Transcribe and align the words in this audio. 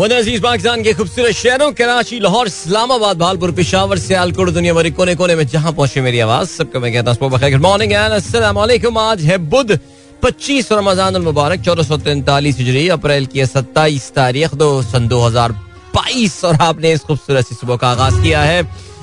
अज़ीज़ 0.00 0.40
पाकिस्तान 0.42 0.82
के 0.82 0.92
खूबसूरत 0.94 1.32
शहरों, 1.34 1.72
कराची, 1.72 2.18
लाहौर, 2.20 2.46
इस्लामाबाद, 2.46 3.16
भालपुर, 3.18 3.50
पिशावर, 3.52 3.98
सियालकोट 3.98 4.48
दुनिया 4.50 4.74
भरी 4.74 4.90
कोने 4.90 5.14
कोने 5.14 5.34
में 5.36 5.46
जहाँ 5.46 5.72
पहुँचे 5.72 6.00
मेरी 6.00 6.20
आवाज़, 6.20 6.48
सबको 6.48 6.80
मैं 6.80 6.92
कहता 6.92 7.10
हूँ 7.12 7.30
गुड 7.30 7.60
मॉर्निंग 7.60 7.92
अस्सलाम 7.92 8.58
आज 8.98 9.20
है 9.22 9.36
बुध, 9.50 9.78
पच्चीस 10.22 10.72
रमज़ान 10.72 11.16
मुबारक, 11.22 11.60
चौदह 11.60 11.82
सौ 11.82 11.96
तैंतालीस 11.98 12.58
हिजरी, 12.58 12.88
अप्रैल 12.88 13.26
की 13.26 13.46
सत्ताईस 13.46 14.10
तारीख, 14.14 14.54
दो 14.54 14.70
सन 14.82 15.08
दो 15.08 15.20
हज़ार 15.20 15.52
बाईस, 15.92 16.44
और 16.44 16.56
आपने 16.62 16.92
इस 16.92 17.00
खूबसूरत 17.04 17.46
सी 17.46 17.54
सुबह 17.54 17.76
का 17.76 17.90
आगाज़ 17.90 18.22
किया 18.22 18.42
है। 18.42 18.62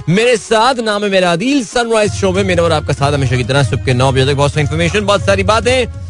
मेरे 0.10 0.36
साथ 0.40 0.76
नाम 0.82 1.04
है 1.04 1.10
मेरा 1.12 1.32
अदील 1.32 1.64
सनराइज 1.66 2.12
शो 2.14 2.32
में 2.32 2.44
मेरे 2.44 2.62
और 2.62 2.72
आपका 2.72 2.94
साथ 2.96 3.14
हमेशा 3.14 3.38
की 3.38 3.44
तरह 3.44 3.64
सुबह 3.64 3.86
के 3.86 3.94
नौ 3.94 4.12
बजे 4.12 4.26
तक 4.26 4.36
बहुत 4.36 4.52
सारी 4.52 4.62
इन्फॉर्मेशन 4.62 5.06
बहुत 5.06 5.26
सारी 5.26 5.44
बातें। 5.44 6.07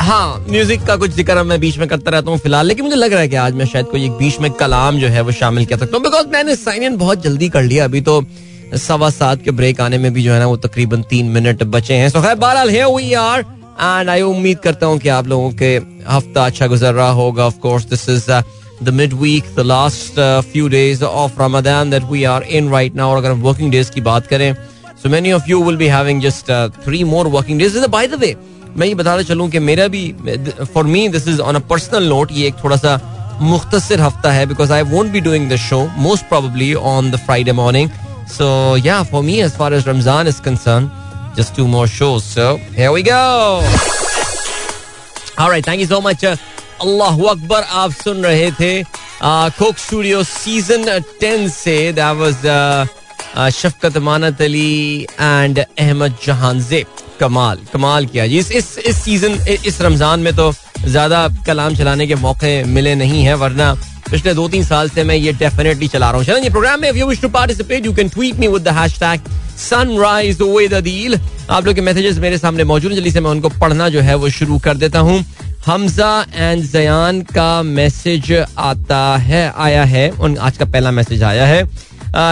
हाँ 0.00 0.44
म्यूज़िक 0.48 0.84
का 0.86 0.94
कुछ 0.96 1.10
ज़िक्र 1.12 1.42
मैं 1.44 1.58
बीच 1.60 1.76
में 1.78 1.86
करता 1.88 2.10
रहता 2.10 2.30
हूँ 2.30 2.38
फ़िलहाल, 2.38 2.66
लेकिन 2.66 2.84
मुझे 2.84 2.96
लग 2.96 3.12
रहा 3.12 3.20
है 3.20 3.28
कि 3.28 3.36
आज 3.36 3.54
मैं 3.54 3.64
शायद 3.66 3.86
कोई 3.86 4.04
एक 4.04 4.12
बीच 4.18 4.38
में 4.40 4.50
कलाम 4.52 4.98
जो 4.98 5.08
है 5.08 5.20
वो 5.20 5.32
शामिल 5.32 5.66
कर 5.66 5.78
सकता 5.78 5.96
हूँ। 5.96 6.04
बिकॉज़ 6.04 6.26
मैंने 6.32 6.54
साइन 6.56 6.82
इन 6.82 6.96
बहुत 6.96 7.22
जल्दी 7.22 7.48
कर 7.48 7.62
लिया, 7.62 7.84
अभी 7.84 8.00
तो 8.00 8.22
सवा 8.78 9.10
सात 9.10 9.42
के 9.44 9.50
ब्रेक 9.50 9.80
आने 9.80 9.98
में 9.98 10.12
भी 10.12 10.22
जो 10.22 10.32
है 10.32 10.38
ना 10.38 10.46
वो 10.46 10.56
तकरीबन 10.58 11.02
तीन 11.10 11.26
मिनट 11.28 11.62
बचे 11.64 11.94
हैं। 11.94 12.08
सो 12.10 12.22
खैर, 12.22 12.34
बहरहाल 12.36 12.70
है 12.70 12.86
वी 12.94 13.12
आर 13.14 13.40
एंड 13.40 14.10
आई 14.10 14.22
उम्मीद 14.22 14.58
करता 14.58 14.86
हूँ 14.86 14.98
कि 14.98 15.08
आप 15.10 15.28
लोगों 15.28 15.50
के 15.62 15.74
हफ़्ता 16.08 16.44
अच्छा 16.46 16.66
गुजर 16.66 16.94
रहा 16.94 17.10
होगा। 17.12 17.46
Of 17.46 17.58
course 17.60 17.84
this 17.86 18.08
is 18.08 18.30
the 18.82 18.94
mid 18.94 19.14
week 19.20 19.54
the 19.56 19.66
last 19.66 20.20
few 20.52 20.68
days 20.68 21.04
of 21.04 21.40
Ramadan 21.42 21.90
that 21.90 22.10
we 22.10 22.24
are 22.24 22.42
in 22.42 22.70
right 22.72 22.94
now 22.96 23.10
और 23.10 23.16
अगर 23.16 23.30
हम 23.30 23.42
वर्किंग 23.42 23.70
डेज़ 23.72 23.90
की 23.90 24.00
बात 24.02 24.26
करें 24.26 24.52
so 25.02 25.08
many 25.08 25.32
of 25.32 25.50
you 25.50 25.62
will 25.64 25.76
be 25.76 25.86
having 25.88 26.22
just 26.22 26.50
three 26.84 27.02
more 27.04 27.26
working 27.28 27.58
days 27.58 27.78
by 27.88 28.06
the 28.06 28.20
way 28.20 28.36
मैं 28.76 28.86
ये 28.86 28.94
बताना 28.94 29.22
चलूँ 29.22 29.48
कि 29.50 29.58
मेरा 29.60 29.86
भी 29.88 30.02
for 30.64 30.84
me 30.86 31.08
this 31.08 31.28
is 31.28 31.40
on 31.42 31.54
a 31.54 31.58
personal 31.70 32.08
note 32.08 32.32
ये 32.32 32.46
एक 32.48 32.54
थोड़ा 32.64 32.76
सा 32.76 32.98
मुख्तसर 33.42 34.00
हफ़्ता 34.00 34.32
है 34.32 34.46
because 34.46 34.72
I 34.72 34.82
won't 34.88 35.10
be 35.12 35.20
doing 35.20 35.50
the 35.50 35.56
show 35.58 35.80
most 35.98 36.28
probably 36.28 36.72
on 36.90 37.10
the 37.10 37.16
Friday 37.18 37.52
morning 37.54 37.90
so 38.28 38.76
yeah 38.84 39.02
for 39.02 39.22
me 39.22 39.38
as 39.40 39.52
far 39.52 39.74
as 39.74 39.88
Ramzan 39.88 40.28
is 40.28 40.40
concern 40.42 40.90
just 41.36 41.56
two 41.56 41.66
more 41.66 41.88
shows 41.90 42.24
so 42.24 42.54
here 42.76 42.90
we 42.90 43.02
go 43.02 43.20
alright 45.40 45.66
thank 45.68 45.80
you 45.80 45.86
so 45.86 46.00
much 46.00 46.24
Allah 46.24 47.22
Akbar 47.30 47.62
आप 47.76 47.92
सुन 47.94 48.24
रहे 48.24 48.50
थे 48.52 48.72
Coke 49.22 49.78
studio 49.78 50.22
season 50.24 50.84
10 51.22 51.48
से 51.52 51.76
that 51.92 52.16
was 52.16 53.50
Shafqat 53.54 53.96
Amanat 54.04 54.42
Ali 54.42 55.06
and 55.12 55.58
Ahmad 55.58 56.16
Jahanzeb 56.24 57.09
कमाल 57.20 57.58
कमाल 57.72 58.06
किया 58.06 58.26
जी। 58.26 58.38
इस 58.38 58.50
इस 58.52 58.78
इस 58.78 59.02
सीज़न 59.04 59.38
इस 59.66 59.80
रमज़ान 59.82 60.20
में 60.20 60.34
तो 60.36 60.52
ज़्यादा 60.80 61.26
कलाम 61.46 61.74
चलाने 61.76 62.06
के 62.06 62.14
मौके 62.16 62.52
मिले 62.66 62.94
नहीं 62.94 63.22
है, 63.22 63.34
वरना 63.36 63.74
पिछले 64.10 64.34
दो 64.34 64.48
तीन 64.48 64.64
साल 64.64 64.88
से 64.90 65.04
मैं 65.04 65.14
ये 65.16 65.32
डेफिनेटली 65.32 65.88
चला 65.88 66.10
रहा 66.10 66.34
हूँ। 66.34 66.50
प्रोग्राम 66.50 66.80
में 66.80 66.88
if 66.88 66.96
you 66.96 67.12
to 67.22 67.28
participate 67.30 67.86
you 67.86 67.92
can 67.94 68.08
tweet 68.08 68.38
me 68.38 68.48
with 68.48 68.62
the 68.62 68.78
hashtag 68.78 69.28
Sunrise 69.58 70.40
with 70.42 70.74
Adeel 70.74 71.18
आप 71.50 71.66
लोग 71.66 71.74
के 71.74 71.80
मैसेजेस 71.80 72.18
मेरे 72.18 72.38
सामने 72.38 72.64
मौजूद 72.64 72.90
हैं, 72.90 72.96
जल्दी 72.96 73.10
से 73.10 73.20
मैं 73.20 73.30
उनको 73.30 73.48
पढ़ना 73.60 73.88
जो 73.88 74.00
है 74.00 74.14
वो 74.16 74.28
शुरू 74.30 74.58
कर 74.58 74.76
देता 74.76 74.98
हूँ। 75.00 75.24
हमजा 75.66 76.10
एंड 76.34 76.62
जयान 76.64 77.20
का 77.30 77.62
मैसेज 77.62 78.32
आता 78.58 79.16
है, 79.18 79.52
आया 79.58 79.84
है, 79.84 80.10
उन, 80.10 80.36
आज 80.38 80.56
का 80.58 80.64
पहला 80.66 80.90
मैसेज 80.90 81.22
आया 81.22 81.46
है। 81.46 81.62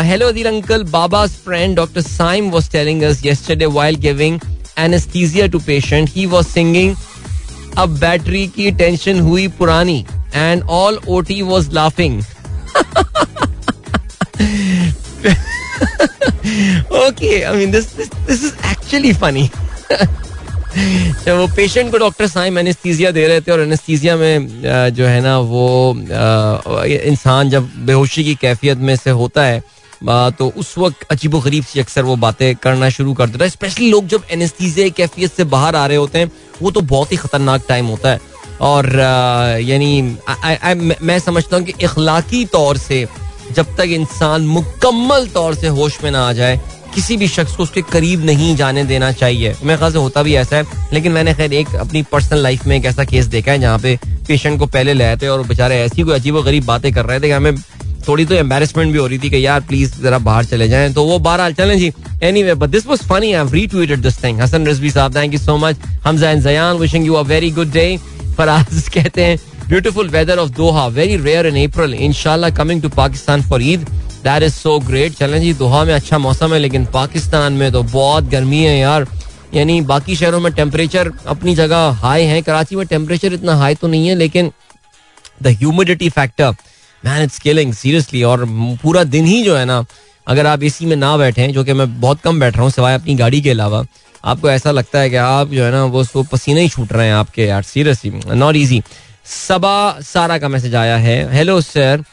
hello 0.05 0.28
Adeel 0.28 0.47
uncle 0.47 0.84
बाबा's 0.86 1.33
friend 1.44 1.77
doctor 1.77 2.00
Saim 2.03 2.50
was 2.53 2.69
telling 2.69 3.03
us 3.05 3.20
yesterday 3.25 3.69
while 3.75 3.98
giving 4.06 4.41
anesthesia 4.84 5.48
to 5.48 5.61
patient. 5.61 6.09
He 6.17 6.27
was 6.34 6.51
singing 6.57 6.97
अब 7.79 7.98
बैटरी 8.01 8.47
की 8.57 8.71
टेंशन 8.79 9.21
हुई 9.21 9.47
पुरानी 9.59 10.05
and 10.34 10.62
all 10.79 10.98
OT 11.17 11.41
was 11.43 11.71
laughing 11.75 12.21
okay 17.06 17.41
I 17.43 17.56
mean 17.56 17.71
this 17.71 17.87
this 17.97 18.45
is 18.45 18.53
actually 18.71 19.12
funny 19.23 19.49
जब 20.78 21.37
वो 21.37 21.47
patient 21.56 21.91
को 21.93 21.99
doctor 21.99 22.27
Saim 22.28 22.59
anaesthesia 22.59 23.11
दे 23.11 23.27
रहे 23.28 23.41
थे 23.41 23.53
और 23.53 23.61
एनेस्थीजिया 23.61 24.17
में 24.17 24.49
जो 24.94 25.06
है 25.06 25.21
ना, 25.21 25.38
वो 25.38 25.94
इंसान 27.11 27.50
जब 27.50 27.71
बेहोशी 27.87 28.25
की 28.25 28.34
कैफियत 28.41 28.78
में 28.78 28.94
से 28.97 29.11
होता 29.22 29.44
है 29.44 29.62
तो 30.03 30.53
उस 30.56 30.76
वक्त 30.78 31.03
अजीब 31.10 31.36
गरीब 31.41 31.64
सी 31.64 31.81
अक्सर 31.81 32.03
वो 32.03 32.16
बातें 32.16 32.54
करना 32.56 32.88
शुरू 32.91 33.14
कर 33.14 33.28
देता 33.28 33.44
है। 33.44 33.50
स्पेशली 33.50 33.91
लोग 33.91 34.06
जब 34.06 34.25
एनेस्थीजिया 34.31 34.88
कैफियत 34.88 35.32
से 35.32 35.44
बाहर 35.47 35.76
आ 35.76 35.86
रहे 35.86 35.97
होते 35.97 36.19
हैं, 36.19 36.31
वो 36.62 36.70
तो 36.70 36.81
बहुत 36.82 37.12
ही 37.12 37.16
खतरनाक 37.16 37.64
टाइम 37.69 37.86
होता 37.86 38.10
है। 38.10 38.20
और 38.60 38.91
यानी 39.62 40.03
मैं 41.03 41.19
समझता 41.19 41.56
हूँ 41.56 41.64
कि 41.64 41.72
इखलाकी 41.81 42.44
तौर 42.53 42.76
से 42.78 43.06
जब 43.53 43.76
तक 43.76 43.88
इंसान 43.91 44.47
मुकम्मल 44.47 45.26
तौर 45.34 45.54
से 45.54 45.66
होश 45.69 45.98
में 46.04 46.10
ना 46.10 46.26
आ 46.28 46.32
जाए, 46.32 46.60
किसी 46.94 47.16
भी 47.16 47.28
शख्स 47.28 47.54
को 47.56 47.62
उसके 47.62 47.82
करीब 47.82 48.25
नहीं 48.25 48.54
जाने 48.56 48.84
देना 48.84 49.10
चाहिए। 49.12 49.54
मेरे 49.64 49.76
ख्याल 49.78 49.92
से 49.92 49.98
होता 49.98 50.22
भी 50.22 50.34
ऐसा 50.37 50.56
है, 50.56 50.64
लेकिन 50.92 51.12
मैंने 51.12 51.34
खैर 51.34 51.53
एक 51.53 51.75
अपनी 51.76 52.03
पर्सनल 52.12 52.42
लाइफ 52.42 52.66
में 52.66 52.76
एक 52.76 52.84
ऐसा 52.87 53.04
केस 53.04 53.26
देखा 53.26 53.53
है 53.53 53.58
जहाँ 53.58 53.78
पे 53.78 53.98
पेशेंट 54.28 54.58
को 54.58 54.66
पहले 54.66 54.94
ले 54.94 55.04
आए 55.04 55.16
थे 55.16 55.28
और 55.28 55.47
बेचारे 55.48 55.81
ऐसी 55.81 56.03
कोई 56.03 56.14
अजीब 56.14 56.41
गरीब 56.41 56.64
बातें 56.66 56.92
कर 56.94 57.04
रहे 57.04 57.20
थे 57.20 57.26
कि 57.26 57.31
हमें 57.31 57.54
थोड़ी 58.08 58.24
तो 58.24 58.34
एम्बेसमेंट 58.34 58.92
भी 58.92 58.98
हो 58.98 59.06
रही 59.06 59.19
थी 59.19 59.30
कि 59.30 59.44
यार 59.46 59.60
प्लीज़ 59.69 60.00
जरा 60.02 60.19
बाहर 60.20 60.44
चले 60.44 60.69
जाएँ। 60.69 60.92
तो 60.94 61.04
वो 61.04 61.19
बाहर 61.19 61.52
चलें 61.52 61.78
जी 61.78 61.92
anyway 62.22 62.54
but 62.54 62.70
this 62.70 62.86
was 62.86 63.02
funny 63.08 63.26
I 63.26 63.38
have 63.38 63.52
retweeted 63.54 64.02
this 64.02 64.22
thing 64.24 64.41
Hasan 64.41 64.66
Rizvi 64.66 64.91
sahab 64.91 65.16
thank 65.16 65.32
you 65.32 65.38
so 65.41 65.56
much 65.58 65.76
Hamza 66.04 66.30
and 66.30 66.42
Zayan 66.42 66.76
wishing 66.78 67.06
you 67.06 67.14
a 67.14 67.22
very 67.28 67.50
good 67.50 67.72
day 67.72 67.86
Faraz 68.36 68.88
कहते 68.94 69.24
हैं 69.24 69.38
beautiful 69.69 70.08
weather 70.08 70.38
of 70.38 70.50
Doha 70.56 70.86
very 70.88 71.16
rare 71.22 71.46
in 71.46 71.64
April 71.66 71.94
इंशाल्लाह 71.94 72.50
coming 72.56 72.82
to 72.82 72.88
Pakistan 72.96 73.42
for 73.48 73.62
Eid 73.62 73.80
that 74.25 74.42
is 74.42 74.54
so 74.54 74.78
great 74.80 75.12
चलें 75.14 75.40
जी 75.40 75.52
दोहा 75.54 75.84
में 75.84 75.92
अच्छा 75.94 76.19
मौसम 76.19 76.52
है, 76.54 76.58
लेकिन 76.58 76.84
पाकिस्तान 76.94 77.52
में 77.52 77.70
तो 77.72 77.82
बहुत 77.82 78.28
गर्मी 78.30 78.62
है 78.62 78.78
यार। 78.78 79.06
यानी 79.54 79.80
बाकी 79.82 80.16
शहरों 80.16 80.40
में 80.40 80.52
टेम्परेचर 80.52 81.10
अपनी 81.26 81.54
जगह 81.54 82.00
हाई 82.00 82.25
है। 82.25 82.40
कराची 82.42 82.76
में 82.76 82.86
टेम्परेचर 82.86 83.32
इतना 83.32 83.54
हाई 83.56 83.75
तो 83.75 83.88
नहीं 83.88 84.08
है, 84.08 84.14
लेकिन 84.14 84.50
the 85.42 85.56
humidity 85.58 86.08
factor 86.10 86.54
man 87.08 87.22
it's 87.22 87.38
killing 87.38 87.72
seriously 87.74 88.22
और 88.24 88.44
पूरा 88.82 89.04
दिन 89.06 89.24
ही 89.26 89.42
जो 89.42 89.56
है 89.56 89.64
ना, 89.64 89.84
अगर 90.26 90.46
आप 90.46 90.62
इसी 90.62 90.86
में 90.86 90.96
ना 90.96 91.16
बैठे 91.16 91.46
जो 91.48 91.64
कि 91.64 91.72
मैं 91.72 92.00
बहुत 92.00 92.20
कम 92.20 92.41
बैठ 92.41 92.54
रहा 92.54 92.62
हूँ, 92.62 92.70
सिवाय 92.70 92.94
अपनी 92.94 93.14
गाड़ी 93.16 93.41
के 93.41 93.50
अलावा, 93.50 93.84
आपको 94.24 94.50
ऐसा 94.50 94.70
लगता 94.70 95.00
है 95.00 95.10
कि 95.10 95.16
आप 95.16 95.48
जो 95.48 95.64
है 95.64 95.70
ना, 95.72 95.84
वो 95.84 96.04
सो 96.04 96.22
पसीने 96.32 96.60
ही 96.60 96.69
छूट 96.69 96.92
रहे 96.92 97.06
हैं 97.06 97.14
आपके 97.14 97.46
यार 97.46 97.62
सीरियसली 97.64 98.10
नॉट 98.34 98.56
ईजी 98.56 98.82
सबा 99.26 100.00
सारा 100.02 100.38
का 100.38 100.48
मैसेज 100.48 100.74
आया 100.74 100.96
है। 100.98 101.16
हेलो 101.32 101.60
सर 101.62 102.04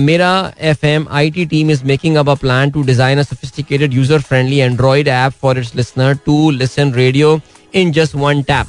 मेरा 0.00 0.52
F 0.62 0.86
M 0.86 1.06
I 1.10 1.30
T 1.30 1.44
team 1.46 1.70
is 1.70 1.84
making 1.84 2.16
up 2.16 2.28
a 2.30 2.34
plan 2.36 2.70
to 2.70 2.82
design 2.82 3.18
a 3.18 3.22
sophisticated 3.22 3.94
user 3.94 4.20
friendly 4.22 4.58
Android 4.58 5.08
app 5.08 5.32
for 5.42 5.58
its 5.58 5.74
listener 5.76 6.14
to 6.26 6.50
listen 6.52 6.92
radio 6.94 7.40
in 7.74 7.92
just 7.92 8.14
one 8.16 8.42
tap 8.42 8.66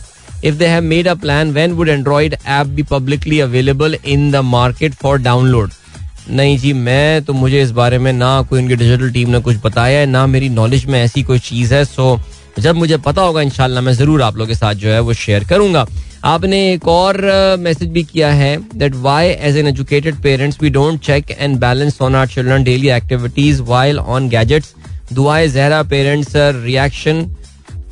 if 0.49 0.57
they 0.57 0.67
have 0.69 0.85
made 0.85 1.07
a 1.07 1.15
plan, 1.15 1.53
when 1.53 1.75
would 1.77 1.89
android 1.89 2.37
app 2.57 2.75
be 2.75 2.83
publicly 2.83 3.39
available 3.41 3.97
in 4.15 4.29
the 4.31 4.43
market 4.49 5.01
for 5.03 5.17
download? 5.27 5.73
नहीं 6.29 6.57
जी, 6.57 6.73
मैं 6.73 7.23
तो 7.25 7.33
मुझे 7.33 7.61
इस 7.61 7.71
बारे 7.71 7.97
में 7.99 8.11
ना 8.13 8.41
कोई 8.49 8.61
उनकी 8.61 8.75
डिजिटल 8.75 9.11
टीम 9.11 9.29
ने 9.29 9.39
कुछ 9.41 9.57
बताया 9.63 9.99
है, 9.99 10.05
ना 10.05 10.25
मेरी 10.27 10.49
नॉलेज 10.49 10.85
में 10.85 11.01
ऐसी 11.01 11.23
कोई 11.23 11.39
चीज़ 11.39 11.73
है 11.73 11.83
सो 11.85 12.19
जब 12.59 12.75
मुझे 12.75 12.97
पता 13.05 13.21
होगा 13.21 13.41
इनशाला 13.41 13.81
मैं 13.81 13.93
ज़रूर 13.93 14.21
आप 14.21 14.35
लोगों 14.37 14.47
के 14.47 14.55
साथ 14.55 14.73
जो 14.81 14.89
है 14.89 14.99
वो 14.99 15.13
शेयर 15.13 15.43
करूँगा। 15.47 15.85
आपने 16.25 16.59
एक 16.73 16.87
और 16.87 17.17
मैसेज 17.59 17.89
भी 17.91 18.03
किया 18.03 18.29
है 18.33 18.55
that 18.77 18.95
why 19.01 19.27
as 19.27 19.57
an 19.57 19.67
educated 19.67 20.21
parents 20.21 20.61
we 20.61 20.69
don't 20.69 20.99
check 21.05 21.31
and 21.31 21.57
balance 21.59 22.01
on 22.01 22.15
our 22.15 22.27
children 22.27 22.63
daily 22.63 22.89
activities 22.89 23.61
while 23.61 23.99
on 23.99 24.29
gadgets 24.29 24.73
दुआए, 25.13 25.47
Zahra 25.47 25.81
parents 25.83 26.31
reaction 26.35 27.25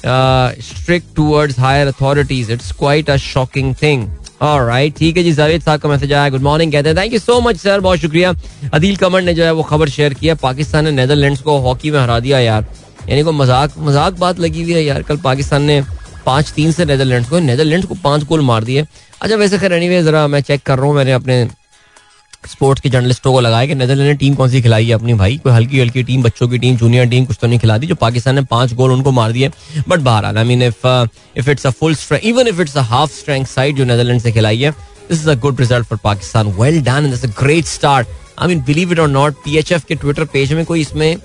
strict 0.06 1.16
towards 1.16 1.60
higher 1.60 1.88
authorities 1.88 2.52
it's 2.52 2.72
quite 2.80 3.10
a 3.10 3.16
shocking 3.18 3.74
thing 3.82 4.08
right 4.42 4.98
ठीक 4.98 5.18
है 5.18 5.24
जी, 5.24 5.32
जावेद 5.34 5.62
साहब 5.62 5.80
का 5.80 5.90
message 5.90 6.14
आया। 6.14 6.30
Good 6.30 6.42
morning 6.42 6.72
कहते 6.72 6.90
हैं 6.90 6.98
thank 6.98 7.14
you 7.14 7.20
so 7.20 7.40
much 7.42 7.58
sir 7.58 7.80
बहुत 7.80 8.00
शुक्रिया. 8.00 8.34
अदील 8.74 8.96
कमर 8.98 9.22
ने 9.22 9.34
जो 9.34 9.44
है 9.44 9.52
वो 9.54 9.64
खबर 9.64 9.90
शेयर 9.90 10.14
किया 10.14 10.36
पाकिस्तान 10.38 10.86
ने 10.86 10.92
नेदरलैंड्स 10.92 11.42
को 11.42 11.58
हॉकी 11.60 11.92
में 11.92 12.00
हरा 12.00 12.20
दिया 12.20 12.40
यार। 12.40 12.66
यानी 13.10 13.24
को 13.24 13.32
मज़ाक 13.32 13.74
मज़ाक 13.80 14.14
बात 14.20 14.40
लगी 14.40 14.64
हुई 14.64 14.74
है 14.74 14.84
यार। 14.84 15.02
कल 15.04 15.18
पाकिस्तान 15.24 15.64
ने 15.64 15.82
पाँच 16.26 16.52
तीन 16.56 16.72
से 16.72 16.86
नेदरलैंड्स 16.86 17.30
को 17.30 17.40
नेदरलैंड्स 17.40 17.88
को 17.88 17.96
पाँच 18.04 18.24
गोल 18.24 18.42
मार 18.42 18.64
दिए। 18.64 18.86
अच्छा 19.22 19.36
वैसे 19.36 19.58
खैर 19.60 19.74
एनीवे 19.74 20.02
जरा 20.04 20.28
मैं 20.28 20.42
चेक 20.42 20.64
कर 20.64 20.78
रहा 20.78 20.88
हूँ। 20.88 20.96
मैंने 20.96 21.12
अपने 21.14 21.44
स्पोर्ट्स 22.48 22.82
के 22.82 22.90
जर्नलिस्टों 22.90 23.32
को 23.34 23.40
लगाया 23.40 23.66
कि 23.68 23.76
नेदरलैंड 23.76 24.08
ने 24.08 24.14
टीम 24.16 24.34
कौन 24.36 24.50
सी 24.50 24.62
खिलाई 24.62 24.86
है 24.86 24.94
अपनी 24.94 25.14
भाई? 25.14 25.38
कोई 25.38 25.52
हल्की 25.54 25.80
हल्की 25.80 26.04
टीम 26.04 26.24
बच्चों 26.24 26.48
की 26.48 26.58
टीम 26.58 26.76
जूनियर 26.78 27.06
टीम 27.10 27.26
कुछ 27.26 27.38
तो 27.42 27.48
नहीं 27.48 27.60
खिला 27.60 27.78
दी 27.78 27.88
जो 27.88 27.96
पाकिस्तान 27.96 28.36
ने 28.36 28.42
पाँच 28.52 28.74
गोल 28.74 28.92
उनको 28.92 29.12
मार 29.12 29.32
दिए। 29.32 29.50
बट 29.90 30.00
बाहर 30.00 30.26
I 30.26 30.44
mean 30.44 30.64
if 30.64 30.88
if 31.38 31.50
it's 31.50 31.68
a 31.68 31.70
full 31.70 31.96
even 32.24 32.48
if 32.48 32.62
it's 32.62 32.78
a 32.78 32.82
half 32.90 33.12
strength 33.14 33.46
side 33.46 33.78
जो 33.78 33.86
नेदरलैंड 33.86 34.22
से 34.22 34.32
खिलाई 34.32 34.62
है 34.62 34.72
this 34.72 35.20
is 35.20 35.30
a 35.30 35.36
good 35.38 35.60
result 35.60 35.88
for 35.88 36.00
Pakistan 36.04 36.54
well 36.60 36.82
done 36.84 37.10
this 37.12 37.26
a 37.26 37.34
great 37.40 37.66
start 37.68 38.08
I 38.40 38.48
mean 38.48 38.62
believe 38.64 38.92
it 38.92 39.00
or 39.00 39.10
not 39.10 39.44
PHF 39.46 39.86
के 39.86 39.96
Twitter 39.96 40.26
page 40.34 40.54
में 40.54 40.66
कोई 40.66 40.82
इसमें 40.82 41.18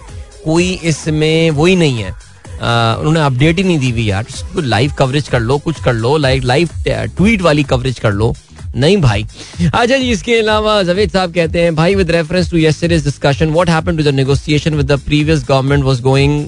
कोई 0.44 0.72
इसमें 0.84 1.50
वही 1.50 1.76
नहीं 1.76 2.02
है। 2.02 2.16
Uh, 2.58 2.98
उन्होंने 2.98 3.20
अपडेट 3.20 3.56
ही 3.56 3.62
नहीं 3.64 3.78
दी 3.78 3.90
हुई 3.90 4.04
यार। 4.04 4.26
लाइव 4.56 4.92
कवरेज 4.98 5.28
कर 5.28 5.40
लो 5.40 5.58
कुछ 5.64 5.82
कर 5.82 5.92
लो 5.94 6.16
लाइव 6.16 6.44
लाइव 6.44 6.68
ट्वीट 6.86 7.42
वाली 7.42 7.62
कवरेज 7.64 7.98
कर 7.98 8.12
लो। 8.12 8.34
नहीं 8.76 8.96
भाई। 9.00 9.24
अच्छा 9.64 9.96
जी, 9.96 10.10
इसके 10.10 10.38
अलावा 10.38 10.82
जवेद 10.82 11.10
साहब 11.10 11.32
कहते 11.34 11.60
हैं, 11.62 11.74
भाई 11.76 11.94
with 11.94 12.10
reference 12.10 12.50
to 12.50 12.56
yesterday's 12.56 13.04
discussion 13.04 13.50
what 13.50 13.70
happened 13.70 13.98
to 13.98 14.04
the 14.04 14.14
negotiation 14.14 14.74
with 14.74 14.86
the 14.92 14.98
previous 15.06 15.44
government 15.48 15.84
was 15.84 16.00
going 16.00 16.40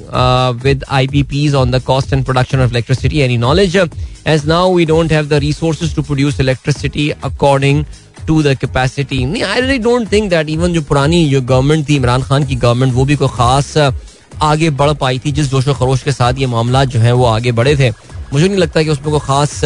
with 0.64 0.84
IPPs 0.90 1.54
on 1.54 1.70
the 1.70 1.82
cost 1.84 2.12
and 2.12 2.24
production 2.24 2.60
of 2.60 2.70
electricity 2.70 3.20
any 3.20 3.36
knowledge 3.38 3.76
as 3.76 4.46
now 4.46 4.74
we 4.74 4.84
don't 4.84 5.12
have 5.12 5.26
the 5.28 5.40
resources 5.42 5.94
to 5.96 6.02
produce 6.02 6.40
electricity 6.40 7.08
according 7.24 7.84
to 8.26 8.42
the 8.42 8.54
capacity 8.60 9.24
नहीं 9.24 9.42
I 9.42 9.60
really 9.60 9.78
don't 9.78 10.12
think 10.12 10.30
that 10.30 10.48
even 10.50 10.72
जो 10.72 10.82
पुरानी 10.82 11.24
जो 11.30 11.40
government 11.42 11.88
थी 11.88 11.96
इमरान 11.96 12.22
खान 12.22 12.44
की 12.46 12.54
government 12.56 12.94
वो 12.94 13.04
भी 13.04 13.16
कोई 13.16 13.28
खास 13.36 13.76
आगे 14.42 14.70
बढ़ 14.70 14.92
पाई 15.00 15.18
थी 15.18 15.32
जिस 15.32 15.50
जोशो 15.50 15.74
खरोश 15.74 16.02
के 16.02 16.12
साथ 16.12 16.38
ये 16.38 16.46
मामला 16.46 16.84
जो 16.84 17.00
है 17.00 17.12
वो 17.12 17.24
आगे 17.26 17.52
बढ़े 17.52 17.76
थे 17.76 17.90
मुझे 18.32 18.46
नहीं 18.46 18.58
लगता 18.58 18.82
कि 18.82 18.90
उसमें 18.90 19.10
कोई 19.10 19.20
खास 19.20 19.60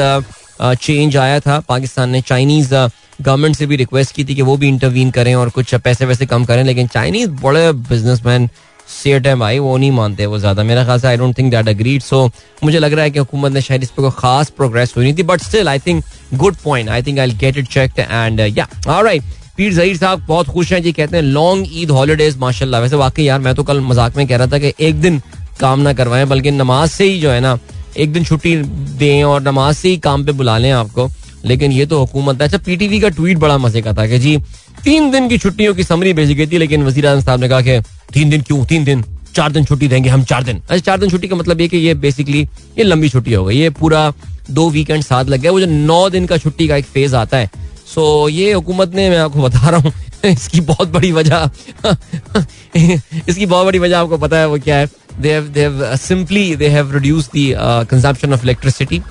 चेंज 0.61 1.17
आया 1.17 1.41
था। 1.41 1.59
पाकिस्तान 1.69 2.11
ने 2.11 2.21
चाइनीज़ 2.23 2.75
गवर्नमेंट 3.23 3.56
से 3.56 3.67
भी 3.67 3.77
रिक्वेस्ट 3.77 4.15
की 4.15 4.25
थी 4.25 4.35
कि 4.35 4.43
वो 4.43 4.56
भी 4.56 4.69
इंटरवीन 4.69 5.11
करें 5.11 5.35
और 5.35 5.49
कुछ 5.51 5.75
पैसे 5.77 6.06
वैसे 6.06 6.27
कम 6.27 6.45
करें, 6.45 6.62
लेकिन 6.65 6.87
चाइनीज़ 6.89 7.31
बड़े 7.43 7.73
बिजनेसमैन 7.73 8.49
सेट 8.93 9.27
है 9.27 9.35
भाई, 9.37 9.59
वो 9.59 9.77
नहीं 9.77 9.91
मानते 9.93 10.27
वो 10.27 10.39
ज़्यादा। 10.39 10.62
मेरा 10.62 10.85
खास 10.85 11.05
I 11.05 11.17
don't 11.17 11.37
think 11.39 11.51
that 11.51 11.69
agreed 11.69 12.03
so 12.03 12.25
मुझे 12.65 12.79
लग 12.79 12.93
रहा 12.93 13.05
है 13.05 13.11
कि 13.11 13.19
हुकूमत 13.19 13.53
ने 13.53 13.61
शायद 13.62 13.83
इस 13.83 13.91
पर 13.91 14.03
कोई 14.03 14.11
खास 14.19 14.51
प्रोग्रेस 14.56 14.93
हुई 14.97 15.05
नहीं 15.05 15.15
थी 15.19 15.23
but 15.23 15.43
still 15.43 15.69
I 15.69 15.79
think 15.79 16.05
good 16.35 16.57
point 16.65 16.89
I 16.89 17.03
think 17.03 17.19
I 17.19 17.31
get 17.33 17.57
it 17.57 17.69
check 17.69 17.99
and 18.00 18.41
या 18.59 18.69
पीर 19.57 19.73
जहीर 19.75 19.97
साहब 19.97 20.25
बहुत 20.29 20.49
खुश 20.49 20.73
हैं 20.73 20.83
जी, 20.83 20.93
कहते 20.93 21.17
हैं 21.17 21.23
लॉन्ग 21.25 21.67
ईद 21.73 21.91
हॉलीडेज 21.91 22.37
माशाल्लाह। 22.39 22.81
वैसे 22.81 22.97
वाकई 22.97 23.23
यार, 23.23 23.41
मैं 23.41 23.55
तो 23.55 23.62
कल 23.62 23.81
मज़ाक 23.83 24.17
में 24.17 24.27
कह 24.27 24.37
रहा 24.37 24.47
था 24.47 24.59
कि 24.59 24.73
एक 24.81 25.00
दिन 25.00 25.21
काम 25.61 25.81
ना 25.81 25.93
करवाएँ, 25.93 26.25
बल्कि 26.27 26.50
नमाज़ 26.50 26.91
से 26.91 27.05
ही 27.05 27.21
जो 27.21 27.31
है 27.31 27.41
ना 27.41 27.59
एक 27.96 28.12
दिन 28.12 28.25
छुट्टी 28.25 28.56
दें 28.99 29.25
और 29.25 29.43
नमाज़ 29.43 29.76
से 29.76 29.88
ही 29.88 29.96
काम 29.96 30.25
पे 30.25 30.32
बुला 30.32 30.58
लें 30.58 30.70
आपको। 30.70 31.11
लेकिन 31.44 31.73
ये 31.73 31.87
तो 31.87 31.99
हुकूमत 31.99 32.41
है। 32.41 32.46
अच्छा 32.49 32.58
पीटीवी 32.58 33.00
का 33.00 33.08
ट्वीट 33.08 33.38
बड़ा 33.38 33.58
मज़े 33.58 33.82
का 33.82 33.93
था 33.93 34.06
कि 34.06 34.19
जी, 34.19 34.37
तीन 34.85 35.11
दिन 35.11 35.29
की 35.29 35.38
छुट्टियों 35.38 35.75
की 35.75 35.85
समरी 35.85 36.12
भेजी 36.12 36.35
गई 36.35 36.46
थी, 36.46 36.58
लेकिन 36.58 36.85
वज़ीर 36.85 37.20
साहब 37.20 37.41
ने 37.41 37.49
कहा 37.49 37.61
कि 37.61 37.81
तीन 38.14 38.31
दिन 38.31 38.43
क्यों? 38.43 38.64
तीन 38.64 38.85
दिन। 38.85 39.05
चार 39.35 39.52
दिन 39.52 39.64
छुट्टी 39.64 39.88
देंगे 39.88 40.08
हम, 40.08 40.23
चार 40.25 40.43
दिन। 40.43 40.56
अच्छा 40.56 40.79
चार 40.79 40.99
दिन 41.00 41.11
छुट्टी 41.11 41.29
का 41.29 41.37
मतलब 41.37 41.61
ये 41.61 41.69
कि 41.69 41.76
ये 41.76 41.94
बेसिकली 41.94 42.43
ये 42.79 42.85
लंबी 42.85 43.08
छुट्टी 43.08 43.32
हो 43.32 43.44
गई। 43.44 43.56
ये 43.56 43.70
पूरा 43.70 44.12
दो 44.50 44.69
वीकेंड 44.70 45.02
साथ 45.02 45.25
लग 45.25 45.40
गया। 45.40 45.52
वो 45.52 45.61
जो 45.61 45.67
नौ 45.67 46.08
दिन 46.11 46.26
का 46.26 46.37
छुट्टी 46.37 46.69
का 46.69 46.76
एक 46.76 46.85
फ़ेज़ 46.85 47.17
आता 47.17 47.37
है। 47.37 47.50
सो 47.94 48.29
ये 48.29 48.52
हुकूमत 48.52 48.94
ने 48.94 49.11
मैं 49.11 49.19
आपको 49.19 49.43
बता 49.43 49.69
रहा 49.69 49.81
हूँ, 49.81 49.93
इसकी 50.25 50.61
बहुत 50.61 50.88
बड़ी 50.88 51.12
वजह, 51.12 51.50
इसकी 53.29 53.47
बहुत 53.47 53.67
बड़ी 53.67 53.79
वजह 53.79 53.99
आपको 53.99 54.19
पता 54.19 54.38
है 54.38 54.49
वो 54.49 54.58
क्या 54.58 54.76
है। 54.76 54.88
They 55.20 55.34
uh, 55.37 55.82
uh, 55.82 55.96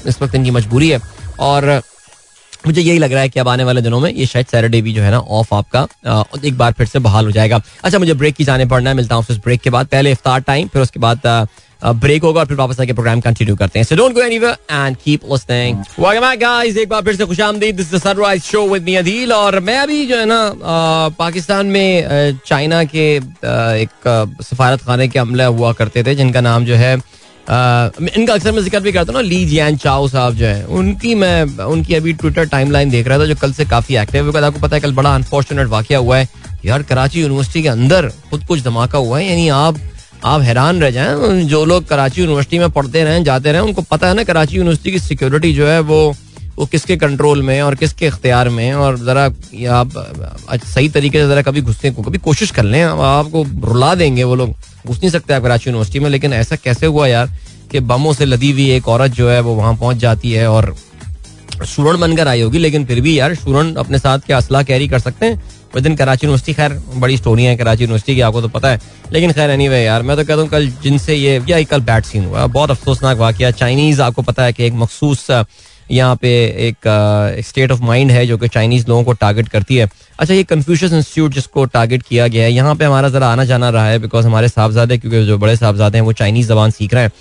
इस 0.08 0.22
वक्त 0.22 0.36
इनकी 0.36 0.52
मजबूरी 0.52 0.90
है। 0.90 1.00
और 1.40 1.82
मुझे 2.68 2.82
यही 2.82 2.98
लग 2.98 3.12
रहा 3.12 3.22
है 3.22 3.30
कि 3.30 3.40
अब 3.40 3.48
आने 3.48 3.64
वाले 3.64 3.82
दिनों 3.82 4.00
में 4.00 4.14
ये 4.14 4.26
शायद 4.26 4.46
सैटरडे 4.46 4.82
भी 4.82 4.94
जो 4.94 5.02
है 5.02 5.12
ना 5.12 5.20
ऑफ़ 5.20 5.54
आपका 5.56 5.88
एक 6.46 6.58
बार 6.58 6.72
फिर 6.72 6.88
से 6.88 7.00
बहाल 7.00 7.26
हो 7.26 7.32
जाएगा। 7.32 7.62
अच्छा 7.84 8.00
मुझे 8.00 8.14
ब्रेक 8.14 8.36
की 8.36 8.44
जाने 8.44 8.66
पड़ना 8.66 8.90
है 8.90 8.96
मिलता 8.96 9.16
हूँ 9.16 9.26
ब्रेक 9.32 9.62
के 9.62 9.70
बाद। 9.70 9.88
पहले 9.88 10.12
इफ्तार 10.12 10.40
टाइम 10.40 10.68
फिर 10.68 10.82
उसके 10.82 11.00
बाद 11.00 11.48
ब्रेक 11.86 12.24
होगा 12.24 12.40
और 12.40 12.46
फिर 12.46 12.58
वापस 12.58 12.80
आके 12.82 12.94
प्रोग्राम 12.94 13.22
कंटिन्यू 13.22 13.56
करते 13.56 13.80
हैं। 13.80 13.86
So 13.86 13.96
don't 13.96 14.14
go 14.14 14.22
anywhere 14.22 14.56
and 14.72 14.98
keep 14.98 15.22
listening 15.32 15.78
welcome 16.00 16.22
back 16.22 16.40
guys 16.40 16.78
एक 16.78 16.90
बार 16.90 17.02
फिर 17.02 17.16
से 17.16 17.26
खुशामदीद. 17.26 17.76
This 17.76 17.94
the 17.94 17.98
Sunrise 18.00 18.44
show 18.44 18.68
with 18.68 18.84
me 18.84 18.96
Adeel 18.96 19.34
और 19.34 19.60
मैं 19.62 19.78
अभी 19.80 20.06
जो 20.08 20.18
है 20.18 20.26
ना 20.26 20.54
पाकिस्तान 21.20 21.66
में 21.68 22.40
चाइना 22.46 22.84
के 22.86 23.10
एक 23.16 24.38
सफारत 24.44 24.82
खाने 24.82 25.08
के 25.08 25.20
अमले 25.20 25.44
हुआ 25.46 25.74
करते 25.74 26.04
थे, 26.04 26.16
जिनका 26.16 26.42
नाम 26.42 26.66
जो 26.66 26.76
है 26.76 26.94
इनका 27.44 28.34
अक्सर 28.34 28.52
मैं 28.52 28.62
ज़िक्र 28.64 28.80
भी 28.80 28.92
करता 28.92 29.14
हूँ 29.14 29.22
ली 29.24 29.46
जियान 29.46 29.78
चाओ 29.78 30.08
साहब 30.08 30.34
जो 30.34 30.46
है, 30.46 30.64
उनकी 30.66 31.16
मैं, 31.16 31.44
उनकी 31.66 31.96
अभी 31.96 32.14
ट्विटर 32.14 32.46
टाइमलाइन 32.48 32.90
देख 32.90 33.08
रहा 33.08 33.20
था, 33.20 33.26
जो 33.26 33.36
कल 33.36 33.54
से 33.54 33.66
काफ़ी 33.66 33.96
एक्टिव 33.98 34.38
है। 34.38 34.44
आपको 34.44 34.60
पता 34.60 34.76
है, 34.76 34.82
कल 34.82 34.94
बड़ा 34.94 35.14
अनफॉर्चुनेट 35.16 35.68
वाक्य 35.68 35.96
हुआ 35.96 36.18
है। 36.18 36.28
यार, 36.66 36.84
कराची 36.84 37.22
यूनिवर्सिटी 37.22 37.62
के 37.64 37.70
अंदर 37.70 38.08
खुद 38.30 38.46
कुछ 38.48 38.64
धमाका 38.64 38.98
हुआ 38.98 39.20
है? 39.20 39.26
यानी 39.26 39.48
आप 39.50 39.78
आप 40.26 40.42
हैरान 40.42 40.82
रह 40.82 40.92
जाएँ 40.92 41.44
जो 41.46 41.64
लोग 41.66 41.86
कराची 41.88 42.22
यूनिवर्सिटी 42.22 42.60
में 42.60 42.70
पढ़ते 42.72 43.04
रहे, 43.04 43.24
जाते 43.24 43.52
रहे, 43.52 43.62
उनको 43.62 43.82
पता 43.82 44.08
है 44.08 44.14
ना 44.14 44.24
कराची 44.24 44.56
यूनिवर्सिटी 44.58 44.92
की 44.92 45.00
सिक्योरिटी 45.00 45.54
जो 45.54 45.68
है 45.68 45.80
वो 45.82 46.14
वो 46.58 46.66
किसके 46.66 46.96
कंट्रोल 46.98 47.42
में 47.42 47.62
और 47.62 47.76
किसके 47.76 48.08
इख्तियार 48.08 48.50
में, 48.50 48.74
और 48.74 48.98
ज़रा 48.98 49.24
आप 49.74 49.92
सही 50.66 50.90
तरीके 50.90 51.20
से 51.20 51.28
ज़रा 51.28 51.42
कभी 51.42 51.62
घुसने 51.62 51.92
को, 51.92 52.02
कभी 52.02 52.18
कोशिश 52.20 52.52
कर 52.52 52.64
लें 52.64 52.82
आपको 52.84 53.44
रुला 53.64 53.94
देंगे 53.96 54.24
वो 54.24 54.36
लोग, 54.36 54.50
घुस 54.88 54.98
नहीं 54.98 55.10
सकते 55.12 55.34
आप 55.34 55.44
कराची 55.44 55.70
यूनिवर्सिटी 55.70 56.00
में, 56.00 56.10
लेकिन 56.10 56.34
ऐसा 56.34 56.56
कैसे 56.56 56.86
हुआ 56.86 57.08
यार 57.08 57.30
कि 57.72 57.80
बमों 57.82 58.14
से 58.14 58.26
लदी 58.26 58.52
हुई 58.52 58.70
एक 58.72 58.88
औरत 58.88 59.12
जो 59.12 59.30
है 59.30 59.40
वो 59.42 59.56
वहाँ 59.56 59.74
पहुँच 59.76 59.98
जाती 59.98 60.32
है 60.32 60.48
और 60.50 60.76
स्टूडेंट 61.64 62.00
बनकर 62.00 62.28
आई 62.28 62.42
होगी, 62.42 62.58
लेकिन 62.60 62.86
फिर 62.86 63.02
भी 63.02 63.18
यार 63.20 63.36
स्टूडेंट 63.36 63.78
अपने 63.78 64.00
साथ 64.00 64.20
क्या 64.26 64.38
असला 64.38 64.62
कैरी 64.64 64.88
कर 64.88 65.00
सकते 65.00 65.26
हैं? 65.26 65.42
विद 65.76 65.86
इन 65.86 65.96
कराची 65.96 66.26
यूनिवर्सिटी 66.26 66.54
खैर 66.54 66.80
बड़ी 66.96 67.18
स्टोरी 67.18 67.44
है 67.44 67.56
कराची 67.58 67.84
यूनिवर्सिटी 67.84 68.16
की 68.16 68.22
आपको 68.22 68.42
तो 68.42 68.48
पता 68.50 68.70
है। 68.70 68.80
लेकिन 69.12 69.32
खैर 69.32 69.50
एनी 69.50 69.64
anyway, 69.64 69.86
यार 69.86 70.02
मैं 70.02 70.18
तो 70.18 70.24
कहता 70.24 70.42
हूँ 70.42 70.50
कल 70.50 70.68
जिनसे 70.84 71.16
ये 71.16 71.42
या 71.50 71.62
कल 71.66 71.82
बैट 71.82 72.06
सीन 72.06 72.26
हुआ 72.26 72.46
बहुत 72.48 72.72
अफसोसनाक 72.72 73.18
वाक्य 73.18 73.52
चाइनीज़ 73.54 74.02
आपको 74.02 74.22
पता 74.22 74.44
है 74.44 74.54
कि 74.54 74.66
एक 74.66 74.74
मखसूस 74.76 75.30
यहाँ 75.92 76.16
पे 76.16 76.30
एक 76.68 76.88
स्टेट 77.46 77.72
ऑफ़ 77.72 77.82
माइंड 77.84 78.12
है 78.12 78.26
जो 78.28 78.38
कि 78.38 78.48
चाइनीज़ 78.48 78.88
लोगों 78.88 79.04
को 79.04 79.14
टारगेट 79.14 79.50
करती 79.50 79.76
है। 79.76 79.90
अच्छा 80.20 80.34
ये 80.34 80.44
कन्फ्यूशन 80.44 80.96
इंस्टीट्यूट 80.96 81.34
जिसको 81.34 81.66
टारगेट 81.68 82.04
किया 82.04 82.28
गया 82.28 82.44
है 82.44 82.52
यहाँ 82.54 82.76
पे 82.76 82.86
हमारा 82.86 83.10
जरा 83.10 83.28
आना 83.28 83.44
जाना 83.46 83.70
रहा 83.70 83.88
है 83.88 84.00
बिकॉज़ 84.00 84.26
हमारे 84.26 84.50
साहबजादे 84.50 84.98
क्योंकि 84.98 85.26
जो 85.26 85.38
बड़े 85.38 85.56
साहबजादे 85.56 85.98
हैं 85.98 86.06
वो 86.06 86.14
चाइनीज़ 86.14 86.48
जबान 86.48 86.72
सीख 86.72 86.94
रहे 86.94 87.04
हैं। 87.04 87.12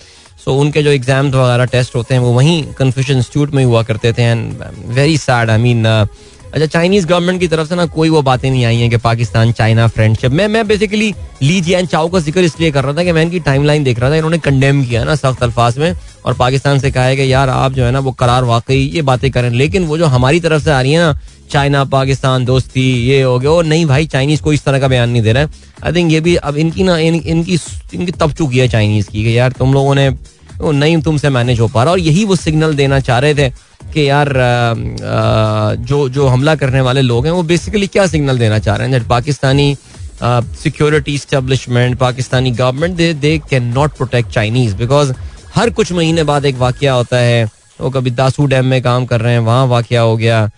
सो 0.44 0.50
so, 0.50 0.58
उनके 0.60 0.82
जो 0.82 0.90
एग्ज़ाम 0.90 1.30
वगैरह 1.30 1.64
टेस्ट 1.72 1.94
होते 1.96 2.14
हैं 2.14 2.20
वो 2.20 2.32
वहीं 2.32 2.62
कन्फ्यूशन 2.78 3.16
इंस्टीट्यूट 3.16 3.54
में 3.54 3.64
हुआ 3.64 3.82
करते 3.82 4.12
थे 4.12 4.22
and 4.22 4.62
very 4.86 5.16
sad 5.18 5.50
I 5.50 5.58
mean 5.58 5.82
अच्छा 6.52 6.66
चाइनीज़ 6.66 7.06
गवर्नमेंट 7.06 7.40
की 7.40 7.46
तरफ़ 7.48 7.68
से 7.68 7.74
ना 7.74 7.84
कोई 7.86 8.08
वो 8.08 8.20
बातें 8.22 8.50
नहीं 8.50 8.64
आई 8.64 8.76
हैं 8.76 8.88
कि 8.90 8.96
पाकिस्तान 8.96 9.52
चाइना 9.52 9.86
फ्रेंडशिप 9.88 10.32
मैं 10.32 10.48
मैं 10.48 10.66
बेसिकली 10.68 11.12
ली 11.42 11.60
जियान 11.60 11.86
चाओ 11.86 12.08
का 12.08 12.18
ज़िक्र 12.20 12.40
इसलिए 12.40 12.70
कर 12.70 12.84
रहा 12.84 12.94
था 12.94 13.04
कि 13.04 13.12
मैं 13.12 13.22
इनकी 13.22 13.38
टाइमलाइन 13.40 13.84
देख 13.84 13.98
रहा 14.00 14.10
था 14.10 14.16
इन्होंने 14.16 14.38
कंडेम 14.38 14.84
किया 14.84 15.04
ना 15.04 15.14
सख्त 15.14 15.42
अल्फाज 15.42 15.78
में 15.78 15.94
और 16.26 16.34
पाकिस्तान 16.34 16.78
से 16.78 16.90
कहा 16.90 17.04
है 17.04 17.16
कि 17.16 17.32
यार 17.32 17.48
आप 17.48 17.72
जो 17.72 17.84
है 17.84 17.90
ना 17.90 17.98
वो 17.98 18.12
करार 18.12 18.44
वाकई 18.44 18.76
ये 18.94 19.02
बातें 19.02 19.30
करें 19.30 19.48
लेकिन 19.50 19.84
वो 19.84 19.98
जो 19.98 20.06
हमारी 20.06 20.40
तरफ़ 20.40 20.62
से 20.64 20.70
आ 20.70 20.80
रही 20.80 20.92
है 20.92 21.00
ना 21.00 21.18
चाइना 21.50 21.84
पाकिस्तान 21.94 22.44
दोस्ती 22.44 22.84
ये 23.06 23.22
हो 23.22 23.38
गया 23.38 23.50
और 23.50 23.64
नहीं 23.64 23.86
भाई 23.86 24.06
चाइनीज़ 24.06 24.42
को 24.42 24.52
इस 24.52 24.64
तरह 24.64 24.80
का 24.80 24.88
बयान 24.88 25.10
नहीं 25.10 25.22
दे 25.22 25.32
रहा 25.32 25.42
है। 25.42 25.50
आई 25.84 25.92
थिंक 25.92 26.12
ये 26.12 26.20
भी 26.20 26.34
अब 26.36 26.56
इनकी 26.56 26.82
ना 26.82 26.98
इन, 26.98 27.14
इनकी 27.14 27.58
इनकी 27.94 28.12
तब 28.12 28.32
चुकी 28.32 28.58
है 28.58 28.68
चाइनीज़ 28.68 29.10
की 29.10 29.24
कि 29.24 29.38
यार 29.38 29.52
तुम 29.52 29.74
लोगों 29.74 29.94
ने 29.94 30.08
नहीं 30.62 31.00
तुमसे 31.02 31.30
मैनेज 31.30 31.60
हो 31.60 31.66
पा 31.68 31.82
रहा 31.84 31.92
और 31.92 31.98
यही 32.00 32.24
वो 32.24 32.36
सिग्नल 32.36 32.74
देना 32.76 32.98
चाह 33.00 33.18
रहे 33.18 33.34
थे। 33.34 33.50
कि 33.92 34.08
यार 34.08 34.32
जो 35.86 36.08
जो 36.08 36.26
हमला 36.26 36.54
करने 36.54 36.80
वाले 36.80 37.02
लोग 37.02 37.26
हैं, 37.26 37.32
वो 37.32 37.42
बेसिकली 37.44 37.86
क्या 37.86 38.06
सिग्नल 38.06 38.38
देना 38.38 38.58
चाह 38.58 38.76
रहे 38.76 38.88
हैं? 38.88 39.06
Pakistani 39.08 39.76
security 40.22 41.16
establishment 41.18 41.98
Pakistani 41.98 42.50
government 42.52 42.96
they 42.96 43.12
they 43.14 43.36
can 43.50 43.72
not 43.74 43.96
protect 43.96 44.30
Chinese 44.30 44.74
because 44.76 45.12
हर 45.54 45.70
कुछ 45.70 45.92
महीने 45.92 46.22
बाद 46.24 46.44
एक 46.44 46.56
वाक्य 46.56 46.88
होता 46.88 47.16
है। 47.18 47.44
वो 47.80 47.90
कभी 47.90 48.10
दासू 48.12 48.46
डैम 48.46 48.66
में 48.66 48.82
काम 48.82 49.06
कर 49.06 49.20
रहे 49.20 49.32
हैं, 49.32 49.40
वहाँ 49.40 49.66
वाक्य 49.66 49.96
हो 49.96 50.16
गया। 50.16 50.48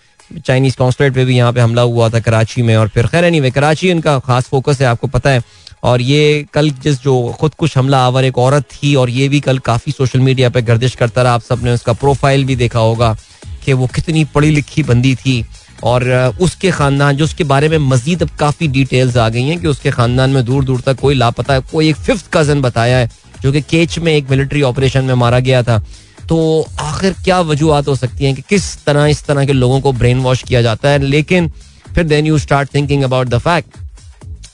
चाइनीज़ 0.47 0.77
कॉन्सुलेट 0.77 1.15
पे 1.15 1.25
भी 1.25 1.37
यहाँ 1.37 1.53
पे 1.53 1.61
हमला 1.61 1.83
हुआ 1.83 2.09
था 2.09 2.21
कराची 2.21 2.63
में 2.63 2.77
और 2.77 2.89
फिर 2.89 3.07
खैर 3.07 3.31
नहीं 3.31 3.51
कराची 3.51 3.91
इनका 3.91 4.19
खास 4.19 4.45
फोकस 4.45 4.81
है, 4.81 4.87
आपको 4.87 5.07
पता 5.07 5.31
है। 5.31 5.43
और 5.85 6.03
ये 6.03 6.47
कल 6.55 6.71
जिस 6.83 7.01
जो 7.03 7.15
खुद 7.41 7.55
कुछ 7.55 7.77
हमला 7.79 7.99
आवर 8.07 8.25
एक 8.25 8.39
औरत 8.39 8.65
थी 8.73 8.95
और 8.95 9.11
ये 9.11 9.29
भी 9.29 9.41
कल 9.41 9.59
काफ़ी 9.61 9.93
सोशल 9.93 10.21
मीडिया 10.21 10.49
पे 10.51 10.63
गर्दिश 10.63 10.95
करता 10.95 11.23
रहा। 11.23 11.35
आप 11.35 11.43
सबने 11.43 11.73
उसका 11.73 11.93
प्रोफ़ाइल 11.95 12.45
भी 12.45 12.57
देखा 12.57 12.81
होगा 12.81 13.17
कि 13.65 13.73
वो 13.73 13.87
कितनी 13.95 14.25
पढ़ी 14.25 14.51
लिखी 14.51 14.83
बंदी 14.83 15.15
थी 15.17 15.45
और 15.83 16.05
उसके 16.41 16.71
खानदान, 16.71 17.17
जो 17.17 17.25
उसके 17.25 17.45
बारे 17.45 17.69
में 17.69 17.79
मजीद 17.81 18.23
अब 18.23 18.31
काफ़ी 18.41 18.69
डिटेल्स 18.69 19.17
आ 19.17 19.29
गई 19.29 19.43
हैं 19.43 19.61
कि 19.61 19.67
उसके 19.67 19.91
खानदान 19.91 20.31
में 20.31 20.45
दूर 20.45 20.65
दूर 20.65 20.81
तक 20.81 21.01
कोई 21.01 21.15
लापता 21.15 21.59
कोई 21.63 21.89
एक 21.89 21.97
फिफ्थ 21.97 22.31
कज़न 22.35 22.61
बताया 22.63 22.97
है, 22.99 23.11
जो 23.43 23.53
कि 23.53 23.61
केच 23.63 23.99
में 23.99 24.13
एक 24.13 24.31
मिलिट्री 24.31 24.63
ऑपरेशन 24.63 25.05
में 25.05 25.15
मारा 25.15 25.39
गया 25.41 25.63
था। 25.63 25.79
तो 26.29 26.67
आखिर 26.81 27.15
क्या 27.25 27.41
वजूहत 27.43 27.89
हो 27.89 27.95
सकती 27.97 28.25
हैं 28.25 28.35
कि 28.35 28.43
किस 28.49 28.85
तरह, 28.85 29.07
इस 29.07 29.25
तरह 29.27 29.47
के 29.47 29.53
लोगों 29.53 29.81
को 29.81 29.93
ब्रेन 29.93 30.21
वॉश 30.21 30.43
किया 30.43 30.63
जाता 30.63 30.89
है? 30.89 30.99
लेकिन 30.99 31.49
फिर 31.95 32.05
then 32.05 32.27
you 32.27 32.39
start 32.39 32.75
thinking 32.75 33.03
about 33.03 33.29
the 33.29 33.39
fact 33.39 33.77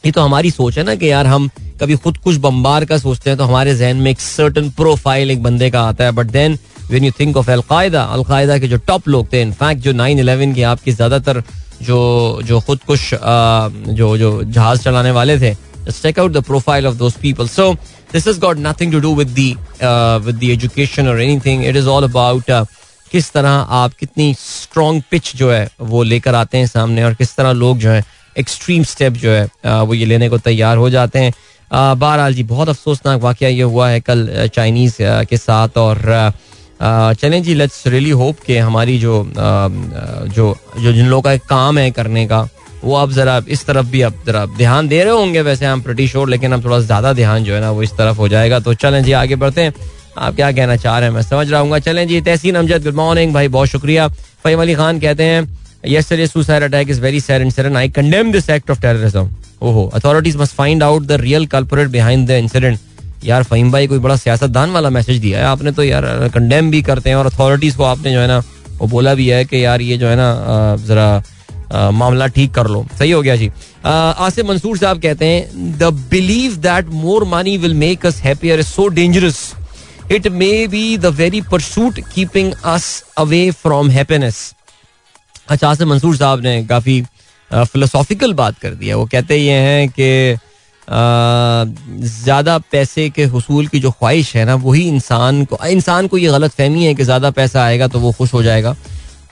ये 0.04 0.12
तो 0.12 0.21
हमारी 0.21 0.50
सोच 0.50 0.78
है 0.78 0.85
ना 0.85 0.95
कि 0.95 1.11
यार 1.11 1.26
हम 1.26 1.49
कभी 1.80 1.97
खुद 1.97 2.16
कुछ 2.25 2.37
बम्बार 2.40 2.85
का 2.85 2.99
सोचते 2.99 3.30
हैं 3.30 3.38
तो 3.38 3.45
हमारे 3.45 3.75
जहन 3.76 3.97
में 3.97 4.11
एक 4.11 4.21
सर्टन 4.21 4.71
प्रोफ़ाइल 4.71 5.30
एक 5.30 5.42
बंदे 5.42 5.71
का 5.71 5.83
आता 5.83 6.04
है। 6.04 6.12
But 6.12 6.26
then 6.26 6.59
when 6.90 7.04
you 7.04 7.11
think 7.21 7.37
of 7.37 7.50
al Qaeda 7.50 8.02
al Qaeda 8.02 8.59
के 8.59 8.69
जो 8.69 8.76
टॉप 8.87 9.09
लोग 9.09 9.33
थे 9.33 9.42
इनफैक्ट 9.42 9.83
जो 9.83 9.92
नाइन 9.92 10.19
इलेवन 10.19 10.54
के 10.54 10.62
आपकी 10.62 10.92
ज़्यादातर 10.92 11.42
जो 11.83 12.40
जो 12.45 12.61
खुद 12.61 12.80
कुछ 12.87 13.11
जो 13.95 14.16
जो 14.19 14.42
जहाज़ 14.45 14.80
चलाने 14.83 15.11
वाले 15.11 15.38
थे 15.40 15.54
check 15.90 16.19
out 16.19 16.33
the 16.33 16.42
profile 16.45 16.87
of 16.87 16.95
those 16.95 17.12
people 17.23 17.49
so 17.49 17.73
this 18.12 18.26
is 18.28 18.40
got 18.40 18.59
nothing 18.59 18.92
to 18.92 19.00
do 19.00 19.14
with 19.14 19.28
the 19.28 19.50
with 19.83 20.37
the 20.37 20.50
education 20.50 21.09
और 21.09 21.21
anything 21.23 21.64
it 21.64 21.76
is 21.76 21.88
all 21.88 22.04
about 22.04 22.50
किस 23.12 23.33
तरह 23.33 23.50
आप 23.76 23.95
कितनी 24.00 24.35
स्ट्रॉन्ग 24.38 25.02
पिच 25.11 25.35
जो 25.37 25.50
है 25.50 25.69
वो 25.80 26.02
लेकर 26.02 26.35
आते 26.35 26.59
हैं 26.59 26.66
सामने 26.66 27.04
और 27.04 27.14
किस 27.14 27.35
तरह 27.37 27.52
लोग 27.52 27.78
जो 27.78 27.90
है 27.90 28.04
एक्सट्रीम 28.40 28.82
स्टेप 28.87 29.12
जो 29.16 29.30
है 29.30 29.82
वो 29.82 29.94
ये 29.94 30.04
लेने 30.06 30.28
को 30.28 30.38
तैयार 30.40 30.76
हो 30.76 30.90
जाते 30.90 31.18
हैं। 31.18 31.32
बहरहाल 31.70 32.35
जी, 32.35 32.42
बहुत 32.44 32.68
अफसोसनाक 32.68 33.20
वाक़ 33.23 33.44
ये 33.44 33.62
हुआ 33.64 33.88
है 33.88 34.00
कल 34.02 34.49
चाइनीज़ 34.54 34.97
के 35.00 35.37
साथ 35.38 35.78
और 35.78 36.32
चलें 37.14 37.42
जी 37.42 37.54
लेट्स 37.54 37.87
रियली 37.87 38.11
होप 38.12 38.37
कि 38.47 38.56
हमारी 38.59 38.99
जो 38.99 39.25
जो 39.28 40.54
जो 40.78 40.92
जिन 40.92 41.06
लोगों 41.06 41.23
का 41.23 41.32
एक 41.32 41.42
काम 41.49 41.78
है 41.78 41.90
करने 41.90 42.26
का, 42.26 42.49
वो 42.85 42.94
आप 42.97 43.11
जरा 43.12 43.40
इस 43.49 43.64
तरफ़ 43.66 43.87
भी 43.87 44.02
आप 44.02 44.14
जरा 44.26 44.44
ध्यान 44.49 44.88
दे 44.88 45.02
रहे 45.04 45.12
होंगे 45.12 45.40
वैसे 45.42 45.66
हम 45.66 45.80
प्रटी 45.82 46.06
श्योर 46.09 46.28
लेकिन 46.28 46.52
अब 46.52 46.64
थोड़ा 46.64 46.78
ज़्यादा 46.80 47.12
ध्यान 47.12 47.44
जो 47.44 47.54
है 47.54 47.61
ना 47.61 47.70
वो 47.70 47.82
इस 47.82 47.92
तरफ़ 47.92 48.16
हो 48.16 48.28
जाएगा। 48.28 48.61
तो 48.61 48.75
चलें 48.76 49.02
जी, 49.04 49.12
आगे 49.14 49.37
बढ़ते 49.37 49.62
हैं। 49.62 49.75
आप 50.18 50.35
क्या 50.37 50.50
कहना 50.52 50.76
चाह 50.76 50.99
रहे 50.99 51.09
हैं? 51.09 51.14
मैं 51.14 51.23
समझ 51.23 51.50
रहा 51.50 51.61
हूँ 51.61 51.78
चलें 51.80 52.06
जी, 52.09 52.20
तहसीन 52.20 52.54
अमजद 52.56 52.85
गुड 52.85 52.94
मॉर्निंग 52.94 53.35
भाई, 53.35 53.49
बहुत 53.49 53.68
शुक्रिया। 53.68 54.09
फहीम 54.44 54.61
अली 54.61 54.75
खान 54.75 55.00
कहते 55.00 55.25
हैं 55.25 55.44
yesterday, 55.84 56.26
suicide 56.26 56.62
attack 56.62 56.88
is 56.88 56.99
very 56.99 57.18
sad 57.20 57.40
incident 57.40 57.76
i 57.76 57.88
condemn 57.88 58.30
this 58.30 58.49
act 58.49 58.70
of 58.70 58.80
terrorism. 58.80 59.28
ओहो 59.62 59.84
authorities 59.94 60.37
must 60.37 60.54
find 60.54 60.82
out 60.82 61.02
the 61.02 61.12
real 61.20 61.46
culprit 61.46 61.88
behind 61.88 62.26
the 62.28 62.37
incident 62.42 62.78
यार 63.25 63.42
फहीम 63.42 63.70
भाई 63.72 63.87
कोई 63.87 63.99
बड़ा 63.99 64.14
सियासतदान 64.16 64.70
वाला 64.70 64.90
मैसेज 64.90 65.18
दिया 65.20 65.38
है 65.38 65.44
आपने 65.46 65.72
तो 65.72 65.82
यार 65.82 66.04
कंडेम 66.34 66.70
भी 66.70 66.80
करते 66.82 67.10
हैं 67.10 67.16
और 67.16 67.26
अथॉरिटीज 67.26 67.75
को 67.76 67.84
आपने 67.84 68.12
जो 68.12 68.20
है 68.20 68.26
ना 68.28 68.38
वो 68.78 68.87
बोला 68.88 69.14
भी 69.14 69.26
है 69.28 69.44
कि 69.44 69.64
यार 69.64 69.80
ये 69.80 69.96
जो 69.99 70.06
है 70.08 70.16
ना 70.16 70.76
जरा 70.87 71.90
मामला 71.92 72.26
ठीक 72.37 72.54
कर 72.54 72.66
लो 72.66 72.84
सही 72.99 73.10
हो 73.10 73.20
गया 73.22 73.37
जी 73.37 73.50
आसिफ 73.87 74.46
मंसूर 74.46 74.78
साहब 74.78 75.00
कहते 75.02 75.26
हैं 75.26 75.76
the 75.78 75.92
believe 76.10 76.56
that 76.62 76.88
more 77.02 77.25
money 77.34 77.56
will 77.58 77.75
make 77.84 78.06
us 78.06 78.20
happier 78.22 78.60
is 78.60 78.66
so 78.66 78.88
dangerous 79.00 79.42
it 80.12 80.28
may 80.38 80.66
be 80.68 80.96
the 80.99 81.14
very 81.18 81.40
pursuit 81.50 82.00
keeping 82.14 82.52
us 82.66 82.88
away 83.18 83.50
from 83.62 83.90
happiness 83.90 84.42
अच्छा 85.50 85.69
आसिफ 85.69 85.88
मंसूर 85.88 86.16
साहब 86.16 86.40
ने 86.40 86.62
काफ़ी 86.66 87.00
फिलोसॉफिकल 87.50 88.33
बात 88.35 88.59
कर 88.59 88.75
दिया 88.75 88.97
वो 88.97 89.07
कहते 89.07 89.37
ये 89.37 89.59
हैं 89.61 89.88
कि 89.90 90.37
ज़्यादा 90.88 92.57
पैसे 92.73 93.09
के 93.11 93.25
हसूल 93.26 93.66
की 93.66 93.80
जो 93.80 93.90
ख्वाहिश 93.90 94.35
है 94.37 94.45
ना, 94.45 94.54
वही 94.57 94.83
इंसान 94.88 95.45
को 95.45 95.59
इंसान 95.66 96.07
को 96.07 96.19
ये 96.19 96.28
गलत 96.28 96.50
फहमी 96.52 96.85
है 96.85 96.95
कि 96.95 97.04
ज़्यादा 97.04 97.30
पैसा 97.30 97.64
आएगा 97.64 97.88
तो 97.88 98.00
वो 98.00 98.12
खुश 98.12 98.33
हो 98.35 98.42
जाएगा। 98.42 98.75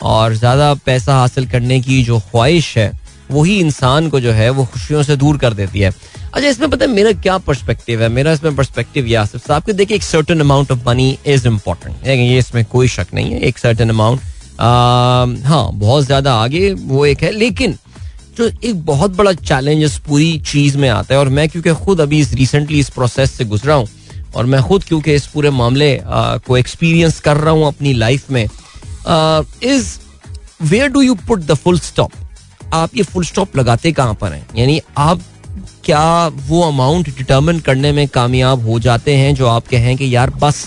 और 0.05 0.35
ज़्यादा 0.35 0.73
पैसा 0.87 1.15
हासिल 1.17 1.47
करने 1.51 1.81
की 1.81 2.03
जो 2.05 2.19
ख्वाहिश 2.31 2.77
है, 2.79 2.93
वही 3.31 3.59
इंसान 3.61 4.09
को 4.09 4.21
जो 4.21 4.33
है, 4.33 4.49
वो 4.51 4.65
खुशियों 4.65 5.03
से 5.03 5.17
दूर 5.17 5.39
कर 5.39 5.55
देती 5.55 5.81
है। 5.81 5.91
अच्छा 5.91 6.49
इसमें 6.49 6.71
पता 6.71 6.85
है 6.85 6.91
मेरा 6.93 7.13
क्या 7.13 7.39
पर्सपेक्टिव 7.39 8.03
है? 8.03 8.09
मेरा 8.09 8.33
इसमें 8.33 8.57
पर्सपेक्टिव 8.57 9.07
ये 9.07 9.15
आसिफ 9.17 9.47
साहब 9.47 9.63
के, 9.63 9.73
देखिए, 9.73 9.97
एक 9.97 10.03
certain 10.03 10.41
amount 10.41 10.71
of 10.73 10.89
money 10.89 11.17
is 11.27 11.47
important 11.49 12.07
ये 12.07 12.39
इसमें 12.39 12.65
कोई 12.67 12.89
शक 12.89 13.15
नहीं 13.15 13.33
है। 13.33 13.41
एक 13.41 13.59
सर्टन 13.59 13.91
अमाउंट 13.91 14.21
हाँ 14.59 15.71
बहुत 15.73 16.05
ज़्यादा 16.05 16.35
आगे 16.35 16.73
वो 16.73 17.05
एक 17.07 17.23
है 17.23 17.31
लेकिन 17.31 17.77
जो 18.39 18.49
एक 18.65 18.85
बहुत 18.87 19.11
बड़ा 19.11 19.33
चैलेंज 19.33 19.83
इस 19.85 19.99
पूरी 19.99 20.39
चीज़ 20.47 20.77
में 20.79 20.89
आता 20.89 21.15
है 21.15 21.21
और 21.21 21.29
मैं 21.29 21.49
क्योंकि 21.49 21.75
खुद 21.85 22.01
अभी 22.01 22.21
इस 22.21 22.33
रिसेंटली 22.33 22.81
इस 22.81 22.91
प्रोसेस 22.91 23.31
से 23.31 23.45
गुजरा 23.45 23.75
हूँ 23.75 23.89
और 24.37 24.47
मैं 24.47 24.63
खुद 24.63 24.85
क्योंकि 24.85 25.15
इस 25.15 25.27
पूरे 25.27 25.51
मामले 25.51 25.97
आ, 25.99 26.37
को 26.37 26.57
एक्सपीरियंस 26.57 27.21
कर 27.21 27.37
रहा 27.37 27.55
हूँ 27.55 27.67
अपनी 27.67 27.93
लाइफ 27.93 28.31
में 28.31 28.45
is 29.65 29.99
where 30.63 30.89
do 30.89 31.01
you 31.01 31.15
put 31.29 31.41
the 31.41 31.55
full 31.55 31.79
stop 31.79 32.13
आप 32.75 32.97
ये 32.97 33.03
फुल 33.03 33.25
स्टॉप 33.25 33.57
लगाते 33.57 33.93
कहाँ 33.93 34.15
पर 34.15 34.33
हैं? 34.33 34.47
यानी 34.57 34.81
आप 34.99 35.21
क्या 35.85 36.27
वो 36.49 36.63
अमाउंट 36.63 37.09
डिटर्मिन 37.09 37.61
करने 37.61 37.93
में 37.93 38.07
कामयाब 38.09 38.67
हो 38.69 38.79
जाते 38.81 39.15
हैं 39.17 39.35
जो 39.35 39.47
आप 39.47 39.67
कहें 39.67 39.97
कि 39.97 40.15
यार 40.17 40.31
बस 40.31 40.67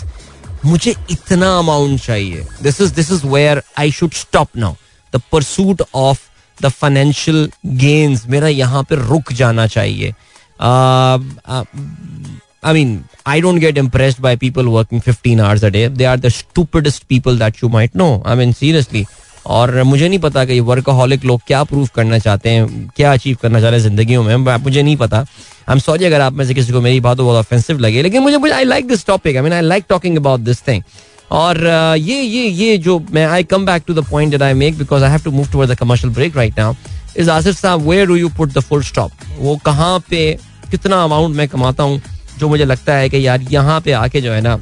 मुझे 0.65 0.95
इतना 1.11 1.57
अमाउंट 1.57 1.99
चाहिए। 2.01 2.45
This 2.63 2.81
is 2.81 2.93
this 2.95 3.11
is 3.11 3.25
where 3.27 3.61
I 3.79 3.91
should 3.91 4.11
stop 4.13 4.47
now 4.57 4.73
the 5.13 5.21
pursuit 5.31 5.81
of 5.95 6.19
the 6.57 6.69
financial 6.69 7.49
gains 7.65 8.27
मेरा 8.29 8.47
यहाँ 8.47 8.83
पे 8.89 8.95
रुक 8.97 9.33
जाना 9.33 9.67
चाहिए। 9.67 10.13
I 12.65 12.73
mean 12.73 13.03
I 13.27 13.41
don't 13.41 13.59
get 13.59 13.77
impressed 13.77 14.19
by 14.21 14.35
people 14.37 14.65
working 14.67 15.01
fifteen 15.01 15.39
hours 15.41 15.63
a 15.63 15.69
day 15.69 15.87
they 15.89 16.05
are 16.05 16.19
the 16.19 16.29
stupidest 16.29 17.03
people 17.09 17.39
that 17.39 17.63
you 17.63 17.69
might 17.69 17.95
know 17.95 18.11
I 18.25 18.35
mean 18.35 18.53
seriously 18.53 19.05
और 19.45 19.81
मुझे 19.83 20.07
नहीं 20.07 20.19
पता 20.19 20.43
कि 20.45 20.59
वर्कहॉलिक 20.61 21.25
लोग 21.25 21.41
क्या 21.47 21.63
प्रूव 21.63 21.87
करना 21.95 22.19
चाहते 22.19 22.49
हैं, 22.49 22.89
क्या 22.95 23.13
अचीव 23.13 23.37
करना 23.41 23.59
चाह 23.61 23.69
रहे 23.69 23.79
हैं 23.79 23.87
जिंदगियों 23.87 24.23
में 24.23 24.35
मुझे 24.57 24.81
नहीं 24.81 24.95
पता। 24.97 25.19
आई 25.19 25.73
एम 25.73 25.79
सॉरी 25.79 26.05
अगर 26.05 26.21
आप 26.21 26.33
में 26.33 26.45
से 26.45 26.53
किसी 26.53 26.73
को 26.73 26.81
मेरी 26.81 26.99
बात 26.99 27.17
बहुत 27.17 27.37
ऑफेंसिव 27.37 27.79
लगे, 27.79 28.01
लेकिन 28.01 28.21
मुझे 28.21 28.51
I 28.51 28.63
like 28.63 28.87
this 28.87 29.05
topic 29.05 29.35
I 29.35 29.41
mean 29.41 29.53
I 29.53 29.61
like 29.61 29.85
talking 29.89 30.17
about 30.17 30.39
this 30.39 30.67
thing 30.67 30.83
और 31.31 31.65
ये 31.97 32.21
ये 32.21 32.47
ये 32.47 32.77
जो 32.77 32.97
मैं 33.13 33.25
I 33.25 33.43
come 33.43 33.65
back 33.65 33.83
to 33.87 33.93
the 33.93 34.05
point 34.09 34.31
that 34.31 34.41
I 34.41 34.53
make 34.53 34.77
because 34.77 35.03
I 35.03 35.11
have 35.11 35.19
to 35.23 35.31
move 35.31 35.51
toward 35.51 35.71
the 35.71 35.75
commercial 35.79 36.13
break 36.13 36.37
right 36.37 36.59
now 36.59 36.73
is 37.17 37.29
Asif 37.31 37.59
sahab 37.59 37.87
where 37.89 38.07
do 38.07 38.15
you 38.15 38.29
put 38.37 38.53
the 38.53 38.59
full 38.61 38.83
stop 38.83 39.11
वो 39.37 39.55
कहाँ 39.65 39.99
पे, 40.09 40.37
कितना 40.71 41.03
अमाउंट 41.03 41.35
मैं 41.35 41.47
कमाता 41.47 41.83
हूँ, 41.83 42.01
जो 42.39 42.49
मुझे 42.49 42.65
लगता 42.65 42.93
है 42.95 43.09
कि 43.09 43.25
यार 43.27 43.41
यहाँ 43.51 43.79
पे 43.81 43.91
आके 43.93 44.21
जो 44.21 44.31
है 44.31 44.41
ना, 44.41 44.57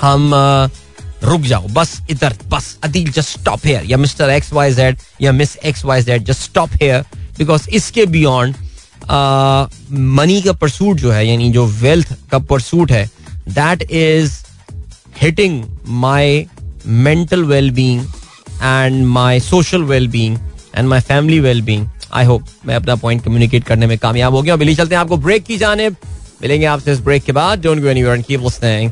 हम 0.00 0.30
रुक 1.22 1.40
जाओ, 1.42 1.66
बस 1.70 2.00
इधर, 2.10 2.36
बस, 2.48 2.76
अदील 2.84 3.10
जस्ट 3.12 3.38
स्टॉप 3.40 3.66
हेयर 3.66 3.84
या 3.86 3.96
मिस्टर 3.96 4.30
एक्स 4.30 4.52
वाई 4.52 4.74
जेड 4.74 4.98
या 5.20 5.32
miss 5.32 5.56
X 5.64 5.84
Y 5.84 6.02
Z 6.02 6.24
just 6.24 6.40
stop 6.42 6.70
here 6.82 7.04
because 7.38 7.68
इसके 7.70 8.06
बियॉन्ड 8.06 8.54
मनी 9.90 10.40
का 10.42 10.52
परसूट 10.52 10.96
जो 10.96 11.10
है, 11.12 11.26
यानी 11.28 11.50
जो 11.52 11.66
वेल्थ 11.66 12.16
का 12.30 12.38
परसूट 12.38 12.92
है 12.92 13.08
that 13.48 13.82
is 13.82 14.40
hitting 15.20 15.56
my 16.02 16.48
mental 17.06 17.42
well-being 17.48 17.98
and 18.68 19.06
my 19.16 19.32
social 19.46 19.82
well-being 19.90 20.38
and 20.74 20.90
my 20.92 21.00
family 21.10 21.40
well-being. 21.44 21.84
I 22.12 22.24
hope 22.24 22.46
मैं 22.66 22.74
अपना 22.74 22.94
पॉइंट 23.02 23.22
कम्युनिकेट 23.24 23.64
करने 23.64 23.86
में 23.86 23.96
कामयाब 23.98 24.34
हो 24.34 24.42
गया 24.42 24.56
बिली 24.56 24.74
चलते 24.74 24.94
हैं 24.94 25.00
आपको 25.00 25.16
ब्रेक 25.16 25.44
की 25.44 25.56
जाने 25.58 25.88
मिलेंगे 25.90 26.66
आपसे 26.66 26.92
इस 26.92 27.00
ब्रेक 27.00 27.22
के 27.24 27.32
बाद। 27.32 27.62
Don't 27.62 27.82
go 27.82 27.88
and 27.88 28.24
keep 28.24 28.40
listening 28.40 28.90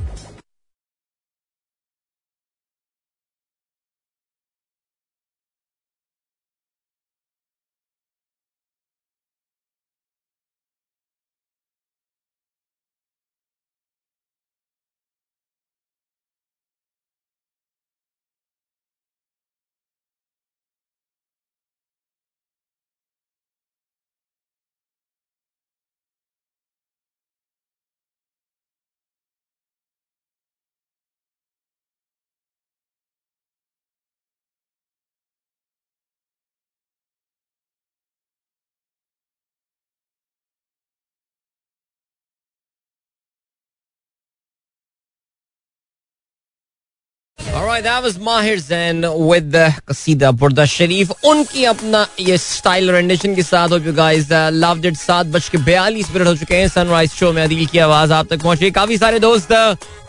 Alright, 47.71 47.85
that 47.85 48.03
was 48.03 48.19
Mahir 48.19 48.59
Zain 48.59 49.03
with 49.29 49.53
the 49.53 49.73
Qasida 49.87 50.31
Burda 50.37 50.65
Sharif. 50.71 51.11
उनकी 51.25 51.65
अपना 51.65 52.07
ये 52.21 52.39
स्टाइल 52.39 52.91
रेंडेशन 52.91 53.35
के 53.35 53.43
साथ 53.43 53.69
hope 53.69 53.87
you 53.87 53.93
guys 53.95 54.27
loved 54.33 54.85
it 54.87 54.97
सात 54.97 55.27
बज 55.27 55.49
के 55.49 55.59
बयालीस 55.69 56.11
मिनट 56.15 56.27
हो 56.27 56.35
चुके 56.37 56.57
हैं 56.57 56.69
सनराइज 56.69 57.11
शो 57.11 57.31
में 57.33 57.43
अदील 57.43 57.67
की 57.67 57.79
आवाज़ 57.79 58.12
आप 58.12 58.27
तक 58.31 58.43
पहुँची। 58.43 58.71
काफ़ी 58.71 58.99
सारे 58.99 59.19
दोस्त 59.21 59.53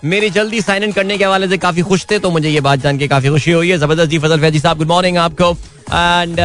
मेरी 0.04 0.30
जल्दी 0.30 0.62
साइन 0.62 0.84
इन 0.84 0.92
करने 0.92 1.18
के 1.18 1.26
हवाले 1.26 1.48
से 1.48 1.58
काफ़ी 1.58 1.82
खुश 1.92 2.06
थे 2.12 2.20
तो 2.20 2.32
मुझे 2.32 2.50
ये 2.50 2.62
बात 2.62 2.80
जान 2.80 2.98
के 2.98 3.08
काफ़ी 3.08 3.30
खुशी 3.30 3.52
हुई 3.52 3.70
है। 3.70 3.78
ज़बरदस्त 3.78 4.10
जी 4.10 4.20
फजल 4.20 4.42
फैजी 4.42 4.60
साहब 4.60 4.78
गुड 4.78 4.88
मॉर्निंग 4.88 5.18
आपको। 5.18 5.52
एंड 5.52 6.40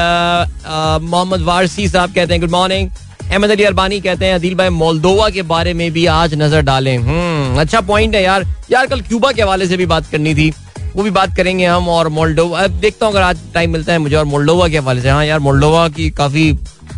मोहम्मद 1.08 1.42
वारसी 1.48 1.88
साहब 1.88 2.14
कहते 2.14 2.34
हैं 2.34 2.40
गुड 2.40 2.50
मॉर्निंग 2.50 2.90
अहमद 3.30 3.50
अली 3.50 3.64
अरबानी 3.64 4.00
कहते 4.00 4.26
हैं 4.26 4.34
अदील 4.34 4.54
भाई 4.54 4.68
मोल्दोवा 4.82 5.30
के 5.30 5.42
बारे 5.54 5.74
में 5.74 5.90
भी 5.92 6.06
आज 6.18 6.34
नज़र 6.42 6.60
डालें। 6.68 6.96
हम्म 6.98 7.60
अच्छा 7.60 7.80
पॉइंट 7.88 8.14
है 8.14 8.22
यार। 8.22 8.46
यार 8.70 8.86
कल 8.86 9.00
क्यूबा 9.08 9.32
के 9.32 9.42
हवाले 9.42 9.66
से 9.66 9.76
भी 9.76 9.86
बात 9.86 10.10
करनी 10.12 10.34
थी। 10.34 10.52
वो 10.96 11.02
भी 11.02 11.10
बात 11.10 11.34
करेंगे 11.36 11.64
हम 11.64 11.88
और 11.88 12.08
मोल्डोवा। 12.08 12.66
देखता 12.66 13.06
हूँ, 13.06 13.12
अगर 13.12 13.22
आज 13.22 13.38
टाइम 13.54 13.72
मिलता 13.72 13.92
है 13.92 13.98
मुझे 13.98 14.16
और 14.16 14.24
मोल्डोवा 14.24 14.68
के 14.68 14.78
हवाले 14.78 15.00
से। 15.00 15.08
हाँ 15.08 15.24
यार, 15.24 15.38
मोल्डोवा 15.38 15.88
की 15.88 16.10
काफ़ी 16.12 16.50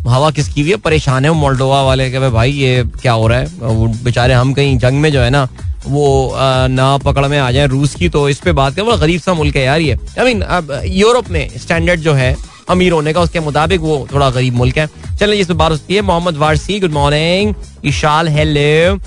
हवा 0.06 0.30
किसकी 0.30 0.60
हुई 0.60 0.70
है? 0.70 0.76
परेशान 0.78 1.24
है 1.24 1.30
मोल्डोवा 1.34 1.82
वाले 1.82 2.10
के 2.10 2.18
भाई 2.30 2.52
ये 2.52 2.84
क्या 3.02 3.12
हो 3.12 3.26
रहा 3.28 3.38
है? 3.38 3.46
वो 3.60 3.86
बेचारे 4.04 4.34
हम 4.34 4.52
कहीं 4.54 4.78
जंग 4.78 5.00
में 5.00 5.10
जो 5.12 5.20
है 5.20 5.30
ना, 5.30 5.48
वो 5.86 6.34
ना 6.68 6.96
पकड़ 6.98 7.26
में 7.26 7.38
आ 7.38 7.50
जाए 7.50 7.66
रूस 7.66 7.94
की 7.94 8.08
तो 8.08 8.28
इस 8.28 8.38
पे 8.40 8.52
बात 8.52 8.74
करें। 8.74 8.86
वो 8.86 8.96
गरीब 8.96 9.20
सा 9.20 9.34
मुल्क 9.34 9.56
है 9.56 9.64
यार 9.64 9.80
ये। 9.80 9.98
आई 10.18 10.24
मीन 10.24 10.40
अब 10.42 10.80
यूरोप 10.84 11.30
में 11.30 11.48
स्टैंडर्ड 11.58 12.00
जो 12.00 12.14
है, 12.14 12.36
अमीर 12.70 12.92
होने 12.92 13.12
का 13.12 13.20
उसके 13.20 13.40
मुताबिक 13.40 13.80
वो 13.80 14.06
थोड़ा 14.12 14.30
गरीब 14.30 14.54
मुल्क 14.54 14.78
है। 14.78 14.88
चलिए 15.18 15.40
इस 15.40 15.50
बात 15.50 15.70
होती 15.72 15.94
है। 15.94 16.00
Mohammad 16.02 16.36
Warsi 16.36 16.78
good 16.80 16.92
morning 16.92 17.54
Ishal 17.84 18.28
hello 18.28 18.98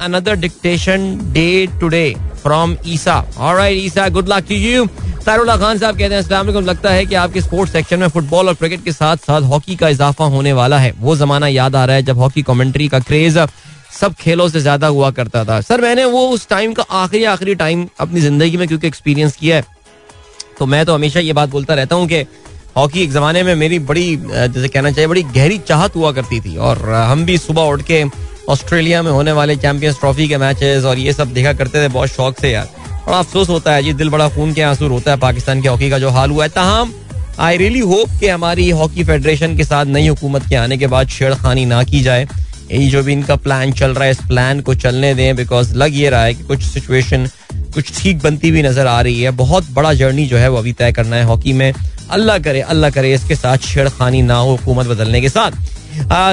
another 0.00 0.36
dictation 0.36 1.16
day 1.32 1.66
today 1.80 2.14
from 2.42 2.76
Isa 2.86 3.24
alright 3.38 3.78
Isa 3.78 4.08
good 4.08 4.28
luck 4.28 4.44
to 4.48 4.54
you 4.56 4.86
Sarullah 5.24 5.56
Khan 5.56 5.78
sahab 5.78 5.98
कहते 5.98 6.14
हैं 6.14 6.20
अस्सलाम 6.20 6.48
लगता 6.60 6.90
है 6.90 7.04
कि 7.06 7.14
आपके 7.14 7.40
स्पोर्ट्स 7.40 7.72
सेक्शन 7.72 7.98
में 8.00 8.08
फुटबॉल 8.08 8.48
और 8.48 8.54
क्रिकेट 8.54 8.84
के 8.84 8.92
साथ 8.92 9.16
साथ 9.26 9.42
हॉकी 9.48 9.76
का 9.76 9.88
इजाफा 9.88 10.24
होने 10.26 10.52
वाला 10.52 10.78
है। 10.78 10.92
वो 10.98 11.16
जमाना 11.16 11.46
याद 11.48 11.76
आ 11.76 11.84
रहा 11.84 11.96
है 11.96 12.02
जब 12.02 12.18
हॉकी 12.18 12.42
कमेंट्री 12.42 12.88
का 12.88 12.98
क्रेज 13.00 13.38
सब 13.92 14.14
खेलों 14.14 14.48
से 14.48 14.60
ज़्यादा 14.60 14.86
हुआ 14.86 15.10
करता 15.10 15.44
था। 15.44 15.60
सर, 15.60 15.80
मैंने 15.80 16.04
वो 16.06 16.26
उस 16.28 16.48
टाइम 16.48 16.72
का 16.72 16.82
आखिरी 16.82 17.24
आखिरी 17.26 17.54
टाइम 17.56 17.86
अपनी 18.00 18.20
ज़िंदगी 18.20 18.56
में 18.56 18.66
क्योंकि 18.68 18.86
एक्सपीरियंस 18.86 19.36
किया 19.36 19.56
है 19.56 19.64
तो 20.58 20.66
मैं 20.66 20.84
तो 20.86 20.94
हमेशा 20.94 21.20
ये 21.20 21.32
बात 21.32 21.48
बोलता 21.48 21.74
रहता 21.74 21.96
हूँ 21.96 22.06
कि 22.08 22.24
हॉकी 22.76 23.02
एक 23.02 23.10
ज़माने 23.10 23.42
में 23.42 23.54
मेरी 23.56 23.78
बड़ी 23.80 24.16
जैसे 24.16 24.68
कहना 24.68 24.90
चाहिए, 24.90 25.06
बड़ी 25.08 25.22
गहरी 25.22 25.58
चाहत 25.68 25.96
हुआ 25.96 26.12
करती 26.12 26.40
थी। 26.40 26.56
और 26.58 26.78
हम 26.90 27.24
भी 27.24 27.38
सुबह 27.38 27.62
उठ 27.64 27.82
के 27.82 28.04
ऑस्ट्रेलिया 28.50 29.02
में 29.02 29.10
होने 29.12 29.32
वाले 29.32 29.56
चैंपियंस 29.56 29.98
ट्रॉफी 30.00 30.28
के 30.28 30.36
मैचेस 30.38 30.84
और 30.84 30.98
ये 30.98 31.12
सब 31.12 31.32
देखा 31.32 31.52
करते 31.52 31.84
थे, 31.84 31.88
बहुत 31.88 32.08
शौक 32.08 32.38
से 32.40 32.50
यार। 32.50 32.68
बड़ा 33.06 33.18
अफसोस 33.18 33.48
होता 33.48 33.72
है 33.72 33.82
जी, 33.82 33.92
दिल 33.92 34.08
बड़ा 34.10 34.28
खून 34.28 34.52
के 34.52 34.62
आँसू 34.62 34.88
होता 34.88 35.10
है 35.10 35.16
पाकिस्तान 35.18 35.62
की 35.62 35.68
हॉकी 35.68 35.90
का 35.90 35.98
जो 35.98 36.10
हाल 36.10 36.30
हुआ 36.30 36.44
है। 36.44 36.50
तहम 36.50 36.92
आई 37.38 37.56
रियली 37.56 37.78
होप 37.80 38.18
कि 38.20 38.28
हमारी 38.28 38.68
हॉकी 38.70 39.04
फेडरेशन 39.04 39.56
के 39.56 39.64
साथ 39.64 39.86
नई 39.86 40.08
हुकूमत 40.08 40.46
के 40.48 40.56
आने 40.56 40.78
के 40.78 40.86
बाद 40.86 41.08
छेड़खानी 41.08 41.64
ना 41.66 41.82
की 41.84 42.00
जाए। 42.00 42.26
यही 42.72 42.88
जो 42.90 43.02
भी 43.02 43.12
इनका 43.12 43.36
प्लान 43.36 43.72
चल 43.72 43.90
रहा 43.90 44.04
है, 44.04 44.10
इस 44.10 44.18
प्लान 44.18 44.60
को 44.60 44.74
चलने 44.76 45.14
दें 45.14 45.36
बिकॉज़ 45.36 45.74
लग 45.74 45.96
ये 45.96 46.10
रहा 46.10 46.24
है 46.24 46.34
कि 46.34 46.44
कुछ 46.44 46.62
सिचुएशन 46.62 47.28
कुछ 47.74 47.92
ठीक 47.98 48.22
बनती 48.22 48.48
हुई 48.48 48.62
नज़र 48.62 48.86
आ 48.86 49.00
रही 49.00 49.20
है। 49.22 49.30
बहुत 49.36 49.70
बड़ा 49.72 49.92
जर्नी 49.94 50.26
जो 50.26 50.36
है 50.36 50.48
वो 50.48 50.58
अभी 50.58 50.72
तय 50.72 50.92
करना 50.92 51.16
है 51.16 51.24
हॉकी 51.24 51.52
में। 51.52 51.72
अल्लाह 52.10 52.38
करे 52.38 52.60
अल्लाह 52.62 52.90
करे, 52.90 53.12
इसके 53.14 53.34
साथ 53.36 53.58
छेड़खानी 53.64 54.22
ना 54.22 54.36
हो 54.36 54.50
हुकूमत 54.50 54.86
बदलने 54.86 55.20
के 55.20 55.28
साथ। 55.28 55.52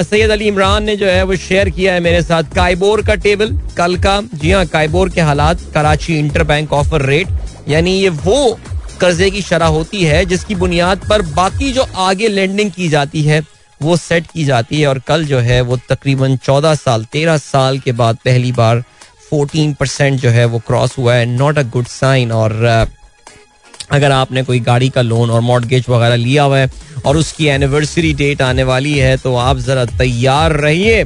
सैयद 0.04 0.30
अली 0.30 0.46
इमरान 0.48 0.84
ने 0.84 0.96
जो 0.96 1.06
है, 1.06 1.22
वो 1.22 1.36
शेयर 1.38 1.70
किया 1.70 1.92
है 1.94 2.00
मेरे 2.00 2.22
साथ। 2.22 2.54
काइबोर 2.54 3.02
का 3.02 3.14
टेबल 3.16 3.58
कल 3.76 3.96
का, 3.98 4.20
जी 4.34 4.50
हाँ 4.50 4.64
काइबोर 4.68 5.10
के 5.10 5.20
हालात, 5.22 5.60
Karachi 5.74 6.18
inter 6.18 6.44
bank 6.44 6.72
offer 6.72 7.02
rate 7.04 7.28
यानी 7.68 7.92
ये 7.92 8.08
वो 8.08 8.58
कर्जे 9.00 9.30
की 9.30 9.42
शरह 9.42 9.66
होती 9.68 10.02
है, 10.04 10.24
जिसकी 10.24 10.54
बुनियाद 10.56 11.08
पर 11.08 11.22
बाकी 11.32 11.72
जो 11.72 11.86
आगे 11.98 12.28
लेंडिंग 12.28 12.70
की 12.72 12.88
जाती 12.88 13.22
है, 13.22 13.42
वो 13.80 13.96
सेट 13.98 14.26
की 14.26 14.44
जाती 14.44 14.80
है, 14.80 14.86
और 14.86 14.98
कल 15.08 15.24
जो 15.24 15.38
है, 15.40 15.60
वो 15.62 15.76
तकरीबन 15.88 16.36
चौदह 16.38 16.74
साल, 16.76 17.04
तेरह 17.12 17.36
साल 17.38 17.78
के 17.78 17.92
बाद 17.94 18.18
पहली 18.24 18.52
बार 18.52 18.82
फोर्टीन 19.30 19.74
परसेंट 19.74 20.20
जो 20.20 20.30
है, 20.30 20.44
वो 20.46 20.58
क्रॉस 20.66 20.96
हुआ 20.98 21.14
है 21.14 21.26
नॉट 21.28 21.58
अ 21.58 21.62
गुड 21.70 21.86
साइन 21.88 22.32
और 22.32 22.52
अगर 23.90 24.12
आपने 24.12 24.42
कोई 24.42 24.60
गाड़ी 24.60 24.88
का 24.88 25.02
लोन 25.02 25.30
और 25.30 25.40
मॉडगेज 25.40 25.84
वगैरह 25.88 26.16
लिया 26.16 26.42
हुआ 26.42 26.58
है 26.58 26.70
और 27.06 27.16
उसकी 27.16 27.46
एनिवर्सरी 27.48 28.12
डेट 28.14 28.42
आने 28.42 28.62
वाली 28.64 28.98
है 28.98 29.16
तो 29.16 29.34
आप 29.36 29.58
जरा 29.58 29.84
तैयार 29.98 30.52
रहिए। 30.58 31.04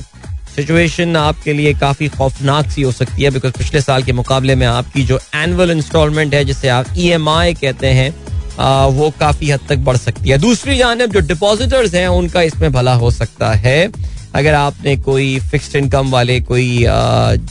सिचुएशन 0.56 1.16
आपके 1.16 1.52
लिए 1.52 1.72
काफ़ी 1.74 2.08
खौफनाक 2.08 2.70
सी 2.70 2.82
हो 2.82 2.92
सकती 2.92 3.22
है 3.22 3.30
बिकॉज़ 3.30 3.52
पिछले 3.58 3.80
साल 3.80 4.02
के 4.02 4.12
मुकाबले 4.12 4.54
में 4.54 4.66
आपकी 4.66 5.04
जो 5.04 5.18
एनुअल 5.34 5.70
इंस्टॉलमेंट 5.70 6.34
है 6.34 6.44
जिसे 6.44 6.68
आप 6.70 6.86
ई 6.98 7.08
e 7.08 7.60
कहते 7.60 7.86
हैं 7.88 8.14
आ, 8.58 8.86
वो 8.86 9.08
काफ़ी 9.20 9.50
हद 9.50 9.60
तक 9.68 9.76
बढ़ 9.80 9.96
सकती 9.96 10.30
है। 10.30 10.38
दूसरी 10.38 10.76
जानब 10.76 11.12
जो 11.12 11.20
डिपॉजिटर्स 11.28 11.94
हैं 11.94 12.06
उनका 12.08 12.42
इसमें 12.42 12.72
भला 12.72 12.94
हो 12.94 13.10
सकता 13.10 13.52
है। 13.54 13.90
अगर 14.34 14.54
आपने 14.54 14.96
कोई 14.96 15.38
फिक्स्ड 15.50 15.76
इनकम 15.76 16.10
वाले 16.10 16.40
कोई 16.40 16.84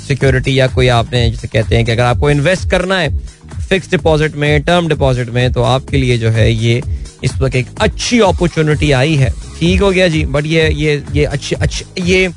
सिक्योरिटी 0.08 0.60
या 0.60 0.68
कोई 0.68 0.88
आपने 0.90 1.30
जैसे 1.32 1.48
कहते 1.48 1.76
हैं 1.76 1.86
कि 1.86 1.92
अगर 1.92 2.04
आपको 2.04 2.30
इन्वेस्ट 2.30 2.70
करना 2.70 2.98
है 3.00 3.10
फिक्स 3.70 3.90
डिपॉजिट 3.92 4.36
में 4.36 4.62
टर्म 4.64 4.88
डिपॉजिट 4.88 5.30
में 5.30 5.52
तो 5.54 5.64
आपके 5.64 5.98
लिए 5.98 6.18
जो 6.18 6.30
है 6.30 6.52
ये 6.52 6.82
इस 7.24 7.36
वक्त 7.42 7.56
एक 7.56 7.68
अच्छी 7.82 8.20
अपॉर्चुनिटी 8.22 8.92
आई 8.92 9.16
है। 9.16 9.30
ठीक 9.60 9.82
हो 9.82 9.90
गया 9.92 10.08
जी 10.08 10.24
बट 10.26 10.46
ये 10.46 10.70
ये 10.74 11.04
ये 11.14 11.26
अच्छी 11.26 11.56
अच्छी, 11.56 11.86
ये 12.02 12.28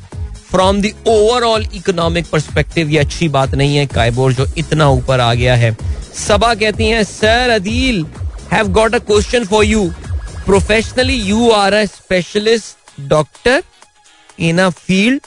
from 0.50 0.80
the 0.82 0.90
overall 1.08 1.66
economic 1.74 2.26
perspective 2.32 2.90
ये 2.90 2.98
अच्छी 2.98 3.28
बात 3.28 3.54
नहीं 3.54 3.76
है। 3.76 3.86
काइबोर 3.86 4.32
जो 4.32 4.46
इतना 4.58 4.88
ऊपर 4.90 5.20
आ 5.20 5.32
गया 5.34 5.54
है। 5.56 5.76
सबा 6.18 6.54
कहती 6.54 6.88
हैं, 6.88 7.02
sir 7.04 7.50
Adeel 7.50 8.04
have 8.52 8.68
got 8.72 8.94
a 8.94 8.98
question 9.00 9.44
for 9.44 9.64
you 9.64 9.88
professionally 10.46 11.14
you 11.14 11.50
are 11.50 11.72
a 11.72 11.84
specialist 11.86 13.00
doctor 13.08 13.62
in 14.38 14.58
a 14.58 14.68
field 14.70 15.20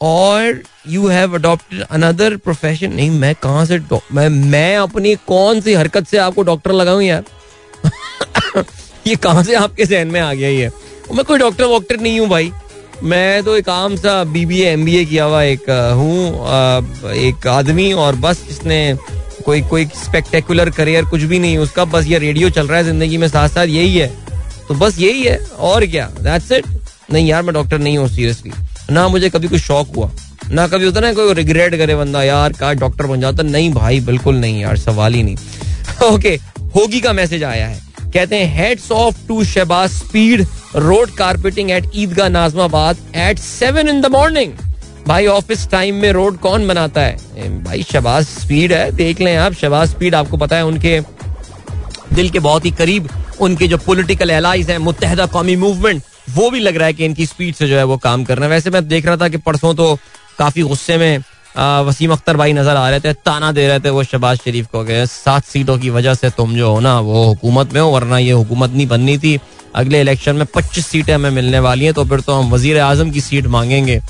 और 0.00 0.60
you 0.88 1.06
have 1.08 1.34
adopted 1.34 1.80
another 1.82 2.36
profession 2.36 2.92
नहीं, 2.92 3.10
मैं 3.10 3.34
कहा 3.42 3.64
से 3.64 3.80
मैं 4.12 4.28
मैं 4.28 4.76
अपनी 4.76 5.14
कौन 5.26 5.60
सी 5.60 5.74
हरकत 5.74 6.06
से 6.08 6.18
आपको 6.18 6.42
डॉक्टर 6.42 6.72
लगाऊँ 6.72 7.02
यार? 7.02 7.24
ये 9.06 9.16
कहाँ 9.16 9.42
से 9.44 9.54
आपके 9.54 9.84
जहन 9.84 10.08
में 10.08 10.20
आ 10.20 10.32
गया 10.34 10.48
ये? 10.48 10.70
मैं 11.14 11.24
कोई 11.24 11.38
डॉक्टर 11.38 11.64
वॉक्टर 11.64 12.00
नहीं 12.00 12.20
हूँ 12.20 12.28
भाई। 12.28 12.52
मैं 13.02 13.42
तो 13.44 13.56
एक 13.56 13.68
आम 13.68 13.96
सा 13.96 14.22
बीबीए 14.24 14.70
एमबीए 14.70 15.04
किया 15.04 15.24
हुआ 15.24 15.42
एक 15.42 15.70
हूँ। 15.96 17.14
एक 17.14 17.46
आदमी 17.46 17.92
और 17.92 18.16
बस 18.16 18.44
इसने 18.50 18.78
कोई 19.44 19.60
कोई 19.62 19.84
स्पेक्टेकुलर 19.86 20.70
करियर 20.70 21.04
कुछ 21.04 21.22
भी 21.22 21.38
नहीं, 21.38 21.58
उसका 21.58 21.84
बस 21.84 22.06
ये 22.06 22.18
रेडियो 22.18 22.50
चल 22.50 22.66
रहा 22.68 22.78
है 22.78 22.84
ज़िंदगी 22.84 23.16
में 23.16 23.28
साथ 23.28 23.48
साथ 23.48 23.66
यही 23.66 23.98
है। 23.98 24.08
तो 24.68 24.74
बस 24.74 24.98
यही 24.98 25.22
है, 25.22 25.36
और 25.58 25.86
क्या? 25.86 26.06
दैट्स 26.20 26.52
इट 26.52 26.66
नहीं 27.12 27.26
यार, 27.28 27.42
मैं 27.42 27.54
डॉक्टर 27.54 27.78
नहीं 27.78 27.98
हूँ 27.98 28.08
सीरियसली 28.08 28.52
ना 28.90 29.06
मुझे 29.08 29.28
कभी 29.30 29.48
कुछ 29.48 29.60
शौक 29.60 29.94
हुआ, 29.96 30.10
ना 30.50 30.66
कभी 30.68 30.84
होता 30.84 31.00
ना 31.00 31.12
कोई 31.12 31.34
रिग्रेट 31.34 31.74
करे 31.76 31.94
बंदा, 31.96 32.22
यार 32.22 32.52
का 32.52 32.72
डॉक्टर 32.74 33.06
बन 33.06 33.20
जाता? 33.20 33.42
नहीं 33.42 33.72
भाई, 33.74 34.00
बिल्कुल 34.02 34.36
नहीं 34.36 34.60
यार, 34.60 34.76
सवाल 34.78 35.14
ही 35.14 35.22
नहीं। 35.22 35.36
ओके 36.12 36.34
होगी 36.76 37.00
का 37.00 37.12
मैसेज 37.12 37.44
आया 37.44 37.66
है। 37.66 37.80
कहते 38.04 38.36
हैं 38.36 38.54
heads 38.56 38.90
off 38.92 39.26
to 39.28 39.42
Shahbaz 39.44 39.90
speed 39.90 40.46
road 40.76 41.10
carpeting 41.16 41.70
at 41.70 41.90
Eidgah 41.94 42.28
Nazimabad 42.28 42.96
at 43.16 43.38
seven 43.38 43.88
in 43.88 44.00
the 44.00 44.06
morning 44.12 44.52
भाई 45.06 45.26
ऑफ़िस 45.26 45.68
टाइम 45.70 45.94
में 45.94 46.10
रोड 46.12 46.38
कौन 46.38 46.66
बनाता 46.68 47.00
है? 47.00 47.16
भाई 47.64 47.82
शहबाज 47.82 48.24
स्पीड 48.26 48.72
है, 48.72 48.90
देख 48.92 49.20
लें 49.20 49.36
आप 49.36 49.52
शहबाज 49.54 49.90
स्पीड 49.90 50.14
आपको 50.14 50.36
पता 50.36 50.56
है, 50.56 50.64
उनके 50.64 51.00
दिल 52.12 52.30
के 52.30 52.38
बहुत 52.38 52.64
ही 52.64 52.70
करीब 52.72 53.08
उनके 53.40 53.68
जो 53.68 53.78
पॉलिटिकल 53.78 54.30
एलाइज 54.30 54.70
हैं 54.70 54.78
मुतहदा 54.78 55.26
कौमी 55.26 55.56
मूवमेंट 55.56 56.02
वो 56.28 56.50
भी 56.50 56.60
लग 56.60 56.76
रहा 56.76 56.86
है 56.86 56.92
कि 56.94 57.04
इनकी 57.04 57.26
स्पीड 57.26 57.54
से 57.54 57.68
जो 57.68 57.76
है 57.76 57.84
वो 57.84 57.96
काम 57.98 58.24
कर 58.24 58.38
रहे 58.38 58.44
हैं। 58.44 58.54
वैसे 58.54 58.70
मैं 58.70 58.86
देख 58.88 59.06
रहा 59.06 59.16
था 59.16 59.28
कि 59.28 59.36
परसों 59.38 59.74
तो 59.74 59.94
काफ़ी 60.38 60.62
गुस्से 60.64 60.96
में 60.98 61.22
वसीम 61.56 62.12
अख्तर 62.12 62.36
भाई 62.36 62.52
नज़र 62.52 62.76
आ 62.76 62.88
रहे 62.90 63.00
थे, 63.00 63.12
ताना 63.14 63.50
दे 63.52 63.66
रहे 63.68 63.80
थे 63.80 63.90
वो 63.90 64.02
शहबाज 64.04 64.38
शरीफ 64.38 64.66
को 64.72 64.82
गए 64.84 65.04
सात 65.06 65.44
सीटों 65.44 65.76
की 65.78 65.90
वजह 65.90 66.14
से 66.14 66.30
तुम 66.30 66.54
जो 66.56 66.70
हो 66.70 66.80
ना, 66.80 66.98
वो 67.00 67.24
हुकूमत 67.24 67.72
में 67.74 67.80
हो, 67.80 67.88
वरना 67.90 68.18
ये 68.18 68.32
हुकूमत 68.32 68.70
नहीं 68.70 68.86
बननी 68.88 69.16
थी। 69.18 69.38
अगले 69.74 70.00
इलेक्शन 70.00 70.36
में 70.36 70.46
पच्चीस 70.46 70.86
सीटें 70.86 71.14
हमें 71.14 71.30
मिलने 71.30 71.58
वाली 71.60 71.84
हैं 71.84 71.94
तो 71.94 72.04
फिर 72.04 72.20
तो 72.20 72.34
हम 72.34 72.50
वज़ीर 72.50 72.80
आज़म 72.80 73.10
की 73.10 73.20
सीट 73.20 73.46
मांगेंगे। 73.46 74.00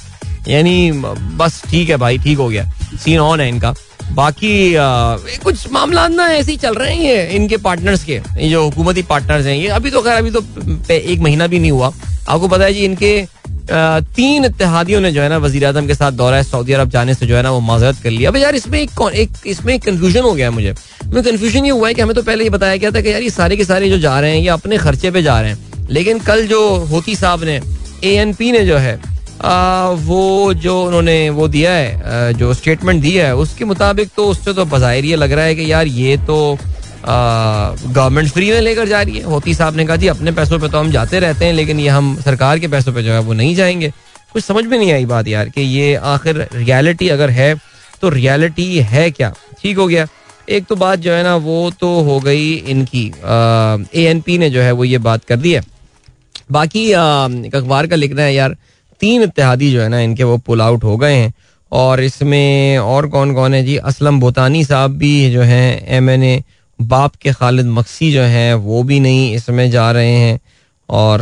यानी, 0.48 0.92
बस 1.36 1.62
ठीक 1.70 1.88
है 1.90 1.96
भाई, 1.96 2.18
ठीक 2.18 2.38
हो 2.38 2.48
गया। 2.48 2.64
सीन 2.96 3.18
ऑन 3.20 3.40
है 3.40 3.48
इनका। 3.48 3.74
बाकी 4.14 4.74
आ, 4.74 5.16
कुछ 5.44 5.70
मामला 5.72 6.06
ना 6.08 6.26
ऐसे 6.26 6.50
ही 6.50 6.56
चल 6.58 6.74
रहे 6.74 6.94
हैं 6.94 7.02
ये 7.02 7.24
इनके 7.36 7.56
पार्टनर्स 7.58 8.04
के। 8.04 8.20
जो 8.48 8.64
हुकूमती 8.64 9.02
पार्टनर्स 9.04 9.46
हैं 9.46 9.56
ये 9.56 9.68
अभी 9.68 9.90
तो 9.90 10.02
खैर 10.02 10.16
अभी 10.16 10.30
तो 10.30 10.44
एक 10.92 11.20
महीना 11.20 11.46
भी 11.46 11.58
नहीं 11.58 11.70
हुआ। 11.70 11.92
आपको 12.28 12.48
पता 12.48 12.64
है 12.64 12.72
जी 12.74 12.84
इनके 12.84 13.20
आ, 13.72 14.00
तीन 14.16 14.44
इतिहादियों 14.44 15.00
ने 15.00 15.10
जो 15.12 15.22
है 15.22 15.28
ना 15.28 15.36
वजी 15.38 15.60
अजम 15.64 15.86
के 15.86 15.94
साथ 15.94 16.12
दौरा 16.12 16.42
सऊदी 16.42 16.72
अरब 16.72 16.90
जाने 16.90 17.14
से 17.14 17.26
जो 17.26 17.36
है 17.36 17.42
ना 17.42 17.50
वो 17.50 17.60
माजरत 17.60 17.96
कर 18.02 18.10
लिया। 18.10 18.30
अब 18.30 18.36
यार 18.36 18.54
इसमें 18.54 18.78
एक, 18.80 18.90
एक 19.14 19.30
इसमें 19.46 19.78
कंफ्यूजन 19.80 20.22
हो 20.22 20.32
गया 20.32 20.46
है 20.48 20.52
मुझे। 20.54 20.74
मुझे 21.04 21.30
कंफ्यूजन 21.30 21.64
ये 21.64 21.70
हुआ 21.70 21.88
है 21.88 21.94
कि 21.94 22.02
हमें 22.02 22.14
तो 22.14 22.22
पहले 22.22 22.44
ये 22.44 22.50
बताया 22.50 22.76
गया 22.76 22.90
था 22.90 23.00
कि 23.00 23.12
यार 23.12 23.22
ये 23.22 23.30
सारे 23.30 23.56
के 23.56 23.64
सारे 23.64 23.90
जो 23.90 23.98
जा 23.98 24.18
रहे 24.20 24.30
हैं 24.30 24.42
ये 24.42 24.48
अपने 24.48 24.78
खर्चे 24.78 25.10
पे 25.10 25.22
जा 25.22 25.40
रहे 25.40 25.50
हैं। 25.50 25.88
लेकिन 25.90 26.18
कल 26.18 26.46
जो 26.46 26.60
होती 26.84 27.14
साहब 27.16 27.44
ने 27.44 27.60
ए 28.04 28.24
ने 28.24 28.64
जो 28.66 28.76
है 28.76 28.98
आ, 29.40 29.88
वो 29.88 30.54
जो 30.54 30.82
उन्होंने 30.84 31.18
वो 31.30 31.48
दिया 31.48 31.72
है 31.72 32.32
जो 32.34 32.52
स्टेटमेंट 32.54 33.02
दिया 33.02 33.26
है 33.26 33.34
उसके 33.36 33.64
मुताबिक 33.64 34.10
तो 34.16 34.26
उससे 34.28 34.52
तो 34.54 34.64
बाहिर 34.64 35.04
ये 35.04 35.16
लग 35.16 35.32
रहा 35.32 35.44
है 35.44 35.54
कि 35.54 35.70
यार 35.72 35.86
ये 35.86 36.16
तो 36.16 36.58
गवर्नमेंट 37.04 38.28
फ्री 38.28 38.50
में 38.50 38.60
लेकर 38.60 38.88
जा 38.88 39.02
रही 39.02 39.18
है। 39.18 39.22
होती 39.22 39.54
साहब 39.54 39.76
ने 39.76 39.84
कहा 39.86 39.96
जी 39.96 40.06
अपने 40.06 40.32
पैसों 40.32 40.58
पे 40.58 40.68
तो 40.68 40.78
हम 40.78 40.90
जाते 40.90 41.18
रहते 41.20 41.44
हैं 41.44 41.52
लेकिन 41.52 41.80
ये 41.80 41.88
हम 41.88 42.16
सरकार 42.24 42.58
के 42.58 42.68
पैसों 42.68 42.92
पे 42.92 43.02
जो 43.02 43.12
है 43.12 43.18
वो 43.20 43.32
नहीं 43.32 43.54
जाएँगे। 43.54 43.92
कुछ 44.32 44.44
समझ 44.44 44.64
में 44.64 44.78
नहीं 44.78 44.92
आई 44.92 45.04
बात 45.04 45.28
यार 45.28 45.48
कि 45.48 45.62
ये 45.62 45.94
आखिर 45.94 46.46
रियलिटी 46.54 47.08
अगर 47.08 47.30
है 47.30 47.54
तो 48.00 48.08
रियलिटी 48.08 48.78
है 48.80 49.10
क्या? 49.10 49.32
ठीक 49.62 49.76
हो 49.78 49.86
गया। 49.86 50.06
एक 50.48 50.64
तो 50.64 50.76
बात 50.76 50.98
जो 50.98 51.12
है 51.12 51.22
ना 51.22 51.36
वो 51.36 51.70
तो 51.80 51.88
हो 52.02 52.18
गई 52.20 52.52
इनकी। 52.54 53.06
ए 53.94 54.04
एन 54.06 54.20
पी 54.20 54.38
ने 54.38 54.50
जो 54.50 54.60
है 54.60 54.72
वो 54.72 54.84
ये 54.84 54.98
बात 54.98 55.24
कर 55.24 55.36
दी 55.36 55.52
है। 55.52 55.62
बाकी 56.52 56.90
अखबार 56.92 57.86
का 57.86 57.96
लिखना 57.96 58.22
है 58.22 58.34
यार 58.34 58.56
तीन 59.00 59.22
इतिहादी 59.22 59.72
जो 59.72 59.82
है 59.82 59.88
ना, 59.88 60.00
इनके 60.00 60.24
वो 60.24 60.38
पुल 60.38 60.62
आउट 60.62 60.84
हो 60.84 60.96
गए 60.96 61.14
हैं। 61.14 61.32
और 61.72 62.00
इसमें 62.00 62.78
और 62.78 63.08
कौन 63.08 63.34
कौन 63.34 63.54
है 63.54 63.64
जी? 63.64 63.76
असलम 63.76 64.20
बोतानी 64.20 64.64
साहब 64.64 64.90
भी 64.90 65.30
जो 65.30 65.42
हैं 65.42 65.86
एम 65.88 66.10
एन 66.10 66.22
ए 66.22 66.42
बाप 66.80 67.14
के 67.14 67.32
खालिद 67.32 67.66
मक्सी 67.66 68.12
जो 68.12 68.22
हैं, 68.22 68.54
वो 68.54 68.82
भी 68.82 69.00
नहीं 69.00 69.34
इसमें 69.34 69.70
जा 69.70 69.92
रहे 69.92 70.12
हैं। 70.12 70.40
और 70.90 71.20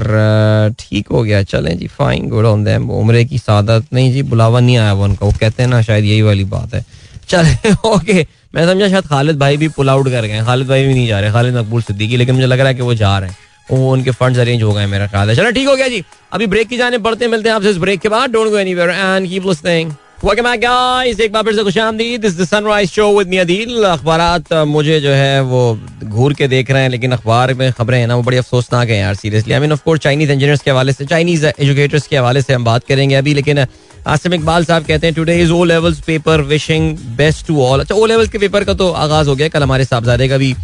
ठीक 0.79 1.09
हो 1.09 1.23
गया। 1.23 1.43
चलें 1.43 1.79
जी 1.79 1.87
फाइन 1.87 2.29
गुड 2.29 2.45
ऑन 2.45 2.65
देम 2.65 2.91
उम्र 2.91 3.23
की 3.23 3.39
सादत 3.39 3.85
नहीं 3.93 4.13
जी, 4.13 4.23
बुलावा 4.23 4.61
नहीं 4.61 4.77
आया 4.77 4.93
वो 4.93 5.05
उनका। 5.05 5.27
वो 5.27 5.33
कहते 5.41 5.63
हैं 5.63 5.71
ना, 5.71 5.83
शायद 5.83 6.05
यही 6.05 6.23
वाली 6.23 6.45
बात 6.45 6.75
है। 6.75 6.85
चले 7.29 7.73
ओके 7.89 8.27
मैं 8.55 8.67
समझा, 8.67 8.89
शायद 8.89 9.05
खालिद 9.05 9.39
भाई 9.39 9.57
भी 9.57 9.69
पुल 9.69 9.91
आउट 9.91 10.09
कर 10.09 10.23
गए 10.23 10.41
खालिद 10.41 10.69
भाई 10.69 10.87
भी 10.87 10.95
नहीं 10.95 11.07
जा 11.07 11.21
रहे, 11.21 11.33
खालिद 11.33 11.57
मकबूल 11.57 11.83
सिद्दीकी, 11.83 12.17
लेकिन 12.17 12.35
मुझे 12.35 12.47
लग 12.47 12.59
रहा 12.59 12.69
है 12.69 12.75
कि 12.75 12.83
वो 12.83 12.95
जा 12.95 13.19
रहे 13.19 13.31
हैं। 13.31 13.37
उनके 13.68 14.11
फंड्स 14.11 14.38
अरेंज 14.38 14.62
हो 14.62 14.72
गए 14.72 14.87
मेरा 14.87 15.07
ख्याल 15.07 15.31
है। 15.31 15.37
चलो, 15.37 15.50
ठीक 15.50 15.68
हो 15.68 15.77
गया 15.77 15.88
जी। 15.88 16.03
अभी 16.33 16.46
ब्रेक 16.46 16.68
की 16.68 16.77
जाने 16.77 16.98
पड़ते 17.00 17.29
मिलते 17.29 17.48
हैं 17.48 17.57
आपसे 17.57 17.70
इस 17.70 17.77
ब्रेक 17.79 18.00
के 18.00 18.09
बाद। 18.09 18.31
Don't 18.31 18.50
go 18.50 18.59
anywhere 18.59 18.90
and 18.90 19.29
keep 19.29 19.46
listening 19.46 19.92
Welcome 20.24 20.46
back, 20.46 20.61
guys. 20.61 21.20
एक 21.20 21.33
बार 21.33 21.42
फिर 21.42 21.55
से 21.55 21.62
खुश 21.64 21.77
आमदीद। 21.79 22.20
This 22.20 22.38
the 22.38 22.44
Sunrise 22.44 22.90
show 22.90 23.09
with 23.18 23.29
me 23.29 23.37
Adeel 23.38 23.83
अखबारात 23.85 24.53
मुझे 24.66 24.98
जो 25.00 25.11
है 25.11 25.40
वो 25.42 25.79
घूर 26.05 26.35
के 26.35 26.48
देख 26.48 26.70
रहे 26.70 26.83
हैं, 26.83 26.88
लेकिन 26.90 27.12
अखबार 27.12 27.53
में 27.55 27.72
खबरें 27.72 27.98
हैं 27.98 28.07
ना, 28.07 28.16
वो 28.16 28.22
बड़ी 28.22 28.37
अफसोसनाक 28.37 28.88
है 28.88 28.98
यार 28.98 29.14
seriously 29.14 29.55
I 29.55 29.61
mean 29.61 29.72
of 29.72 29.83
course 29.85 30.00
Chinese 30.00 30.33
engineers 30.33 30.62
के 30.62 30.70
हवाले 30.70 30.92
से 30.92 31.07
चाइनीज़ 31.07 31.46
एजुकेटर्स 31.46 32.07
के 32.07 32.16
हवाले 32.16 32.42
से 32.42 32.53
हम 32.53 32.64
बात 32.64 32.85
करेंगे 32.88 33.14
अभी, 33.14 33.35
लेकिन 33.35 33.64
आसिम 34.07 34.35
इकबाल 34.35 34.64
साहब 34.64 34.85
कहते 34.85 35.07
हैं 35.07 35.14
today 35.14 35.40
is 35.42 35.53
O 35.53 35.64
levels 35.64 36.00
paper 36.07 36.40
wishing 36.53 36.96
best 37.16 37.46
to 37.46 37.62
all 37.62 37.81
अच्छा 37.81 37.94
ओ 37.94 38.07
लेवल्स 38.07 38.31
के 38.31 38.38
पेपर 38.38 38.64
का 38.64 38.74
तो 38.74 38.90
आगाज़ 38.90 39.29
हो 39.29 39.37
गया, 39.37 39.48
कल 39.48 39.62
हमारे 39.62 39.85
साहबजादे 39.85 40.29
का 40.29 40.37
भी 40.37 40.55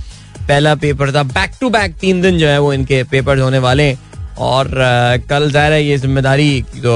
पहला 0.42 0.74
पेपर 0.76 1.12
था। 1.14 1.22
बैक 1.24 1.50
टू 1.60 1.70
बैक 1.70 1.94
तीन 2.00 2.22
दिन 2.22 2.38
जो 2.38 2.46
है 2.48 2.60
वो 2.60 2.72
इनके 2.72 3.02
पेपर 3.10 3.38
होने 3.38 3.58
वाले 3.60 3.82
हैं। 3.82 3.98
और 4.40 4.68
कल 5.30 5.50
ज़ाहिर 5.52 5.72
है 5.72 5.82
ये 5.84 5.96
ज़िम्मेदारी 5.98 6.62
तो 6.62 6.92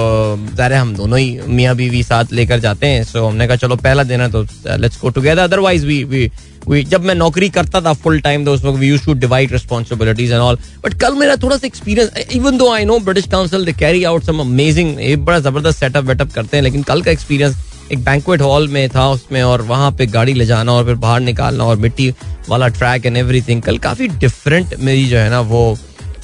ज़ाहिर 0.56 0.72
है 0.72 0.78
हम 0.78 0.94
दोनों 0.96 1.18
ही, 1.18 1.38
मियाँ 1.48 1.74
बीवी 1.76 2.02
साथ 2.02 2.32
लेकर 2.32 2.60
जाते 2.60 2.86
हैं। 2.86 3.02
सो 3.04 3.26
हमने 3.26 3.46
कहा, 3.46 3.56
चलो, 3.56 3.76
पहला 3.76 4.02
देना 4.02 4.28
तो 4.28 4.42
let's 4.76 5.00
go 5.00 5.10
together 5.10 5.42
otherwise 5.42 5.84
we 5.86 6.02
we 6.04 6.30
we 6.68 6.82
जब 6.84 7.04
मैं 7.04 7.14
नौकरी 7.14 7.48
करता 7.50 7.80
था 7.80 7.92
फुल 7.94 8.20
टाइम 8.20 8.44
तो 8.44 8.52
उस 8.54 8.64
वक्त 8.64 8.78
we 8.78 8.88
use 8.88 9.04
to 9.06 9.14
divide 9.14 9.52
responsibilities 9.52 10.32
and 10.32 10.40
all 10.40 10.58
but 10.84 10.94
कल 11.00 11.14
मेरा 11.14 11.36
थोड़ा 11.36 11.56
सा 11.56 11.66
experience 11.66 12.32
even 12.32 12.58
though 12.58 12.72
I 12.72 12.84
know 12.84 12.98
British 13.00 13.26
Council 13.30 13.64
they 13.64 13.72
carry 13.74 14.04
out 14.04 14.24
some 14.24 14.40
amazing 14.40 14.96
बड़ा 15.26 15.38
ज़बरदस्त 15.40 15.78
सेटअप 15.78 16.04
वेटअप 16.04 16.32
करते 16.34 16.56
हैं, 16.56 16.64
लेकिन 16.64 16.82
कल 16.82 17.02
का 17.02 17.10
एक्सपीरियंस 17.10 17.56
एक 17.92 18.04
बैंकुएट 18.04 18.40
हॉल 18.40 18.68
में 18.68 18.88
था, 18.88 19.08
उसमें 19.10 19.42
और 19.42 19.62
वहाँ 19.62 19.90
पे 19.98 20.06
गाड़ी 20.08 20.32
ले 20.34 20.46
जाना 20.46 20.72
और 20.72 20.84
फिर 20.84 20.94
बाहर 20.96 21.20
निकालना 21.20 21.64
और 21.64 21.76
मिट्टी 21.78 22.10
वाला 22.48 22.68
ट्रैक 22.68 23.06
एंड 23.06 23.16
एवरीथिंग 23.16 23.62
कल 23.62 23.78
काफ़ी 23.78 24.08
डिफरेंट 24.08 24.74
मेरी 24.80 25.06
जो 25.08 25.18
है 25.18 25.30
ना 25.30 25.40
वो 25.42 25.76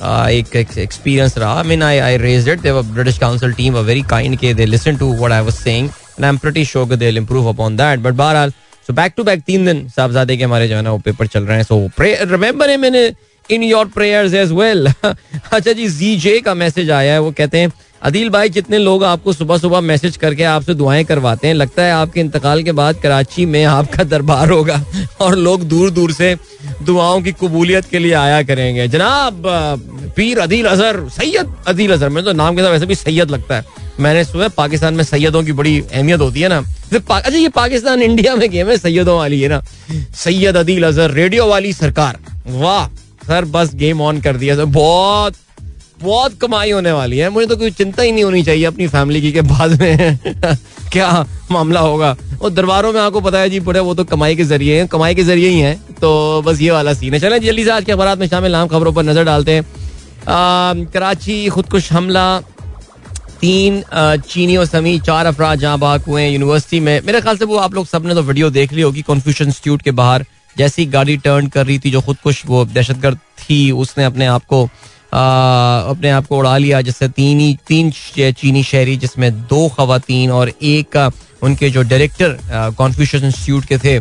एक 0.03 0.57
एक्सपीरियंस 0.57 1.37
रहा। 1.38 1.55
I 1.55 1.68
mean 1.68 1.83
I 1.83 1.99
I 1.99 2.16
raised 2.18 2.49
it 2.49 2.61
they 2.61 2.73
British 2.73 3.18
Council 3.18 3.53
team 3.53 3.75
a 3.75 3.81
very 3.83 4.03
kind 4.11 4.38
के 4.38 4.53
they 4.55 4.66
listen 4.66 4.96
to 4.96 5.12
what 5.14 5.33
I 5.33 5.42
was 5.42 5.55
saying 5.55 5.88
and 5.88 6.25
I 6.25 6.29
am 6.29 6.38
pretty 6.38 6.64
sure 6.64 6.87
they 6.87 7.05
will 7.07 7.18
improve 7.18 7.49
upon 7.49 7.77
that 7.77 8.01
but 8.01 8.14
बहरहाल 8.14 8.51
so 8.87 8.92
back 8.92 9.12
to 9.16 9.25
back 9.25 9.42
तीन 9.46 9.66
दिन 9.66 9.88
साहबजादे 9.88 10.37
के 10.37 10.44
हमारे 10.44 10.68
जो 10.68 10.77
है 10.77 10.83
ना 10.83 10.92
वो 10.92 10.99
पेपर 10.99 11.27
चल 11.27 11.44
रहे 11.44 11.57
हैं। 11.57 11.64
So 11.64 11.90
remember 12.01 12.70
him 12.70 12.85
in 12.85 12.96
in 13.51 13.62
your 13.62 13.87
prayers 13.94 14.35
as 14.35 14.53
well 14.53 14.87
अच्छा 14.87 15.73
जी 15.73 15.88
जी 15.88 16.16
जे 16.16 16.38
का 16.40 16.55
मैसेज 16.55 16.90
आया 16.90 17.12
है, 17.12 17.20
वो 17.20 17.31
कहते 17.38 17.59
हैं 17.59 17.73
अदील 18.02 18.28
भाई, 18.30 18.48
जितने 18.48 18.78
लोग 18.78 19.04
आपको 19.04 19.32
सुबह 19.32 19.58
सुबह 19.58 19.80
मैसेज 19.80 20.16
करके 20.16 20.42
आपसे 20.42 20.74
दुआएँ 20.74 21.04
करवाते 21.04 21.46
हैं, 21.46 21.54
लगता 21.54 21.82
है 21.82 21.92
आपके 21.92 22.20
इंतकाल 22.20 22.62
के 22.62 22.72
बाद 22.72 23.00
कराची 23.02 23.46
में 23.46 23.64
आपका 23.64 24.04
दरबार 24.04 24.50
होगा 24.50 24.84
और 25.20 25.36
लोग 25.36 25.62
दूर 25.62 25.90
दूर 25.90 26.12
से 26.12 26.36
दुआओं 26.82 27.20
की 27.22 27.32
कबूलियत 27.32 27.84
के 27.84 27.98
लिए 27.98 28.12
आया 28.12 28.42
करेंगे। 28.42 28.88
जनाब, 28.88 29.42
पीर 30.16 30.38
अदील 30.38 30.66
अजहर, 30.66 31.08
सैयद 31.08 31.54
अदील 31.66 31.92
अजहर 31.92 32.08
मैं 32.08 32.24
तो 32.24 32.32
नाम 32.32 32.56
के 32.56 32.62
साथ 32.62 32.70
वैसे 32.70 32.86
भी 32.86 32.94
सैयद 32.94 33.30
लगता 33.30 33.56
है। 33.56 33.64
मैंने 34.00 34.24
सुना 34.24 34.48
पाकिस्तान 34.48 34.94
में 34.94 35.04
सैयदों 35.04 35.42
की 35.42 35.52
बड़ी 35.52 35.80
अहमियत 35.80 36.20
होती 36.20 36.40
है 36.40 36.48
ना। 36.48 36.58
अच्छा 37.10 37.36
ये 37.36 37.48
पाकिस्तान, 37.48 38.02
इंडिया 38.02 38.34
में 38.36 38.50
गेम 38.50 38.68
है, 38.68 38.76
सैयदों 38.78 39.18
वाली 39.18 39.40
है 39.40 39.48
ना। 39.48 39.62
सैयद 40.14 40.56
अदील 40.56 40.84
अजहर, 40.84 41.10
रेडियो 41.10 41.46
वाली 41.46 41.72
सरकार। 41.72 42.18
वाह, 42.46 42.86
सर 43.26 43.44
बस 43.44 43.74
गेम 43.74 44.00
ऑन 44.00 44.20
कर 44.20 44.36
दिया, 44.36 44.56
सर। 44.56 44.64
बहुत 44.64 45.34
बहुत 46.02 46.38
कमाई 46.38 46.70
होने 46.70 46.92
वाली 46.92 47.18
है। 47.18 47.28
मुझे 47.30 47.46
तो 47.46 47.56
कोई 47.56 47.70
चिंता 47.70 48.02
ही 48.02 48.12
नहीं 48.12 48.24
होनी 48.24 48.42
चाहिए 48.42 48.64
अपनी 48.64 48.86
फैमिली 48.88 49.20
की 49.22 49.32
के 49.32 49.40
बाद 49.40 49.80
में। 49.80 50.18
क्या 50.92 51.26
मामला 51.50 51.80
होगा? 51.80 52.16
और 52.42 52.50
दरबारों 52.50 52.92
में 52.92 53.00
आपको 53.00 53.20
पता 53.20 53.38
है 53.38 53.50
जी, 53.50 53.60
पूरे 53.60 53.80
वो 53.80 53.94
तो 53.94 54.04
कमाई 54.04 54.36
के 54.36 54.44
ज़रिए 54.44 54.78
हैं, 54.78 54.86
कमाई 54.88 55.14
के 55.14 55.24
ज़रिए 55.24 55.48
ही 55.48 55.58
हैं। 55.58 55.94
तो 55.94 56.42
बस 56.42 56.60
ये 56.60 56.70
वाला 56.70 56.94
सीन 56.94 57.14
है। 57.14 57.20
चलें, 57.20 57.40
जल्दी 57.40 57.64
से 57.64 57.70
आज 57.70 57.84
के 57.84 57.92
अखबार 57.92 58.18
में 58.18 58.26
शामिल 58.28 58.52
नाम 58.52 58.68
खबरों 58.68 58.92
पर 58.92 59.02
नज़र 59.02 59.24
डालते 59.24 59.52
हैं। 59.52 59.64
कराची, 60.86 61.48
खुदकुश 61.48 61.92
हमला। 61.92 62.40
तीन 63.40 63.82
चीनियों 64.28 64.64
समेत 64.64 65.02
चार 65.02 65.26
अफराज 65.26 65.58
जहाँ 65.58 65.78
बाग 65.78 66.02
हुए 66.08 66.26
यूनिवर्सिटी 66.28 66.80
में। 66.80 67.00
मेरे 67.06 67.20
ख्याल 67.20 67.36
से 67.36 67.44
वो 67.44 67.56
आप 67.56 67.74
लोग 67.74 67.86
सबने 67.86 68.14
तो 68.14 68.22
वीडियो 68.22 68.50
देख 68.50 68.72
ली 68.72 68.82
होगी 68.82 69.02
कॉन्फ्यूशन 69.02 69.44
इंस्टीट्यूट 69.44 69.82
के 69.82 69.90
बाहर। 69.90 70.24
जैसी 70.56 70.84
गाड़ी 70.86 71.16
टर्न 71.16 71.46
कर 71.46 71.66
रही 71.66 71.78
थी 71.78 71.90
जो 71.90 72.00
खुदकुश, 72.00 72.42
वो 72.46 72.64
दहशतगर्द 72.64 73.16
थी, 73.16 73.70
उसने 73.72 74.04
अपने 74.04 74.26
आप 74.26 74.44
को 74.44 74.68
अपने 75.12 76.11
आप 76.11 76.27
को 76.27 76.38
उड़ा 76.38 76.57
लिया, 76.59 76.81
जिससे 76.83 77.09
तीन 77.11 77.40
ही, 77.40 77.57
तीन 77.68 77.90
चीनी 77.90 78.62
शहरी, 78.64 78.96
जिसमें 78.99 79.33
दो 79.42 79.68
खातन 79.70 80.31
और 80.31 80.53
एक 80.62 80.96
उनके 81.42 81.70
जो 81.70 81.83
डायरेक्टर 81.85 82.38
कॉन्फ्यूशन 82.79 83.25
इंस्टीट्यूट 83.25 83.64
के 83.64 83.79
थे 83.79 83.99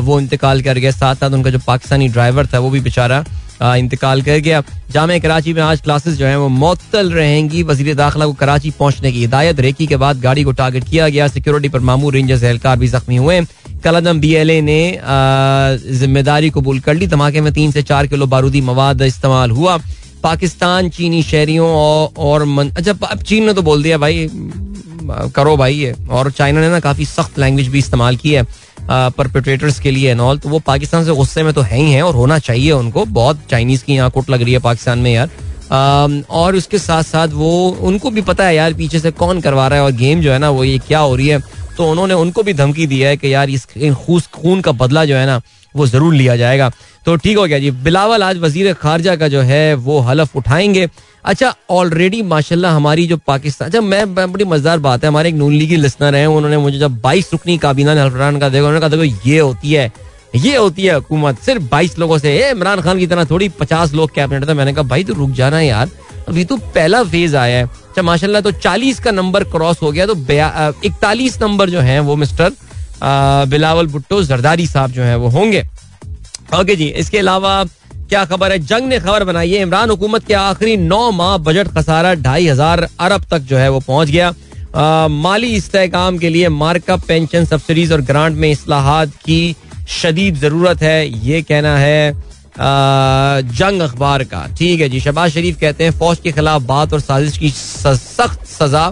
वो 0.00 0.18
इंतकाल 0.20 0.62
कर 0.62 0.78
गया 0.78 0.90
साथ 0.92 1.14
साथ 1.16 1.30
उनका 1.32 1.50
जो 1.50 1.58
पाकिस्तानी 1.66 2.08
ड्राइवर 2.08 2.46
था, 2.46 2.58
वो 2.58 2.70
भी 2.70 2.80
बेचारा 2.80 3.24
इंतकाल 3.76 4.22
कर 4.22 4.38
गया। 4.38 4.62
जाम 4.92 5.18
कराची 5.20 5.52
में 5.52 5.60
आज 5.62 5.80
क्लासेस 5.80 6.14
जो 6.16 6.26
है, 6.26 6.38
वो 6.38 6.48
मअतल 6.48 7.12
रहेंगी। 7.12 7.62
वज़ीर 7.62 7.94
दाखिला 7.94 8.26
को 8.26 8.32
कराची 8.34 8.70
पहुँचने 8.78 9.12
की 9.12 9.18
हिदायत, 9.18 9.60
रेकी 9.60 9.86
के 9.86 9.96
बाद 9.96 10.20
गाड़ी 10.20 10.44
को 10.44 10.52
टारगेट 10.52 10.84
किया 10.84 11.08
गया। 11.08 11.26
सिक्योरिटी 11.28 11.68
पर 11.68 11.80
मामूर 11.80 12.14
रेंजर्स 12.14 12.42
एहलकार 12.42 12.78
भी 12.78 12.88
जख्मी 12.88 13.16
हुए। 13.16 13.40
कलदम 13.84 14.20
बी 14.20 14.32
एल 14.34 14.50
ए 14.50 14.60
ने 14.60 15.00
ज़िम्मेदारी 15.98 16.50
कबूल 16.50 16.80
कर 16.80 16.94
ली। 16.94 17.06
धमाके 17.06 17.40
में 17.40 17.52
तीन 17.52 17.70
से 17.72 17.82
चार 17.82 18.06
किलो 18.06 18.26
बारूदी 18.26 18.60
मवाद 18.62 19.02
इस्तेमाल 19.02 19.50
हुआ। 19.50 19.78
पाकिस्तान 20.22 20.88
चीनी 20.90 21.22
शहरियों 21.22 21.68
और, 21.68 22.12
और 22.18 22.44
मन, 22.46 22.70
अच्छा 22.70 22.92
अब 23.02 23.22
चीन 23.22 23.44
ने 23.46 23.54
तो 23.54 23.62
बोल 23.62 23.82
दिया 23.82 23.98
भाई 23.98 24.28
करो 25.34 25.56
भाई 25.56 25.74
ये। 25.74 25.94
और 26.10 26.30
चाइना 26.32 26.60
ने 26.60 26.68
ना 26.70 26.80
काफ़ी 26.80 27.04
सख्त 27.06 27.38
लैंग्वेज 27.38 27.68
भी 27.68 27.78
इस्तेमाल 27.78 28.16
की 28.16 28.32
है 28.32 28.46
परपेट्रेटर्स 28.88 29.78
के 29.80 29.90
लिए 29.90 30.10
एंड 30.10 30.20
ऑल 30.20 30.38
तो 30.38 30.48
वो 30.48 30.58
पाकिस्तान 30.66 31.04
से 31.04 31.12
गुस्से 31.14 31.42
में 31.42 31.52
तो 31.54 31.60
है 31.62 31.78
ही 31.78 31.92
है 31.92 32.02
और 32.02 32.14
होना 32.14 32.38
चाहिए 32.40 32.70
उनको। 32.72 33.04
बहुत 33.06 33.40
चाइनीज़ 33.50 33.84
की 33.84 33.94
यहाँ 33.94 34.10
कुट 34.10 34.30
लग 34.30 34.42
रही 34.42 34.52
है 34.52 34.58
पाकिस्तान 34.60 34.98
में 34.98 35.12
यार। 35.12 35.30
आ, 35.72 36.08
और 36.30 36.56
उसके 36.56 36.78
साथ 36.78 37.02
साथ 37.04 37.28
वो 37.30 37.50
उनको 37.82 38.10
भी 38.10 38.22
पता 38.22 38.44
है 38.44 38.54
यार 38.54 38.74
पीछे 38.74 39.00
से 39.00 39.10
कौन 39.12 39.40
करवा 39.40 39.66
रहा 39.68 39.78
है 39.78 39.84
और 39.84 39.92
गेम 39.94 40.20
जो 40.20 40.32
है 40.32 40.38
ना 40.38 40.50
वो 40.50 40.64
ये 40.64 40.78
क्या 40.78 40.98
हो 40.98 41.14
रही 41.16 41.28
है। 41.28 41.38
तो 41.76 41.90
उन्होंने 41.90 42.14
उनको 42.14 42.42
भी 42.42 42.52
धमकी 42.54 42.86
दी 42.86 42.98
है 43.00 43.16
कि 43.16 43.32
यार 43.34 43.50
इस 43.50 43.66
खून 44.34 44.60
का 44.60 44.72
बदला 44.74 45.04
जो 45.04 45.16
है 45.16 45.26
ना 45.26 45.40
वो 45.74 45.86
ज़रूर 45.86 46.14
लिया 46.14 46.36
जाएगा। 46.36 46.70
तो 47.10 47.14
ठीक 47.16 47.38
हो 47.38 47.44
गया 47.44 47.58
जी। 47.58 47.70
बिलावल 47.82 48.22
आज 48.22 48.38
वज़ीर 48.38 48.72
खारजा 48.72 49.14
का 49.16 49.28
जो 49.28 49.40
है, 49.42 49.74
वो 49.76 49.98
हलफ 50.00 50.36
उठाएँगे। 50.36 50.88
अच्छा 51.24 51.54
ऑलरेडी 51.70 52.20
माशाल्लाह 52.24 52.74
हमारी 52.74 53.06
जो 53.06 53.16
पाकिस्तान 53.26 53.68
अच्छा 53.68 53.80
मैं 53.80 54.32
बड़ी 54.32 54.44
मज़ेदार 54.44 54.78
बात 54.78 55.04
है। 55.04 55.08
हमारे 55.08 55.28
एक 55.28 55.34
नून 55.34 55.52
लीगी 55.52 55.76
लिस्नर 55.76 56.14
है, 56.14 56.26
उन्होंने 56.28 56.58
मुझे 56.58 56.78
जब 56.78 57.00
बाईस 57.00 57.28
रुकनी 57.32 57.56
काबीना 57.58 57.94
ने 57.94 58.00
हल्फरान 58.00 58.38
का 58.38 58.48
देखा, 58.48 58.66
उन्होंने 58.66 58.80
कहा, 58.80 58.88
देखो, 58.90 59.28
ये 59.28 59.38
होती 59.38 59.72
है, 59.72 59.90
ये 60.36 60.56
होती 60.56 60.84
है 60.84 60.94
हुकूमत। 60.94 61.38
सिर्फ़ 61.40 61.62
बाईस 61.70 61.98
लोगों 61.98 62.18
से 62.18 62.36
इमरान 62.50 62.80
खान 62.80 62.98
की 62.98 63.06
तरह 63.06 63.24
थोड़ी 63.30 63.48
पचास 63.58 63.94
लोग 63.94 64.14
कैबिनेट 64.14 64.48
था। 64.48 64.54
मैंने 64.54 64.72
कहा, 64.72 64.82
भाई 64.84 65.04
तो 65.04 65.14
रुक 65.14 65.30
जाना 65.32 65.60
यार। 65.60 65.90
अभी 66.28 66.44
तो 66.44 66.56
पहला 66.70 67.02
फ़ेज़ 67.04 67.36
आया 67.36 67.58
है। 67.58 67.64
अच्छा 67.64 68.02
माशाल्लाह 68.02 68.40
तो 68.40 68.50
चालीस 68.60 69.00
का 69.00 69.10
नंबर 69.10 69.44
क्रॉस 69.50 69.82
हो 69.82 69.92
गया। 69.92 70.06
तो 70.06 70.14
इकतालीस 70.84 71.40
नंबर 71.42 71.70
जो 71.70 71.80
है 71.80 71.98
वो 72.00 72.16
मिस्टर 72.16 72.52
बिलावल 73.02 73.86
भुट्टो, 73.88 74.22
जरदारी 74.22 74.66
साहब 74.68 74.90
जो 74.92 75.02
है 75.02 75.16
वो 75.16 75.28
होंगे। 75.30 75.64
ओके 76.52 76.76
जी 76.76 76.86
इसके 77.00 77.18
अलावा 77.18 77.64
क्या 78.10 78.24
खबर 78.24 78.52
है? 78.52 78.58
जंग 78.60 78.88
ने 78.88 78.98
खबर 79.00 79.24
बनाई 79.24 79.50
है 79.50 79.60
इमरान 79.62 79.90
हुकूमत 79.90 80.24
के 80.26 80.34
आखिरी 80.34 80.76
नौ 80.76 81.10
माह 81.12 81.36
बजट 81.38 81.68
खसारा 81.74 82.14
ढाई 82.16 82.46
हज़ार 82.48 82.88
अरब 83.00 83.24
तक 83.30 83.38
जो 83.50 83.56
है 83.56 83.68
वो 83.70 83.80
पहुँच 83.80 84.08
गया। 84.08 84.28
आ, 84.76 85.08
माली 85.08 85.52
इस्तेकाम 85.56 86.18
के 86.18 86.28
लिए 86.28 86.48
मार्कअप 86.50 87.04
पेंशन 87.08 87.44
सब्सिडीज 87.44 87.92
और 87.92 88.00
ग्रांट 88.02 88.36
में 88.36 88.50
असलाहत 88.52 89.12
की 89.24 89.54
शदीद 89.90 90.36
ज़रूरत 90.38 90.82
है 90.82 91.26
ये 91.26 91.42
कहना 91.42 91.76
है 91.78 92.10
आ, 92.10 93.40
जंग 93.52 93.80
अखबार 93.82 94.24
का। 94.24 94.46
ठीक 94.58 94.80
है 94.80 94.88
जी 94.88 95.00
शबाज 95.00 95.32
शरीफ 95.32 95.60
कहते 95.60 95.84
हैं 95.84 95.92
फौज 95.98 96.18
के 96.18 96.32
खिलाफ 96.32 96.62
बात 96.64 96.92
और 96.92 97.00
साजिश 97.00 97.38
की 97.38 97.50
सख्त 97.50 98.46
सजा 98.48 98.90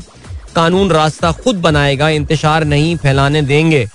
कानून 0.55 0.91
रास्ता 0.91 1.33
खुद 1.35 1.57
बनाएगा 1.63 2.09
इंतज़ार 2.11 2.65
नहीं 2.67 2.97
फैलाने 2.97 3.43
देंगे। 3.45 3.87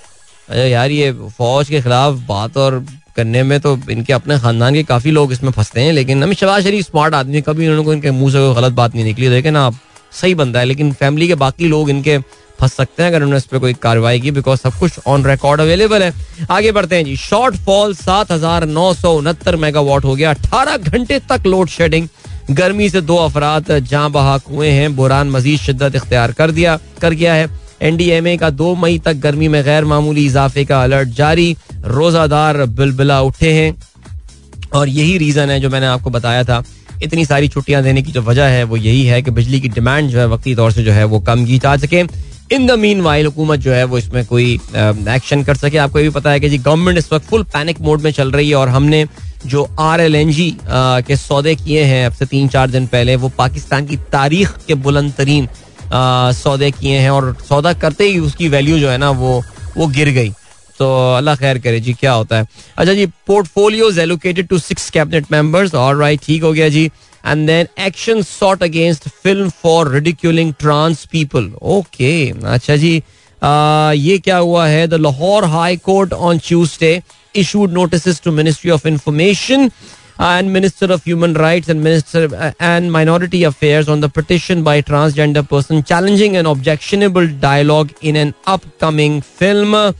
यार 0.50 0.92
ये 0.92 1.12
फौज 1.38 1.70
के 1.70 1.82
खिलाफ 1.82 2.14
बात 2.28 2.58
और 2.58 2.84
करने 3.16 3.44
में 3.44 3.60
तो 3.62 3.78
इनके 3.92 4.14
अपने 4.14 4.38
खानदान 4.40 4.74
के 4.74 4.84
काफ़ी 4.84 5.12
लोग 5.12 5.32
इसमें 5.32 5.52
फंसते 5.52 5.82
हैं, 5.82 5.94
लेकिन 5.94 6.22
अमित 6.24 6.38
शबाज 6.38 6.64
शरीफ 6.64 6.86
स्मार्ट 6.86 7.16
आदमी 7.16 7.42
कभी 7.44 7.68
उन्होंने 7.68 7.94
इनके 7.94 8.12
मुँह 8.12 8.32
से 8.32 8.38
कोई 8.38 8.56
गलत 8.56 8.74
बात 8.74 8.96
नहीं 8.96 9.06
निकली। 9.06 9.30
देखे 9.30 9.52
ना 9.52 9.66
आप, 9.66 9.76
सही 10.14 10.36
बंदा 10.36 10.60
है, 10.60 10.66
लेकिन 10.66 10.92
फैमिली 10.94 11.28
के 11.28 11.36
बाकी 11.38 11.68
लोग 11.68 11.90
इनके 11.90 12.18
फंस 12.60 12.74
सकते 12.74 13.04
हैं 13.04 13.10
अगर 13.10 13.18
उन्होंने 13.18 13.38
इस 13.38 13.46
पर 13.46 13.60
कोई 13.60 13.74
कार्रवाई 13.76 14.20
की 14.20 14.32
बिकॉज़ 14.32 14.60
सब 14.60 14.74
कुछ 14.80 15.00
ऑन 15.08 15.26
रिकॉर्ड 15.26 15.62
अवेलेबल 15.62 16.04
है। 16.04 16.14
आगे 16.52 16.72
बढ़ते 16.72 16.96
हैं 16.96 17.06
जी 17.06 17.16
शॉर्ट 17.18 17.56
फॉल 17.66 17.94
सात 17.96 18.32
हज़ार 18.32 18.66
नौ 18.68 18.94
सौ 18.94 19.14
उनहत्तर 19.14 19.56
मेगावाट 19.56 20.06
हो 20.06 20.16
गया। 20.16 20.30
अठारह 20.30 20.78
घंटे 20.78 21.20
तक 21.22 21.48
लोड 21.48 21.70
शेडिंग 21.70 22.08
गर्मी 22.52 22.90
से 22.90 23.02
दो 23.02 23.16
अफराद 23.18 23.72
जहाँ 23.80 24.12
बहाक 24.12 24.48
हुए 24.50 24.70
हैं 24.70 24.96
बुरान 24.96 25.30
मजीद 25.30 25.60
शिद्दत 25.60 25.96
इख्तियार 25.96 26.32
कर 26.32 26.52
दिया, 26.52 26.80
कर 27.02 27.14
गया 27.14 27.34
है। 27.34 27.48
एनडीएमए 27.84 28.36
का 28.38 28.50
दो 28.50 28.74
मई 28.76 28.98
तक 29.00 29.14
गर्मी 29.20 29.48
में 29.48 29.64
गैर 29.64 29.86
मामूली 29.86 30.26
इजाफे 30.26 30.66
का 30.66 30.84
अलर्ट 30.84 31.10
जारी। 31.10 31.56
रोजादार 31.86 32.66
बिलबिला 32.66 33.22
उठे 33.22 33.54
हैं। 33.54 33.76
और 34.74 34.90
यही 34.90 35.18
रीजन 35.18 35.50
है 35.50 35.60
जो 35.60 35.70
मैंने 35.70 35.86
आपको 35.86 36.10
बताया 36.10 36.44
था। 36.44 36.64
इतनी 37.04 37.26
सारी 37.26 37.48
छुट्टियाँ 37.48 37.82
देने 37.84 38.02
की 38.02 38.12
जो 38.12 38.22
वजह 38.22 38.46
है, 38.46 38.64
वो 38.64 38.78
यही 38.78 39.04
है 39.06 39.22
कि 39.22 39.32
बिजली 39.32 39.60
की 39.60 39.70
डिमांड 39.70 40.10
जो 40.10 40.20
है, 40.20 40.28
वक्ती 40.28 40.56
तौर 40.56 40.72
से 40.72 40.84
जो 40.84 40.92
है, 40.92 41.04
वो 41.04 41.20
कम 41.20 41.46
की 41.46 41.58
जा 41.60 41.76
सके। 41.78 42.04
इन 42.52 42.66
द 42.68 42.72
मीन 42.72 43.02
वाइल 43.02 43.26
हुकूमत 43.26 43.60
जो 43.60 43.72
है, 43.74 43.84
वो 43.84 43.98
इसमें 43.98 44.26
कोई 44.26 44.54
एक्शन 44.76 45.44
कर 45.44 45.56
सके। 45.56 45.78
आपको 45.78 46.00
ये 46.00 46.04
भी 46.04 46.12
पता 46.12 46.32
है 46.32 46.40
कि 46.40 46.50
जी, 46.50 46.58
गवर्नमेंट 46.58 46.98
इस 46.98 47.12
वक्त 47.14 47.26
फुल 47.26 47.44
पैनिक 47.44 47.82
मोड 47.82 48.02
में 48.02 48.12
चल 48.12 48.32
रही 48.32 48.50
है 48.50 48.56
और 48.56 48.70
हमने 48.70 49.06
जो 49.46 49.68
आर 49.80 50.02
एल 50.02 50.16
एन 50.16 50.32
जी 50.32 50.56
के 50.68 51.16
सौदे 51.16 51.56
किए 51.56 51.84
हैं, 51.84 52.06
अब 52.06 52.14
से 52.14 52.26
तीन 52.26 52.48
चार 52.48 52.70
दिन 52.70 52.88
पहले, 52.88 53.16
वो 53.16 53.30
पाकिस्तान 53.30 53.86
की 53.86 53.98
तारीख 54.12 54.52
के 54.68 54.74
बुलंद 54.76 55.14
तरीन 55.14 55.48
सौदे 55.94 56.72
किए 56.72 56.98
हैं 57.00 57.10
और 57.10 57.36
सौदा 57.50 57.74
करते 57.82 58.10
ही 58.10 58.20
उसकी 58.20 58.48
वैल्यू 58.50 58.80
जो 58.80 58.90
है 58.90 58.98
ना 58.98 59.10
वो 59.12 59.42
वो 59.78 59.88
गिर 59.88 60.10
गई। 60.10 60.30
तो 60.80 60.86
अल्लाह 61.16 61.36
खैर 61.36 61.58
करे 61.60 61.80
जी 61.80 61.94
क्या 61.94 62.12
होता 62.14 62.38
है। 62.38 62.46
अच्छा 62.78 62.94
जी 62.94 63.06
portfolio 63.28 63.90
allocated 64.02 64.48
to 64.48 64.58
six 64.60 64.90
cabinet 64.90 65.32
members 65.32 65.76
और 65.76 65.96
राइट 65.98 66.22
ठीक 66.26 66.44
हो 66.44 66.52
गया 66.54 66.70
जी। 66.70 66.86
And 67.26 67.46
then 67.48 67.68
action 67.86 68.22
sought 68.22 68.64
against 68.64 69.08
film 69.24 69.50
for 69.64 69.92
ridiculing 69.92 70.54
trans 70.60 71.06
people 71.12 71.52
okay 71.62 72.14
अच्छा 72.30 72.76
जी। 72.76 73.02
आ, 73.42 73.92
ये 73.96 74.18
क्या 74.20 74.38
हुआ 74.38 74.68
है? 74.68 74.88
The 74.88 74.94
Lahore 74.94 75.46
high 75.46 75.78
court 75.86 76.14
on 76.14 76.38
Tuesday 76.48 77.02
issued 77.36 77.72
notice 77.74 78.22
to 78.24 78.32
ministry 78.32 78.72
of 78.72 78.88
Information 78.88 79.70
and 80.24 80.50
minister 80.50 80.92
of 80.92 81.02
human 81.06 81.36
rights 81.36 81.70
and 81.70 81.82
minister 81.82 82.54
and 82.62 82.90
minority 82.92 83.44
affairs 83.44 83.90
on 83.90 84.02
the 84.02 84.10
petition 84.16 84.64
by 84.64 84.82
transgender 84.82 85.42
person 85.52 85.82
challenging 85.82 86.36
an 86.36 86.46
objectionable 86.48 87.28
dialogue 87.42 87.90
in 88.04 88.16
an 88.16 88.34
upcoming 88.48 89.22
film 89.40 89.92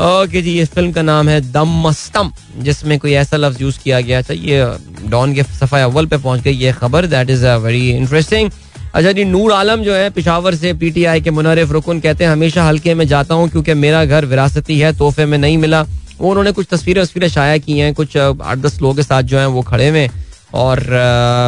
okay 0.00 0.40
जी, 0.42 0.58
इस 0.60 0.68
film 0.70 0.92
का 0.92 1.02
नाम 1.02 1.28
है 1.28 1.40
दम 1.52 1.68
मस्तम, 1.86 2.30
जिसमें 2.62 2.98
कोई 2.98 3.12
ऐसा 3.12 3.36
लफ्ज 3.36 3.62
use 3.62 3.78
किया 3.84 4.00
गया 4.00 4.20
था। 4.22 4.34
ये 4.34 4.62
uh, 4.64 5.10
डॉन 5.10 5.34
के 5.34 5.42
सफ़ाई 5.42 5.82
अव्वल 5.82 6.06
पे 6.06 6.16
पहुँच 6.16 6.40
गई 6.40 6.52
ये 6.52 6.72
खबर। 6.72 7.06
That 7.06 7.30
is 7.30 7.44
a 7.46 7.56
very 7.56 7.90
interesting 7.90 8.50
अच्छा 8.94 9.12
जी, 9.12 9.24
नूर 9.24 9.52
आलम 9.52 9.82
जो 9.84 9.94
है, 9.94 10.08
पिशावर 10.10 10.54
से 10.54 10.72
पीटीआई 10.74 11.20
के 11.20 11.30
मुनरिफ 11.30 11.72
रुकन 11.72 12.00
कहते 12.00 12.24
हैं, 12.24 12.30
हमेशा 12.30 12.64
हल्के 12.64 12.94
में 12.94 13.06
जाता 13.06 13.34
हूँ 13.34 13.48
क्योंकि 13.48 13.74
मेरा 13.74 14.04
घर 14.04 14.24
विरासती 14.24 14.78
है, 14.78 14.96
तोहफे 14.98 15.26
में 15.26 15.38
नहीं 15.38 15.58
मिला। 15.58 15.84
वो 16.20 16.30
उन्होंने 16.30 16.52
कुछ 16.52 16.66
तस्वीरें 16.70 17.00
वस्वीरें 17.02 17.28
शाया 17.28 17.58
की 17.58 17.78
हैं, 17.78 17.92
कुछ 17.94 18.16
आठ 18.16 18.58
दस 18.58 18.80
लोगों 18.82 18.94
के 18.94 19.02
साथ 19.02 19.22
जो 19.22 19.38
हैं 19.38 19.46
वो 19.48 19.62
खड़े 19.62 19.88
हुए 19.88 20.08
और 20.54 20.80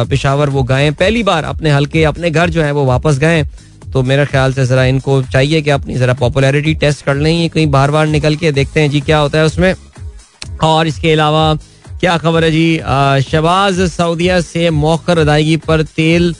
पिशावर 0.09 0.49
वो 0.49 0.63
गए 0.63 0.91
पहली 0.93 1.23
बार 1.23 1.43
अपने 1.43 1.71
हल्के, 1.71 2.03
अपने 2.03 2.29
घर 2.31 2.49
जो 2.49 2.61
है 2.63 2.71
वो 2.71 2.85
वापस 2.85 3.17
गए 3.19 3.43
तो 3.93 4.01
मेरे 4.03 4.25
ख्याल 4.25 4.53
से 4.53 4.65
जरा 4.65 4.83
इनको 4.85 5.21
चाहिए 5.23 5.61
कि 5.61 5.69
अपनी 5.69 5.95
जरा 5.95 6.13
पॉपुलैरिटी 6.19 6.73
टेस्ट 6.81 7.05
कर 7.05 7.15
लें 7.15 7.49
कहीं 7.49 7.67
बार 7.71 7.91
बार 7.91 8.07
निकल 8.07 8.35
के 8.35 8.51
देखते 8.51 8.81
हैं 8.81 8.89
जी 8.89 9.01
क्या 9.01 9.17
होता 9.17 9.37
है 9.37 9.45
उसमें। 9.45 9.73
और 10.63 10.87
इसके 10.87 11.11
अलावा 11.13 11.53
क्या 11.99 12.17
खबर 12.17 12.43
है 12.43 12.51
जी? 12.51 12.77
शबाज 13.31 13.81
सऊदिया 13.91 14.39
से 14.41 14.69
मौखर 14.69 15.19
अदायगी 15.19 15.57
पर 15.67 15.81
तेल 15.95 16.33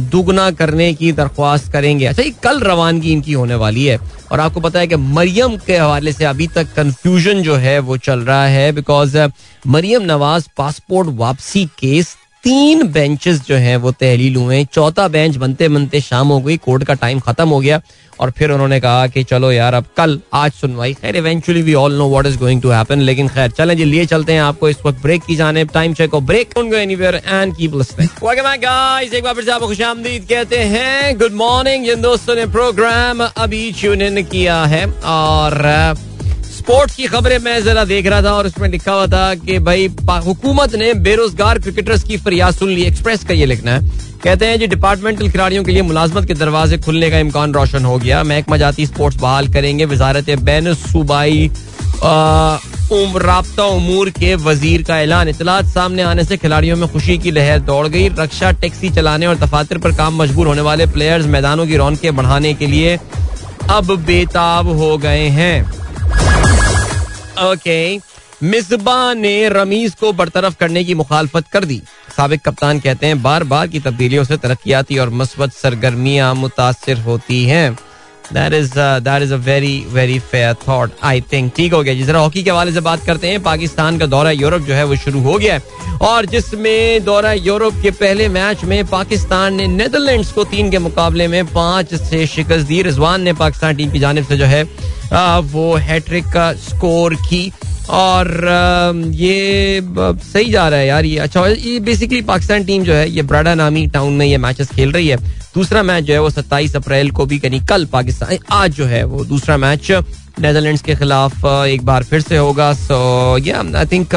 दुगना 0.00 0.50
करने 0.50 0.92
की 0.94 1.12
दरख्वास्त 1.12 1.72
करेंगे। 1.72 2.06
अच्छा 2.06 2.22
ये 2.22 2.30
कल 2.42 2.60
रवानगी 2.60 3.12
इनकी 3.12 3.32
होने 3.32 3.54
वाली 3.54 3.84
है। 3.84 3.98
और 4.32 4.40
आपको 4.40 4.60
पता 4.60 4.80
है 4.80 4.86
कि 4.86 4.96
मरियम 4.96 5.56
के 5.56 5.76
हवाले 5.76 6.12
से 6.12 6.24
अभी 6.24 6.46
तक 6.46 6.72
कंफ्यूजन 6.76 7.42
जो 7.42 7.54
है, 7.54 7.78
वो 7.78 7.96
चल 7.96 8.20
रहा 8.20 8.46
है 8.46 8.72
बिकॉज़ 8.72 9.18
मरियम 9.66 10.02
नवाज़ 10.02 10.48
पासपोर्ट 10.56 11.08
वापसी 11.10 11.64
केस 11.78 12.16
तीन 12.44 12.82
बेंचेस 12.92 13.40
जो 13.46 13.56
हैं 13.56 13.76
वो 13.76 13.90
तहलील 13.92 14.36
हुए 14.36 14.64
चौथा 14.64 15.06
बेंच 15.08 15.36
बनते 15.36 15.68
बनते 15.68 16.00
शाम 16.00 16.28
हो 16.28 16.40
गई 16.40 16.56
कोर्ट 16.56 16.84
का 16.84 16.94
टाइम 16.94 17.20
खत्म 17.20 17.48
हो 17.48 17.60
गया 17.60 17.80
और 18.20 18.30
फिर 18.30 18.50
उन्होंने 18.50 18.80
कहा 18.80 19.06
कि 19.06 19.22
चलो 19.24 19.52
यार, 19.52 19.74
अब 19.74 19.84
कल 19.96 20.18
आज 20.34 20.52
सुनवाई। 20.52 20.92
खैर 20.94 21.16
eventually 21.16 21.62
we 21.62 21.74
all 21.74 21.94
know 21.94 22.08
what 22.10 22.26
is 22.26 22.38
going 22.38 22.62
to 22.62 22.70
happen 22.70 23.00
लेकिन 23.00 23.28
खैर, 23.28 23.50
चलें 23.50 23.76
जी, 23.76 23.84
लिए 23.84 24.04
चलते 24.06 24.32
हैं 24.32 24.42
आपको 24.42 24.68
इस 24.68 24.84
वक्त 24.86 25.02
ब्रेक 25.02 25.22
की 25.22 25.36
जाने 25.36 25.64
time 25.64 25.94
check 25.94 26.14
break 26.14 26.50
don't 26.54 26.70
go 26.70 26.76
anywhere 26.76 27.14
and 27.26 27.56
keep 27.56 27.74
listening 27.74 28.08
guys 28.62 29.14
एक 29.14 29.24
बार 29.24 29.34
फिर 29.34 29.44
से 29.44 29.50
आपको 29.50 29.66
खुशामदीद 29.66 30.26
कहते 30.28 30.58
हैं। 30.58 31.18
गुड 31.18 31.32
मॉर्निंग 31.32 31.84
जिन 31.86 32.00
दोस्तों 32.00 32.34
ने 32.36 32.46
प्रोग्राम 32.46 33.24
अभी 33.26 33.70
ट्यून 33.80 34.02
इन 34.02 34.22
किया 34.22 34.64
है 34.64 34.86
और 34.86 35.62
स्पोर्ट्स 36.64 36.94
की 36.96 37.06
खबरें 37.06 37.38
मैं 37.38 37.62
जरा 37.64 37.84
देख 37.84 38.06
रहा 38.06 38.22
था 38.22 38.32
और 38.32 38.46
उसमें 38.46 38.68
लिखा 38.68 38.92
हुआ 38.92 39.06
था 39.06 39.34
कि 39.36 39.58
भाई 39.60 39.86
हुकूमत 40.26 40.74
ने 40.74 40.92
बेरोजगार 41.06 41.58
क्रिकेटर्स 41.58 42.02
की 42.02 42.16
फरियाद 42.18 42.54
सुन 42.54 42.68
ली। 42.68 42.82
एक्सप्रेस 42.82 43.24
का 43.24 43.34
ये 43.34 43.46
लिखना 43.46 43.72
है। 43.72 43.80
कहते 44.22 44.46
हैं, 44.46 44.58
जी, 44.58 44.66
डिपार्टमेंटल 44.66 45.30
खिलाड़ियों 45.30 45.64
के 45.64 45.72
लिए 45.72 45.82
मुलाजमत 45.82 46.26
के 46.26 46.34
दरवाजे 46.34 46.78
खुलने 46.78 47.10
का 47.10 47.18
इम्कान 47.18 47.52
रोशन 47.54 47.84
हो 47.84 47.98
गया। 47.98 48.22
महकमा 48.24 48.56
जाती 48.56 48.86
स्पोर्ट्स 48.86 49.18
बहाल 49.18 49.48
करेंगे। 49.48 49.84
वजारत 49.84 50.30
बैन 50.40 50.72
सूबाई 50.76 51.50
रबता 52.02 53.64
उमूर 53.66 54.10
के 54.12 54.34
वज़ीर 54.40 54.82
का 54.82 55.00
ऐलान। 55.00 55.28
इतलात 55.28 55.66
सामने 55.66 56.02
आने 56.04 56.24
से 56.24 56.36
खिलाड़ियों 56.36 56.76
में 56.76 56.88
खुशी 56.92 57.18
की 57.18 57.30
लहर 57.30 57.58
दौड़ 57.60 57.86
गई। 57.88 58.08
रक्षा, 58.10 58.52
टैक्सी 58.54 58.90
चलाने 58.90 59.26
और 59.26 59.36
दफातर 59.36 59.78
पर 59.78 59.96
काम 59.96 60.22
मजबूर 60.22 60.46
होने 60.46 60.60
वाले 60.62 60.86
प्लेयर्स 60.88 61.26
मैदानों 61.28 61.66
की 61.66 61.76
रौनकें 61.76 62.14
बढ़ाने 62.16 62.54
के 62.54 62.66
लिए 62.66 62.98
अब 63.70 63.96
बेताब 64.06 64.76
हो 64.78 64.96
गए 64.98 65.28
हैं। 65.30 65.84
ओके 67.42 67.98
मिसबा 68.42 69.14
ने 69.14 69.48
रमीज 69.48 69.94
को 69.94 70.12
बरतरफ 70.12 70.56
करने 70.56 70.84
की 70.84 70.94
मुखालफत 70.94 71.48
कर 71.48 71.64
दी। 71.64 71.80
सबक 72.16 72.40
कप्तान 72.44 72.80
कहते 72.80 73.06
हैं 73.06 73.22
बार 73.22 73.44
बार 73.44 73.68
की 73.68 73.80
तब्दीलियों 73.80 74.24
से 74.24 74.36
तरक्याती 74.36 74.98
और 74.98 75.10
मस्बत 75.10 75.52
सरगर्मियाँ 75.52 76.34
मुतासर 76.34 77.00
होती 77.00 77.44
हैं। 77.44 77.78
That 78.32 78.52
is 78.54 78.72
that 78.76 79.22
is 79.22 79.32
a 79.34 79.36
very 79.46 79.84
very 79.90 80.18
fair 80.20 80.54
thought 80.68 80.92
I 81.04 81.20
think 81.32 81.52
ठीक 81.56 81.72
हो 81.72 81.82
गया 81.82 81.94
जिस 81.94 82.06
जरा 82.06 82.20
हॉकी 82.20 82.42
के 82.42 82.50
हवाले 82.50 82.72
से 82.72 82.80
बात 82.80 83.04
करते 83.06 83.28
हैं। 83.28 83.42
पाकिस्तान 83.42 83.98
का 83.98 84.06
दौरा 84.06 84.30
यूरोप 84.30 84.62
जो 84.62 84.74
है 84.74 84.84
वो 84.84 84.96
शुरू 84.96 85.20
हो 85.22 85.36
गया 85.38 85.54
है। 85.54 85.98
और 86.02 86.26
जिसमें 86.26 87.04
दौरा 87.04 87.32
यूरोप 87.32 87.74
के 87.82 87.90
पहले 87.92 88.28
मैच 88.28 88.64
में 88.64 88.84
पाकिस्तान 88.86 89.54
ने 89.54 89.66
नेदरलैंड्स 89.66 90.32
को 90.32 90.44
तीन 90.44 90.70
के 90.70 90.78
मुकाबले 90.78 91.28
में 91.28 91.44
पाँच 91.46 91.94
से 91.94 92.26
शिकस्त 92.26 92.66
दी। 92.66 92.80
रिजवान 92.82 93.22
ने 93.22 93.32
पाकिस्तान 93.34 93.76
टीम 93.76 93.90
की 93.90 93.98
जानब 93.98 94.24
से 94.24 94.36
जो 94.36 94.44
है 94.44 94.62
वो 95.52 95.74
हैट्रिक 95.76 96.24
का 96.24 96.52
स्कोर 96.62 97.14
की। 97.28 97.50
और 97.90 98.28
ये 99.14 99.80
सही 99.84 100.50
जा 100.50 100.68
रहा 100.68 100.78
है 100.78 100.86
यार 100.86 101.04
ये। 101.04 101.18
अच्छा 101.18 101.46
ये 101.46 101.78
बेसिकली 101.80 102.20
पाकिस्तान 102.22 102.64
टीम 102.64 102.84
जो 102.84 102.94
है, 102.94 103.08
ये 103.10 103.22
ब्राडा 103.22 103.54
नामी 103.54 103.86
टाउन 103.86 104.12
में 104.12 104.26
ये 104.26 104.36
मैचेस 104.38 104.70
खेल 104.70 104.92
रही 104.92 105.08
है। 105.08 105.18
दूसरा 105.54 105.82
मैच 105.82 106.04
जो 106.04 106.12
है 106.12 106.20
वो 106.20 106.30
सत्ताईस 106.30 106.76
अप्रैल 106.76 107.10
को 107.10 107.26
भी, 107.26 107.36
यानी 107.44 107.60
कल 107.60 107.84
पाकिस्तान, 107.86 108.38
आज 108.52 108.72
जो 108.74 108.84
है 108.86 109.02
वो 109.04 109.24
दूसरा 109.24 109.56
मैच, 109.56 109.90
नेदरलैंड्स 110.40 110.82
के 110.82 110.94
खिलाफ 110.94 111.44
एक 111.46 111.84
बार 111.86 112.04
फिर 112.04 112.20
से 112.20 112.36
होगा। 112.36 112.72
सो 112.74 113.38
या 113.38 113.62
आई 113.76 113.86
थिंक 113.86 114.14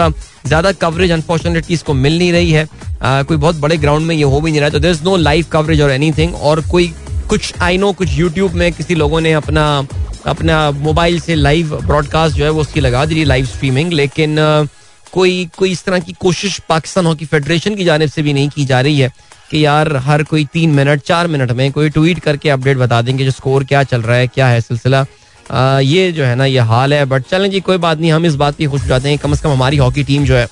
ज़्यादा 0.48 0.72
कवरेज 0.74 1.12
अनफॉर्चुनेटली 1.12 1.74
इसको 1.74 1.94
मिल 1.94 2.18
नहीं 2.18 2.32
रही 2.32 2.52
है। 2.52 2.68
कोई 3.04 3.38
बहुत 3.38 3.56
बड़े 3.56 3.78
ग्राउंड 3.78 4.08
में 4.08 4.16
ये 4.16 4.24
हो 4.24 4.40
भी 4.42 4.52
नहीं 4.52 4.62
रहा 4.62 4.70
तो 4.70 4.80
there 4.80 4.92
is 4.92 5.04
no 5.04 5.16
live 5.18 5.46
coverage 5.52 5.82
और 5.82 5.92
एनीथिंग 5.92 6.36
और 6.36 6.62
कोई 6.70 6.94
कुछ 7.30 7.54
आई 7.62 7.78
नो 7.78 7.92
कुछ 7.94 8.18
यूट्यूब 8.18 8.54
में 8.54 8.72
किसी 8.74 8.96
लोगों 8.96 9.22
ने 9.22 9.34
अपना 9.34 9.66
अपना 10.26 10.60
मोबाइल 10.72 11.20
से 11.20 11.36
लाइव 11.36 11.76
ब्रॉडकास्ट 11.78 12.36
जो 12.36 12.44
है 12.44 12.50
वो 12.50 12.62
उसकी 12.62 12.80
लगा 12.80 13.06
दी 13.06 13.24
लाइव 13.24 13.46
स्ट्रीमिंग 13.46 13.94
लेकिन 13.94 14.36
कोई 15.14 15.50
कोई 15.58 15.72
इस 15.72 15.84
तरह 15.86 16.00
की 16.00 16.14
कोशिश 16.20 16.60
पाकिस्तान 16.70 17.06
हॉकी 17.06 17.26
फेडरेशन 17.26 17.76
की 17.76 17.86
जानब 17.86 18.10
से 18.10 18.22
भी 18.22 18.34
नहीं 18.34 18.50
की 18.50 18.66
जा 18.66 18.82
रही 18.82 19.00
है। 19.00 19.12
कि 19.52 19.66
यार 19.66 19.96
हर 19.98 20.24
कोई 20.24 20.46
तीन 20.54 20.72
मिनट, 20.72 21.02
चार 21.02 21.28
मिनट 21.28 21.52
में 21.52 21.72
कोई 21.72 21.90
ट्वीट 21.90 22.20
करके 22.20 22.50
अपडेट 22.50 22.78
बता 22.78 23.02
देंगे 23.02 23.26
जो 23.26 23.32
स्कोर 23.32 23.64
क्या 23.64 23.84
चल 23.84 24.02
रहा 24.02 24.18
है, 24.18 24.28
क्या 24.28 24.48
है 24.48 24.62
सिलसिला। 24.62 25.06
ये 25.80 26.12
जो 26.12 26.24
है 26.24 26.36
ना, 26.36 26.46
ये 26.46 26.60
हाल 26.60 26.94
है। 26.94 27.04
बट 27.06 27.24
चलें 27.32 27.50
जी, 27.52 27.60
कोई 27.60 27.78
बात 27.78 28.00
नहीं, 28.00 28.12
हम 28.12 28.26
इस 28.26 28.36
बात 28.36 28.58
की 28.58 28.66
खुश 28.66 28.84
जाते 28.84 29.10
हैं। 29.10 29.18
कम 29.18 29.32
अज 29.32 29.40
कम 29.40 29.50
हमारी 29.50 29.78
हॉकी 29.78 30.04
टीम 30.04 30.26
जो 30.26 30.36
है, 30.36 30.48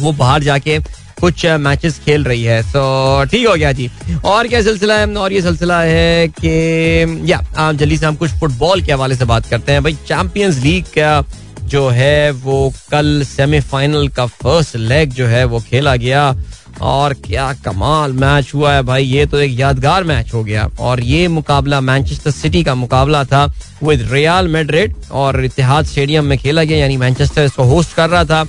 वो 0.00 0.12
बाहर 0.12 0.42
जाके 0.42 0.78
कुछ 1.20 1.44
मैचेस 1.60 1.98
खेल 1.98 2.24
रही 2.24 2.44
है। 2.44 2.62
तो 2.62 3.24
ठीक 3.30 3.46
हो 3.48 3.54
गया 3.54 3.72
जी। 3.72 3.90
और 4.24 4.48
क्या 4.48 4.62
सिलसिला 4.62 4.94
है? 4.94 5.06
और 5.14 5.32
ये 5.32 5.42
सिलसिला 5.42 5.80
है 5.80 6.28
कि, 6.28 7.22
या 7.26 7.72
जल्दी 7.72 7.96
से 7.96 8.06
हम 8.06 8.16
कुछ 8.16 8.30
फुटबॉल 8.30 8.82
के 8.82 8.92
हवाले 8.92 9.14
से 9.14 9.24
बात 9.24 9.46
करते 9.46 9.72
हैं। 9.72 9.82
भाई 9.82 9.94
चैंपियंस 10.08 10.58
लीग 10.58 10.84
का 10.98 11.22
जो 11.64 11.88
है, 11.88 12.30
वो 12.30 12.72
कल 12.90 13.22
सेमीफाइनल 13.26 14.08
का 14.08 14.26
फ़र्स्ट 14.26 14.76
लेग 14.76 15.12
जो 15.12 15.26
है, 15.26 15.44
वो 15.44 15.60
खेला 15.60 15.94
गया। 15.96 16.32
और 16.80 17.14
क्या 17.24 17.52
कमाल 17.64 18.12
मैच 18.14 18.50
हुआ 18.54 18.72
है 18.72 18.82
भाई, 18.82 19.04
ये 19.04 19.26
तो 19.26 19.38
एक 19.38 19.58
यादगार 19.58 20.04
मैच 20.04 20.32
हो 20.34 20.42
गया। 20.44 20.68
और 20.80 21.00
ये 21.02 21.26
मुकाबला 21.28 21.80
मैनचेस्टर 21.80 22.30
सिटी 22.30 22.62
का 22.64 22.74
मुकाबला 22.74 23.24
था 23.24 23.44
विद 23.82 24.08
रियाल 24.12 24.48
मेड्रिड 24.48 24.94
और 25.12 25.44
इतिहाद 25.44 25.86
स्टेडियम 25.86 26.24
में 26.24 26.38
खेला 26.38 26.64
गया, 26.64 26.78
यानी 26.78 26.96
मैनचेस्टर 26.96 27.44
इसको 27.44 27.64
होस्ट 27.64 27.94
कर 27.96 28.08
रहा 28.10 28.24
था। 28.24 28.44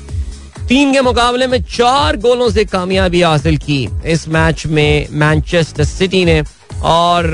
तीन 0.68 0.94
के 0.94 1.02
मुकाबले 1.02 1.48
में 1.48 1.62
चार 1.64 2.18
गोलों 2.18 2.50
से 2.50 2.66
कामयाबी 2.66 3.22
हासिल 3.22 3.58
की 3.60 3.88
इस 4.06 4.28
मैच 4.30 4.66
में 4.68 5.08
मैनचेस्टर 5.12 5.84
सिटी 5.84 6.24
ने। 6.26 6.42
और 6.84 7.26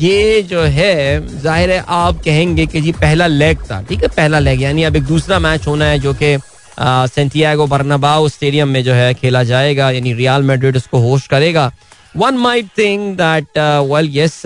ये 0.00 0.42
जो 0.42 0.60
है, 0.62 1.40
ज़ाहिर 1.40 1.70
है 1.70 1.84
आप 1.88 2.20
कहेंगे 2.24 2.66
कि 2.66 2.80
जी 2.80 2.92
पहला 2.92 3.26
लेग 3.26 3.58
था, 3.70 3.80
ठीक 3.82 4.02
है? 4.02 4.08
पहला 4.08 4.38
लेग 4.38 4.62
यानी 4.62 4.82
अब 4.82 4.96
एक 4.96 5.04
दूसरा 5.04 5.38
मैच 5.38 5.66
होना 5.66 5.84
है 5.84 5.98
जो 5.98 6.12
कि 6.14 6.36
सेंटियागो 6.82 7.66
बर्नाबाओ 7.66 8.28
स्टेडियम 8.28 8.68
में 8.68 8.82
जो 8.84 8.92
है 8.92 9.12
खेला 9.14 9.42
जाएगा, 9.44 9.90
यानी 9.90 10.12
रियल 10.14 10.42
मेड्रिड 10.42 10.76
उसको 10.76 10.98
होस्ट 11.00 11.30
करेगा। 11.30 11.70
One 12.16 12.34
might 12.36 12.66
think 12.78 13.16
that 13.16 13.58
well 13.90 14.08
yes 14.12 14.40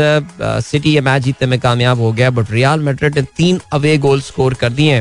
City 0.66 0.98
match 1.00 1.22
जीतने 1.22 1.48
में 1.48 1.58
कामयाब 1.60 2.00
हो 2.00 2.12
गया 2.12 2.30
बट 2.30 2.50
रियाल 2.50 2.80
मेड्रिड 2.80 3.18
ने 3.18 3.22
तीन 3.36 3.60
अवे 3.72 3.96
गोल 3.98 4.20
स्कोर 4.20 4.54
कर 4.54 4.72
दिए 4.72 5.00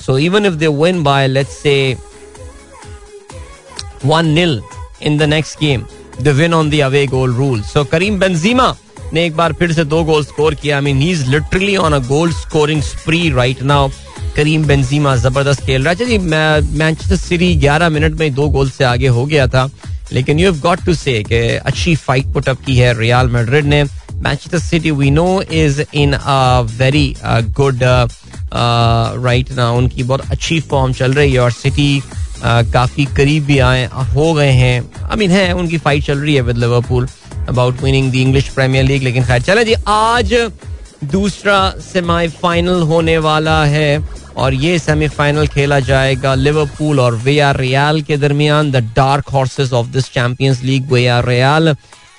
so 0.00 0.18
even 0.18 0.46
if 0.46 0.54
they 0.54 0.66
win 0.76 1.02
by 1.04 1.28
let's 1.28 1.56
say 1.62 1.96
one 4.04 4.26
nil 4.34 4.60
in 5.02 5.18
the 5.18 5.22
next 5.22 5.60
game 5.60 5.86
the 6.22 6.28
win 6.38 6.54
on 6.54 6.70
the 6.70 6.80
away 6.82 7.06
goal 7.06 7.34
rule 7.34 7.62
so 7.64 7.84
Karim 7.84 8.18
Benzema 8.18 8.74
ने 9.14 9.24
एक 9.26 9.36
बार 9.36 9.52
फिर 9.52 9.72
से 9.72 9.84
दो 9.84 10.02
गोल 10.04 10.24
स्कोर 10.24 10.54
किया। 10.54 10.76
I 10.76 10.82
mean 10.82 11.00
he 11.00 11.10
is 11.10 11.24
literally 11.30 11.76
on 11.76 11.92
a 11.92 11.98
goal 12.08 12.32
scoring 12.32 12.82
spree 12.82 13.28
right 13.34 13.62
now 13.62 13.88
Karim 14.36 14.64
Benzema 14.66 15.14
ज़बरदस्त 15.16 15.64
खेल 15.66 15.84
रहा 15.84 15.92
है। 15.92 16.06
जी 16.06 16.18
मैनचेस्टर 16.18 17.16
सिटी 17.16 17.54
11 17.60 17.88
मिनट 17.90 18.18
में 18.18 18.32
दो 18.34 18.48
गोल 18.50 18.70
से 18.70 18.84
आगे 18.84 19.08
हो 19.08 19.26
गया 19.26 19.46
था। 19.46 19.68
लेकिन 20.12 20.38
यू 20.38 20.50
हैव 20.50 20.60
गॉट 20.60 20.84
टू 20.86 20.94
से 20.94 21.22
अच्छी 21.56 21.94
फाइट 21.96 22.32
पुट 22.32 22.48
अप 22.48 22.64
की 22.66 22.76
है 22.76 22.98
रियल 22.98 23.28
मैड्रिड 23.28 23.64
ने। 23.66 23.82
Manchester 23.84 24.58
City 24.58 24.90
we 24.90 25.10
know 25.10 25.42
is 25.42 25.80
in 25.94 26.12
a 26.12 26.60
very 26.78 27.14
good 27.26 27.82
right 29.24 29.50
ना 29.52 29.70
उनकी 29.72 30.02
बहुत 30.02 30.30
अच्छी 30.30 30.60
फॉर्म 30.60 30.92
चल 30.92 31.12
रही 31.14 31.32
है 31.32 31.38
और 31.40 31.52
सिटी 31.52 32.00
uh, 32.00 32.72
काफ़ी 32.72 33.04
करीब 33.16 33.44
भी 33.44 33.58
आए 33.58 33.84
हो 34.14 34.32
गए 34.34 34.50
हैं। 34.52 34.80
आई 35.02 35.16
मीन 35.16 35.30
है 35.30 35.52
उनकी 35.52 35.78
फाइट 35.78 36.04
चल 36.04 36.18
रही 36.18 36.34
है 36.34 36.40
with 36.42 36.58
Liverpool 36.58 37.08
about 37.48 37.82
winning 37.82 38.10
the 38.12 38.14
English 38.16 38.48
Premier 38.48 38.84
League 38.84 39.02
लेकिन 39.02 39.24
खैर, 39.24 39.42
चले 39.42 39.64
जी, 39.64 39.74
आज 39.88 40.34
दूसरा 41.12 41.58
सेमीफाइनल 41.82 42.82
होने 42.82 43.16
वाला 43.20 43.64
है 43.66 43.98
और 44.36 44.54
ये 44.54 44.78
सेमीफाइनल 44.78 45.46
खेला 45.46 45.80
जाएगा 45.80 46.34
लिवरपूल 46.34 47.00
और 47.00 47.14
वे 47.24 47.38
आर 47.40 47.56
रियाल 47.56 48.00
के 48.02 48.16
दरमियान 48.16 48.70
the 48.72 48.76
dark 48.96 49.28
horses 49.32 49.72
of 49.72 49.86
this 49.88 50.12
Champions 50.12 50.62
League 50.62 50.92
they 50.92 51.06
are 51.08 51.28
Real 51.28 51.74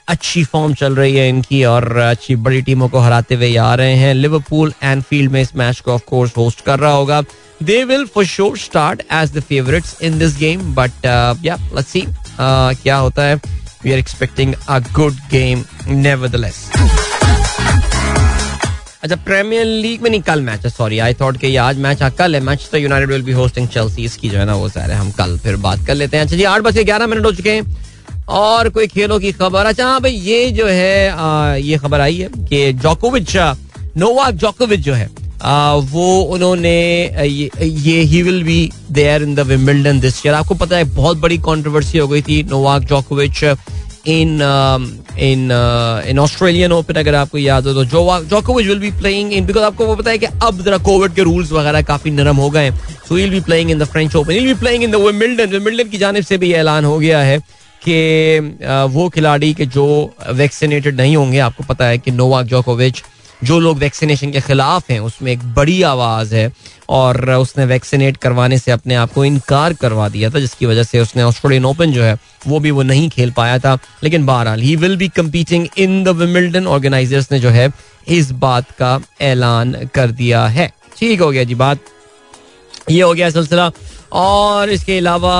अच्छी 0.07 0.43
फॉर्म 0.43 0.73
चल 0.73 0.95
रही 0.95 1.15
है 1.15 1.27
इनकी 1.29 1.63
और 1.65 1.95
अच्छी 1.97 2.35
बड़ी 2.37 2.61
टीमों 2.61 2.89
को 2.89 2.99
हराते 2.99 3.35
हुए 3.35 3.55
आ 3.57 3.73
रहे 3.75 3.95
हैं। 3.95 4.13
लिवरपूल 4.13 4.73
एनफील्ड 4.83 5.31
में 5.31 5.41
इस 5.41 5.55
मैच 5.55 5.79
को 5.79 5.91
ऑफ़ 5.91 6.01
कोर्स 6.07 6.37
होस्ट 6.37 6.61
कर 6.65 6.79
रहा 6.79 6.91
होगा। 6.91 7.21
They 7.63 7.83
will 7.83 8.05
for 8.05 8.25
sure 8.25 8.57
start 8.57 9.01
as 9.13 9.31
the 9.37 9.41
favourites 9.41 9.97
in 10.01 10.19
this 10.19 10.37
game 10.39 10.73
but 10.75 11.05
yeah 11.45 11.55
let's 11.75 11.91
see 11.91 12.05
क्या 12.39 12.97
होता 12.97 13.23
है। 13.23 13.39
We 13.85 13.91
are 13.91 13.99
expecting 13.99 14.53
a 14.69 14.79
good 14.95 15.13
game 15.31 15.63
nevertheless 15.87 16.63
अच्छा 19.03 19.15
प्रीमियर 19.25 19.65
लीग 19.65 20.01
में 20.01 20.09
नहीं 20.09 20.21
कल 20.27 20.41
मैच 20.41 20.63
है 20.65 20.69
सॉरी 20.69 20.99
आई 20.99 21.13
थॉट 21.13 21.37
कि 21.37 21.55
आज 21.63 21.77
मैच 21.79 22.01
है 22.03 22.09
कल 22.19 22.35
है 22.35 22.41
मैच 22.43 22.67
तो 22.71 22.77
United 22.77 23.11
will 23.11 23.21
be 23.23 23.31
hosting 23.31 23.67
Chelsea 23.75 24.03
इसकी 24.05 24.29
जो 24.29 24.37
है 24.39 24.45
ना 24.45 24.55
वो 24.55 24.69
सारे 24.69 24.93
हम 24.93 25.11
कल 25.19 25.37
फिर 25.43 25.55
बात 25.65 25.85
कर 25.87 25.95
लेते 25.95 26.17
हैं। 26.17 26.23
अच्छा 26.23 26.35
जी 26.35 26.43
आठ 26.43 26.61
बजे 26.61 26.83
ग्यारह 26.83 27.07
मिनट 27.07 27.25
हो 27.25 27.31
चुके 27.31 27.51
हैं। 27.51 27.75
और 28.37 28.69
कोई 28.75 28.87
खेलों 28.87 29.19
की 29.19 29.31
खबर? 29.31 29.65
अच्छा 29.65 29.85
हाँ 29.87 29.99
भाई 30.01 30.11
ये 30.11 30.49
जो 30.51 30.67
है 30.67 31.09
आ, 31.09 31.55
ये 31.55 31.77
खबर 31.77 32.01
आई 32.01 32.17
है 32.17 32.29
कि 32.49 32.71
जोकोविच 32.73 33.35
नोवाक 33.97 34.33
जोकोविच 34.43 34.79
जो 34.79 34.93
है 34.93 35.09
वो 35.41 36.21
उन्होंने 36.33 36.75
ये 37.23 37.99
he 38.01 38.21
will 38.21 38.43
be 38.43 38.71
there 38.91 39.23
in 39.23 39.35
the 39.35 39.39
Wimbledon 39.39 39.99
this 39.99 40.25
year 40.25 40.35
आपको 40.35 40.55
पता 40.55 40.77
है, 40.77 40.83
बहुत 40.83 41.17
बड़ी 41.17 41.37
कंट्रोवर्सी 41.37 41.97
हो 41.97 42.07
गई 42.07 42.21
थी 42.21 42.43
नोवाक 42.43 42.83
जोकोविच 42.83 43.43
इन 44.07 44.39
इन 45.19 45.49
इन 46.07 46.19
ऑस्ट्रेलियन 46.19 46.71
ओपन 46.71 46.93
अगर 46.93 47.15
आपको 47.15 47.37
याद 47.37 47.67
हो 47.67 47.73
तो 47.73 47.83
जोकोविच 48.25 48.67
will 48.67 48.79
be 48.79 48.91
playing 48.91 49.33
in 49.33 49.45
because 49.45 49.63
आपको 49.63 49.85
वो 49.85 49.95
पता 49.95 50.11
है 50.11 50.17
कि 50.17 50.25
अब 50.25 50.61
जरा 50.65 50.77
कोविड 50.77 51.13
के 51.13 51.23
रूल्स 51.23 51.51
वगैरह 51.51 51.81
काफ़ी 51.81 52.11
नरम 52.11 52.37
हो 52.37 52.49
गए 52.49 52.71
so 53.07 53.15
will 53.15 53.29
be 53.29 53.39
playing 53.39 53.71
in 53.71 53.79
the 53.79 53.83
French 53.83 54.15
Open 54.15 54.33
will 54.33 54.47
be 54.47 54.53
playing 54.53 54.83
in 54.83 54.91
the 54.91 54.95
Wimbledon 54.95 55.49
Wimbledon 55.49 55.89
की 55.89 55.97
जानब 55.97 56.23
से 56.23 56.37
भी 56.37 56.51
ऐलान 56.53 56.85
हो 56.85 56.97
गया 56.99 57.19
है 57.19 57.39
कि 57.81 58.39
वो 58.91 59.09
खिलाड़ी 59.09 59.53
के 59.53 59.65
जो 59.65 59.85
वैक्सीनेटेड 60.29 61.01
नहीं 61.01 61.15
होंगे, 61.15 61.39
आपको 61.39 61.63
पता 61.63 61.85
है 61.85 61.97
कि 61.97 62.11
नोवाक 62.11 62.45
जोकोविच 62.45 63.03
जो 63.45 63.59
लोग 63.59 63.77
वैक्सीनेशन 63.77 64.31
के 64.31 64.41
खिलाफ 64.41 64.89
हैं, 64.89 64.99
उसमें 64.99 65.31
एक 65.31 65.53
बड़ी 65.53 65.81
आवाज़ 65.81 66.35
है 66.35 66.53
और 66.89 67.31
उसने 67.31 67.65
वैक्सीनेट 67.65 68.17
करवाने 68.17 68.57
से 68.57 68.71
अपने 68.71 68.95
आप 68.95 69.13
को 69.13 69.25
इनकार 69.25 69.73
करवा 69.73 70.09
दिया 70.09 70.29
था, 70.29 70.39
जिसकी 70.39 70.65
वजह 70.65 70.83
से 70.83 70.99
उसने 70.99 71.23
ऑस्ट्रेलियन 71.23 71.65
ओपन 71.65 71.91
जो 71.91 72.03
है, 72.03 72.17
वो 72.47 72.59
भी 72.59 72.71
वो 72.71 72.83
नहीं 72.83 73.09
खेल 73.09 73.31
पाया 73.31 73.59
था। 73.59 73.77
लेकिन 74.03 74.25
बहरहाल 74.25 74.61
he 74.61 74.75
will 74.75 74.97
be 74.97 75.07
competing 75.07 75.67
in 75.77 76.03
the 76.03 76.07
Wimbledon 76.07 76.67
organisers 76.67 77.31
ने 77.31 77.39
जो 77.39 77.49
है, 77.49 77.71
इस 78.07 78.31
बात 78.31 78.71
का 78.71 78.99
ऐलान 79.21 79.89
कर 79.93 80.11
दिया 80.11 80.47
है। 80.47 80.73
ठीक 80.97 81.21
हो 81.21 81.31
गया 81.31 81.43
जी 81.43 81.55
बात। 81.55 81.79
ये 82.91 83.01
हो 83.01 83.13
गया 83.13 83.29
सिलसिला। 83.29 83.71
और 84.15 84.69
इसके 84.69 84.97
अलावा 84.97 85.37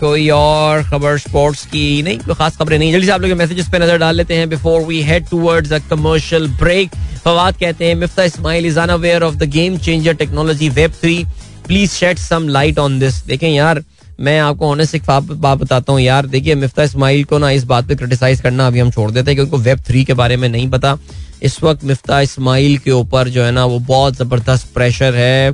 कोई 0.00 0.28
और 0.30 0.82
खबर 0.84 1.18
स्पोर्ट्स 1.18 1.64
की 1.66 2.02
नहीं, 2.02 2.18
कोई 2.18 2.34
खास 2.34 2.56
खबरें 2.56 2.78
नहीं। 2.78 2.92
जल्दी 2.92 3.06
से 3.06 3.12
आप 3.12 3.20
लोग 3.20 3.38
मैसेजेस 3.38 3.68
पे 3.72 3.78
नज़र 3.78 3.98
डाल 3.98 4.16
लेते 4.16 4.34
हैं 4.34 4.48
before 4.50 4.80
we 4.82 5.00
head 5.02 5.28
towards 5.28 5.72
a 5.72 5.78
commercial 5.90 6.48
break 6.58 6.90
Fawad 7.24 7.56
कहते 7.60 7.86
हैं, 7.86 7.94
Miftah 7.96 8.24
Ismail 8.24 8.66
is 8.66 8.78
unaware 8.80 9.22
of 9.22 9.34
the 9.36 9.50
game 9.50 9.76
changer 9.78 10.14
technology 10.16 10.68
web 10.70 10.92
three 11.00 11.24
please 11.66 11.90
shed 11.92 12.18
some 12.18 12.48
light 12.48 12.78
on 12.78 12.98
this 12.98 13.24
देखें 13.26 13.48
यार, 13.48 13.82
मैं 14.20 14.38
आपको 14.40 14.68
ऑनेस्ट 14.70 14.94
एक 14.94 15.02
बात 15.06 15.58
बताता 15.58 15.92
हूँ 15.92 16.00
यार। 16.00 16.26
देखिए, 16.26 16.54
मिफ्ता 16.54 16.82
इस्माइल 16.82 17.24
को 17.24 17.38
ना 17.38 17.50
इस 17.50 17.64
बात 17.64 17.86
पे 17.88 17.94
क्रिटिसाइज 17.96 18.40
करना 18.40 18.66
अभी 18.66 18.80
हम 18.80 18.90
छोड़ 18.90 19.10
देते 19.10 19.30
हैं, 19.30 19.36
क्योंकि 19.36 19.64
वेब 19.64 19.78
थ्री 19.86 20.04
के 20.04 20.14
बारे 20.14 20.36
में 20.36 20.48
नहीं 20.48 20.68
पता। 20.70 20.96
इस 21.42 21.62
वक्त 21.62 21.84
मिफ्ता 21.84 22.20
इस्माइल 22.20 22.76
के 22.78 22.90
ऊपर 22.92 23.28
जो 23.28 23.44
है 23.44 23.50
ना, 23.50 23.64
वो 23.64 23.78
बहुत 23.78 24.16
ज़बरदस्त 24.16 24.72
प्रेशर 24.74 25.14
है। 25.14 25.50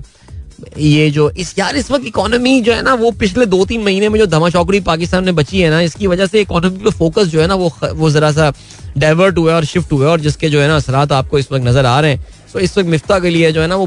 ये 0.79 1.11
जो 1.11 1.29
इस 1.31 1.55
यार, 1.59 1.77
इस 1.77 1.91
वक्त 1.91 2.07
इकोनॉमी 2.07 2.61
जो 2.61 2.73
है 2.73 2.83
ना, 2.83 2.95
वो 2.95 3.11
पिछले 3.11 3.47
दो 3.47 3.65
तीन 3.65 3.83
महीने 3.83 4.09
में 4.09 4.19
जो 4.19 4.27
धमा 4.27 4.49
चौकड़ी 4.51 4.81
पाकिस्तान 4.81 5.25
में 5.25 5.35
बची 5.35 5.61
है 5.61 5.71
ना, 5.71 5.81
इसकी 5.81 6.07
वजह 6.07 6.27
से 6.27 6.41
इकोनॉमी 6.41 6.85
पे 6.85 6.91
फोकस 6.91 7.27
जो 7.27 7.41
है 7.41 7.47
ना, 7.47 7.55
वो 7.55 7.73
वो 7.95 8.11
जरा 8.11 8.33
सा 8.33 8.53
डाइवर्ट 8.99 9.39
हुआ 9.39 9.51
है 9.51 9.57
और 9.57 9.65
शिफ्ट 9.65 9.93
हुआ 9.93 10.05
है 10.05 10.11
और 10.11 10.21
जिसके 10.21 10.49
जो 10.51 10.61
है 10.61 10.69
ना 10.69 10.77
असरा 10.77 11.07
आपको 11.17 11.39
इस 11.39 11.53
वक्त 11.53 11.65
नज़र 11.65 11.87
आ 11.87 12.01
रहे 12.01 12.11
हैं। 12.11 12.25
तो 12.57 12.61
इस 12.61 12.77
वक्त 12.79 12.89
मिफ्ता 12.89 13.19
के 13.21 13.31
लिए 13.31 13.51
जो 13.53 13.61
है 13.61 13.67
ना, 13.67 13.77
वो 13.77 13.87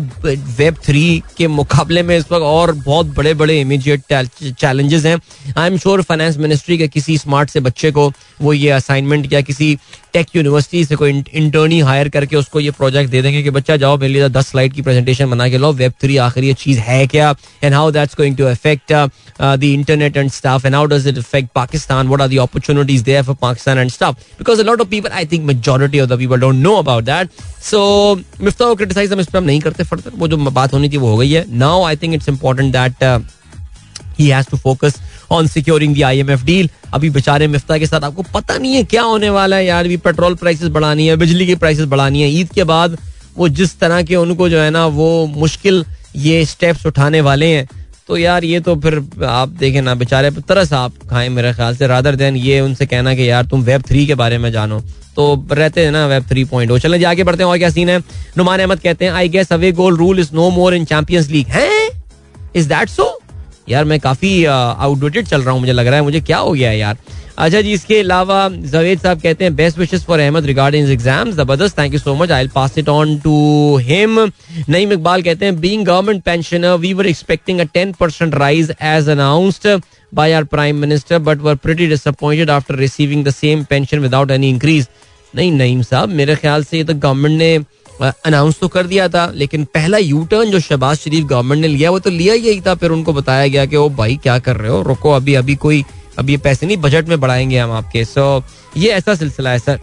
वेब 0.57 0.75
थ्री 0.85 1.23
के 1.37 1.47
मुकाबले 1.47 2.01
में 2.03 2.15
इस 2.17 2.25
वक्त 2.31 2.43
और 2.45 2.71
बहुत 2.71 3.05
बड़े 3.15 3.33
बड़े 3.33 3.59
इमीडिएट 3.61 4.01
चैलेंजेस 4.59 5.05
हैं। 5.05 5.15
I 5.57 5.67
am 5.67 5.77
sure 5.77 6.01
finance 6.01 6.37
ministry 6.37 6.77
के 6.77 6.87
किसी 6.87 7.17
स्मार्ट 7.17 7.49
से 7.49 7.59
बच्चे 7.59 7.91
को 7.91 8.11
वो 8.41 8.53
ये 8.53 8.69
असाइनमेंट 8.71 9.33
या 9.33 9.41
किसी 9.41 9.77
टेक 10.13 10.27
यूनिवर्सिटी 10.35 10.83
से 10.85 10.95
कोई 10.95 11.23
इंटर्नी 11.33 11.79
हायर 11.87 12.09
करके 12.09 12.35
उसको 12.35 12.59
ये 12.59 12.71
प्रोजेक्ट 12.77 13.09
दे 13.11 13.21
देंगे 13.21 13.41
कि 13.43 13.49
बच्चा 13.49 13.75
जाओ, 13.77 13.97
मेरे 13.97 14.13
लिए 14.13 14.29
दस 14.29 14.51
स्लाइड 14.51 14.73
की 14.73 14.81
प्रेजेंटेशन 14.81 15.29
बना 15.29 15.49
के 15.49 15.57
लो 15.57 15.71
वेब 15.73 15.93
थ्री 16.01 16.17
आखिर 16.27 16.43
ये 16.43 16.53
चीज़ 16.53 16.79
है 16.79 17.05
क्या? 17.07 17.33
And 17.63 17.73
how 17.73 17.91
that's 17.91 18.15
going 18.17 18.37
to 18.37 18.45
affect 18.45 18.93
the 19.41 19.63
internet 19.63 20.17
and 20.17 20.31
stuff 20.31 20.65
and 20.65 20.75
how 20.75 20.85
does 20.93 21.07
it 21.07 21.17
affect 21.17 21.49
Pakistan 21.55 22.07
what 22.07 22.21
are 22.21 22.27
the 22.27 22.39
opportunities 22.39 23.03
there 23.03 23.23
for 23.23 23.35
Pakistan 23.41 23.77
and 23.77 23.91
stuff 23.91 24.15
because 24.39 24.61
a 24.61 24.63
lot 24.63 24.81
of 24.81 24.89
people 24.89 25.09
I 25.09 25.25
think 25.31 25.45
majority 25.45 25.99
of 25.99 26.09
the 26.09 26.17
people 26.19 26.39
don't 26.41 26.55
know 26.55 26.75
about 26.75 27.03
that 27.03 27.29
so 27.63 27.79
Miftah 28.59 28.67
हो 28.67 28.75
criticise 28.75 29.11
हम 29.13 29.19
इस 29.19 29.27
पर 29.27 29.37
हम 29.37 29.43
नहीं 29.45 29.59
करते 29.59 29.83
further 29.85 30.11
वो 30.15 30.27
जो 30.27 30.37
बात 30.37 30.73
होनी 30.73 30.89
थी 30.89 30.97
वो 30.97 31.09
हो 31.09 31.17
गई 31.17 31.31
है। 31.31 31.45
Now 31.57 31.83
I 31.83 31.95
think 31.95 32.13
it's 32.13 32.29
important 32.29 32.71
that 32.73 33.03
he 34.19 34.27
has 34.27 34.49
to 34.51 34.57
focus 34.57 34.95
on 35.31 35.47
securing 35.47 35.95
the 35.95 36.01
IMF 36.03 36.43
deal 36.43 36.69
अभी 36.93 37.09
बेचारे 37.09 37.47
मिफ्ता 37.47 37.77
के 37.77 37.85
साथ 37.85 38.03
आपको 38.03 38.23
पता 38.33 38.57
नहीं 38.57 38.75
है 38.75 38.83
क्या 38.85 39.03
होने 39.03 39.29
वाला 39.29 39.55
है 39.55 39.65
यार। 39.65 39.87
भी 39.87 39.97
पेट्रोल 39.99 40.35
प्राइसेस 40.35 40.69
बढ़ानी 40.69 41.07
है, 41.07 41.15
बिजली 41.15 41.45
की 41.47 41.55
प्राइसेस 41.55 41.85
बढ़ानी 41.87 42.21
है। 42.21 42.29
ईद 42.31 42.49
के 42.55 42.63
बाद 42.65 42.97
वो 43.37 43.49
जिस 43.49 43.79
तरह 43.79 44.01
के 44.03 44.15
उनको 44.17 44.49
जो 44.49 44.59
है 44.59 44.69
ना, 44.69 44.85
वो 44.87 45.27
मुश्किल 45.37 45.85
ये 46.17 46.45
स्टेप्स 46.45 46.85
उठाने 46.85 47.21
वाले 47.21 47.47
हैं। 47.47 47.67
तो 48.09 48.17
यार 48.17 48.43
ये 48.43 48.59
तो 48.59 48.75
फिर 48.75 48.95
आप 49.23 49.49
देखें 49.49 49.81
ना, 49.81 49.93
बेचारे 49.95 50.29
तरस 50.41 50.71
आप 50.73 50.93
खाएँ 51.09 51.29
मेरे 51.29 51.51
ख्याल 51.53 51.75
से। 51.75 51.87
रादर 51.87 52.15
देन 52.15 52.35
ये 52.37 52.59
उनसे 52.61 52.85
कहना 52.85 53.13
कि 53.15 53.29
यार 53.29 53.45
तुम 53.45 53.63
वेब 53.63 53.81
थ्री 53.87 54.05
के 54.07 54.15
बारे 54.15 54.37
में 54.37 54.51
जानो। 54.51 54.79
तो 55.15 55.45
रहते 55.51 55.83
हैं 55.85 55.91
ना 55.91 56.05
वेब 56.07 56.23
थ्री 56.29 56.43
पॉइंट 56.45 56.71
चले 56.77 57.03
आगे 57.05 57.23
बढ़ते 57.23 57.43
हैं, 57.43 57.49
और 57.49 57.57
क्या 57.57 57.69
सीन 57.69 57.89
है? 57.89 57.99
नुमान 58.37 58.59
अहमद 58.59 58.79
कहते 58.79 59.05
हैं 59.05 59.11
I 59.11 59.29
guess 59.29 59.53
away 59.53 59.71
goal 59.71 59.97
rule 59.97 60.19
is 60.19 60.29
no 60.33 60.49
more 60.49 60.75
in 60.75 60.85
Champions 60.85 61.29
League 61.29 61.47
है? 61.49 61.69
इज़ 62.55 62.69
दैट 62.69 62.89
सो 62.89 63.18
यार, 63.69 63.85
मैं 63.85 63.99
काफ़ी 63.99 64.43
आउटडेटेड 64.45 65.27
चल 65.27 65.41
रहा 65.41 65.51
हूँ, 65.51 65.59
मुझे 65.59 65.73
लग 65.73 65.87
रहा 65.87 65.95
है, 65.95 66.01
मुझे 66.03 66.21
क्या 66.21 66.37
हो 66.37 66.51
गया 66.51 66.71
यार। 66.71 66.97
अच्छा 67.37 67.59
जी, 67.61 67.73
इसके 67.73 67.99
अलावा 67.99 68.47
जवेद 68.49 68.99
साहब 68.99 69.21
कहते 69.21 69.43
हैं 69.43 69.55
best 69.55 69.77
wishes 69.79 70.03
for 70.05 70.19
Ahmed 70.19 70.45
regarding 70.45 70.89
exam 70.91 71.31
ज़बरदस्त 71.31 71.77
thank 71.77 71.93
you 71.93 71.99
so 71.99 72.15
much 72.15 72.31
I 72.31 72.47
pass 72.55 72.77
it 72.77 72.89
on 72.89 73.17
to 73.19 73.35
him 73.83 74.19
Naeem 74.69 74.91
Iqbal 74.93 75.21
कहते 75.21 75.45
हैं 75.45 75.59
being 75.59 75.85
government 75.85 76.23
pensioner 76.23 76.75
we 76.77 76.93
were 76.93 77.07
expecting 77.07 77.59
a 77.59 77.65
10% 77.77 78.33
rise 78.35 78.73
as 78.81 79.09
announced 79.09 79.67
by 80.11 80.23
our 80.35 80.45
prime 80.51 80.77
minister, 80.81 81.17
but 81.19 81.41
were 81.47 81.55
pretty 81.55 81.87
disappointed 81.89 82.49
after 82.49 82.75
receiving 82.77 83.23
the 83.25 83.33
same 83.33 83.59
pension 83.73 83.99
without 84.01 84.31
any 84.35 84.47
increase. 84.53 84.87
नहीं, 85.33 85.51
नईम 85.51 85.81
साहब, 85.81 86.09
मेरे 86.09 86.35
ख्याल 86.35 86.63
से 86.63 86.77
ये 86.77 86.83
तो 86.83 86.93
government 86.93 87.37
ने 87.37 87.57
अनाउंस 88.01 88.59
तो 88.59 88.67
कर 88.67 88.87
दिया 88.87 89.07
था, 89.09 89.25
लेकिन 89.35 89.63
पहला 89.73 89.97
यू 89.97 90.23
टर्न 90.31 90.51
जो 90.51 90.59
शहबाज 90.59 90.97
शरीफ 90.97 91.25
गवर्नमेंट 91.25 91.61
ने 91.61 91.67
लिया, 91.67 91.91
वो 91.91 91.99
तो 91.99 92.09
लिया 92.09 92.33
यही 92.33 92.61
था, 92.61 92.75
फिर 92.75 92.91
उनको 92.91 93.13
बताया 93.13 93.47
गया 93.47 93.65
कि, 93.65 93.75
ओ 93.75 93.89
भाई, 93.89 94.15
क्या 94.23 94.39
कर 94.39 94.55
रहे 94.55 94.71
हो? 94.71 94.81
रुको, 94.81 95.11
अभी 95.11 95.33
अभी 95.35 95.55
कोई 95.55 95.83
अब 96.19 96.29
ये 96.29 96.37
पैसे 96.37 96.65
नहीं 96.65 96.77
बजट 96.77 97.07
में 97.09 97.19
बढ़ाएँगे 97.19 97.57
हम 97.57 97.71
आपके. 97.71 98.03
सो 98.05 98.43
ये 98.77 98.89
ऐसा 98.91 99.15
सिलसिला 99.15 99.49
है 99.49 99.59
सर 99.59 99.79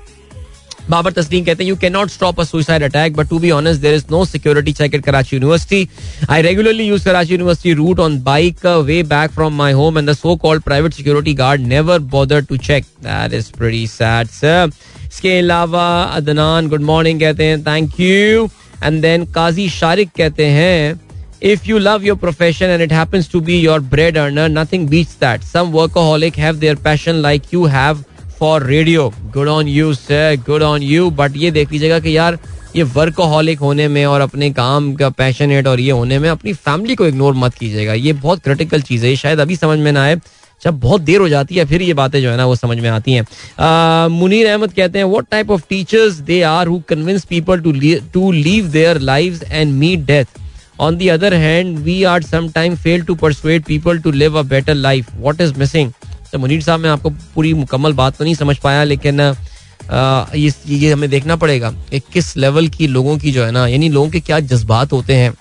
बाबर 0.91 1.13
तस्लीम 1.13 1.45
कहते 1.45 1.63
हैं 1.63 1.69
you 1.69 1.77
can 1.77 1.93
not 1.93 2.11
stop 2.11 2.41
a 2.41 2.45
suicide 2.45 2.83
attack 2.83 3.17
but 3.17 3.29
to 3.29 3.39
be 3.39 3.51
honest 3.51 3.81
there 3.83 3.95
is 3.95 4.05
no 4.11 4.25
security 4.25 4.73
check 4.73 4.95
at 4.95 5.05
Karachi 5.05 5.37
University 5.37 5.89
I 6.31 6.43
regularly 6.43 6.85
use 6.85 7.05
Karachi 7.05 7.33
University 7.33 7.73
route 7.75 8.01
on 8.01 8.19
bike 8.23 8.67
way 8.67 9.03
back 9.05 9.31
from 9.31 9.55
my 9.55 9.73
home 9.73 9.99
and 9.99 10.11
the 10.11 10.13
so 10.13 10.37
called 10.37 10.63
private 10.63 10.95
security 10.95 11.35
guard 11.35 11.61
never 11.67 11.99
bother 12.15 12.45
to 12.45 12.57
check 12.57 12.85
that 13.03 13.33
is 13.33 13.51
pretty 13.59 13.87
sad 13.87 14.29
sir 14.29 14.71
इसके 15.17 15.39
अलावा 15.39 15.83
Adnan 16.15 16.67
good 16.69 16.83
morning 16.85 17.21
कहते 17.21 17.45
हैं 17.45 17.63
thank 17.65 18.01
you 18.01 18.49
and 18.83 19.01
then 19.03 19.25
Qazi 19.35 19.69
Shariq 19.71 20.11
कहते 20.17 20.47
हैं 20.59 21.01
If 21.49 21.67
you 21.69 21.79
love 21.79 22.05
your 22.05 22.15
profession 22.21 22.71
and 22.75 22.85
it 22.85 22.93
happens 22.97 23.27
to 23.33 23.41
be 23.49 23.57
your 23.63 23.75
bread 23.89 24.17
earner, 24.17 24.45
nothing 24.51 24.85
beats 24.93 25.17
that. 25.17 25.43
Some 25.49 25.73
workaholic 25.75 26.39
have 26.43 26.63
their 26.63 26.79
passion 26.87 27.21
like 27.27 27.51
you 27.55 27.67
have 27.67 28.01
for 28.39 28.55
radio. 28.63 29.05
Good 29.35 29.51
on 29.55 29.73
you, 29.73 29.91
sir. 29.97 30.23
Good 30.47 30.65
on 30.69 30.87
you. 30.87 31.11
But 31.19 31.37
ये 31.37 31.51
देख 31.51 31.73
लीजिएगा 31.73 31.99
कि 32.01 32.17
यार 32.17 32.39
ये 32.77 32.83
workaholic 32.95 33.59
होने 33.61 33.89
में 33.89 34.05
और 34.07 34.21
अपने 34.21 34.51
काम 34.53 34.93
का 34.95 35.11
पैशनेट 35.19 35.67
और 35.67 35.81
ये 35.81 35.91
होने 35.93 36.19
में 36.19 36.29
अपनी 36.31 36.53
फैमिली 36.65 36.95
को 36.95 37.07
इग्नोर 37.07 37.35
मत 37.45 37.55
कीजिएगा 37.55 37.95
ये 38.07 38.13
बहुत 38.25 38.43
क्रिटिकल 38.45 38.83
चीज़ 38.89 39.07
है 39.07 39.15
शायद 39.17 39.41
अभी 39.41 39.57
समझ 39.57 39.79
में 39.79 39.93
ना 39.93 40.03
आए 40.03 40.17
जब 40.63 40.79
बहुत 40.81 41.01
देर 41.03 41.21
हो 41.21 41.29
जाती 41.29 41.55
है, 41.55 41.65
फिर 41.65 41.83
ये 41.83 41.95
बातें 41.95 42.21
जो 42.23 42.31
है 42.31 42.37
ना 42.37 42.47
वो 42.47 42.55
समझ 42.57 42.79
में 42.79 42.89
आती 42.91 43.13
हैं। 43.13 44.09
मुनीर 44.11 44.47
अहमद 44.47 44.73
कहते 44.73 44.99
हैं 44.99 45.05
what 45.07 45.27
type 45.31 45.51
of 45.51 45.63
teachers 45.69 46.15
they 46.27 46.41
are 46.45 46.67
who 46.67 46.79
convince 46.89 47.25
people 47.25 47.61
to 47.61 47.73
to 48.13 48.31
leave 48.33 48.69
their 48.71 48.99
live 49.01 49.41
and 49.45 49.73
meet 49.75 50.07
death 50.07 50.39
on 50.81 50.97
the 50.97 51.09
other 51.09 51.35
hand 51.35 51.79
we 51.79 52.03
are 52.05 52.23
sometime 52.23 52.75
fail 52.77 53.03
to 53.05 53.15
persuade 53.17 53.65
people 53.67 53.99
to 53.99 54.11
live 54.13 54.39
a 54.39 54.43
better 54.45 54.75
life 54.75 55.15
what 55.17 55.41
is 55.41 55.55
missing 55.59 55.93
तो 56.33 56.39
मुनीर 56.39 56.63
साहब, 56.63 56.81
मैं 56.81 56.91
आपको 56.91 57.11
पूरी 57.35 57.53
मुकम्मल 57.55 57.93
बात 57.95 58.17
तो 58.17 58.25
नहीं 58.25 58.35
समझ 58.35 58.57
पाया, 58.59 58.85
लेकिन 58.85 59.21
ये 59.21 60.53
ये 60.69 60.93
हमें 60.93 61.09
देखना 61.11 61.37
पड़ेगा 61.37 61.71
कि 61.91 62.01
किस 62.13 62.37
लेवल 62.37 62.69
की 62.69 62.87
लोगों 62.87 63.17
की 63.19 63.33
जो 63.33 63.45
है 63.45 63.51
ना, 63.53 63.67
यानी 63.67 63.89
लोगों 63.89 64.11
के 64.11 64.21
क्या 64.21 64.41
जज्बात 64.43 64.93
होते 64.93 65.15
हैं 65.15 65.33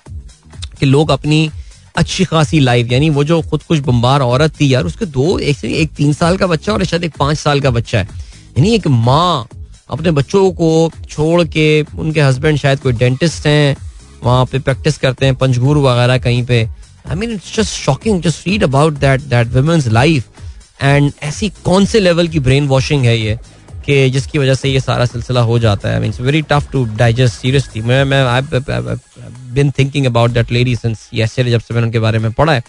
कि 0.80 0.86
लोग 0.86 1.12
अपनी 1.12 1.50
अच्छी 1.98 2.24
खासी 2.26 2.60
लाइफ, 2.60 2.92
यानी 2.92 3.10
वो 3.10 3.24
जो 3.24 3.42
खुद 3.42 3.64
कुछ 3.64 3.80
बम्बार 3.80 4.22
औरत 4.22 4.60
थी 4.62 4.74
यार, 4.74 4.86
उसके 4.86 5.06
दो, 5.06 5.38
एक 5.40 5.58
से 5.58 5.74
एक 5.74 5.92
तीन 5.92 6.14
साल 6.14 6.38
का 6.38 6.48
बच्चा 6.48 6.74
और 6.74 6.84
शायद 6.84 7.04
एक 7.04 7.14
पाँच 7.20 7.38
साल 7.38 7.62
का 7.62 7.70
बच्चा 7.72 8.00
है। 8.00 8.08
यानी 8.58 8.74
एक 8.76 8.88
माँ 8.88 9.48
अपने 9.90 10.12
बच्चों 10.12 10.52
को 10.52 10.92
छोड़ 11.10 11.44
के, 11.44 11.82
उनके 11.82 12.22
हस्बैंड 12.22 12.58
शायद 12.58 12.80
कोई 12.80 12.94
डेंटिस्ट 12.94 13.48
हैं, 13.48 13.76
वहाँ 14.24 14.46
पे 14.46 14.60
प्रैक्टिस 14.60 14.98
करते 14.98 15.26
हैं 15.26 15.36
पंचगुरु 15.36 15.82
वगैरह 15.82 16.18
कहीं 16.18 16.46
पे। 16.46 16.64
I 17.10 17.16
mean 17.16 17.32
it's 17.32 17.56
just 17.56 17.74
shocking 17.74 18.22
just 18.22 18.48
read 18.48 18.64
about 18.64 18.94
that 18.94 19.22
that 19.22 19.48
women's 19.48 19.88
life 19.88 20.30
and 20.82 21.12
ऐसी 21.24 21.50
कौन 21.66 21.86
से 21.86 22.00
लेवल 22.00 22.28
की 22.28 22.40
ब्रेन 22.40 22.68
वॉशिंग 22.68 23.06
है 23.06 23.18
ये? 23.18 23.38
कि 23.86 24.10
जिसकी 24.10 24.40
वजह 24.40 24.54
से 24.54 24.70
ये 24.70 24.80
सारा 24.80 25.06
सिलसिला 25.06 25.42
हो 25.42 25.58
जाता 25.60 25.90
है। 25.90 26.00
Mean 26.00 26.14
very 26.22 26.42
tough 26.50 26.72
to 26.72 26.84
digest 26.98 27.36
seriously 27.36 27.82
मैं 27.82 28.04
मैं 28.06 28.98
been 29.54 29.72
thinking 29.80 30.06
about 30.06 30.32
that 30.32 30.52
lady 30.52 30.76
since 30.76 31.10
yesterday 31.14 31.52
जब 31.52 31.60
से 31.60 31.74
मैंने 31.74 31.88
उनके 31.88 32.00
बारे 32.00 32.20
में 32.20 32.32
पढ़ा 32.32 32.54
है। 32.54 32.64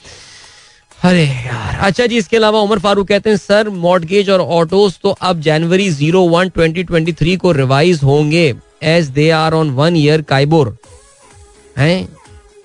अरे 0.99 1.25
यार। 1.25 1.79
अच्छा 1.87 2.07
जी 2.07 2.17
इसके 2.17 2.37
अलावा 2.37 2.61
उमर 2.61 2.79
फारूक 2.79 3.09
कहते 3.09 3.31
हैं 3.31 3.37
सर 3.37 3.69
मॉडगेज 3.71 4.31
और 4.31 4.41
ऑटोज 4.41 4.99
तो 5.03 5.11
अब 5.11 5.41
जनवरी 5.41 5.89
zero 5.91 6.23
one 6.29 6.49
twenty 6.49 6.85
twenty 6.85 7.13
three 7.13 7.37
को 7.37 7.53
रिवाइज 7.53 8.01
होंगे 8.03 8.55
as 8.83 9.09
they 9.09 9.29
are 9.31 9.55
on 9.55 9.71
one 9.71 9.97
year 9.97 10.23
KIBOR. 10.23 10.77
हैं? 11.79 12.09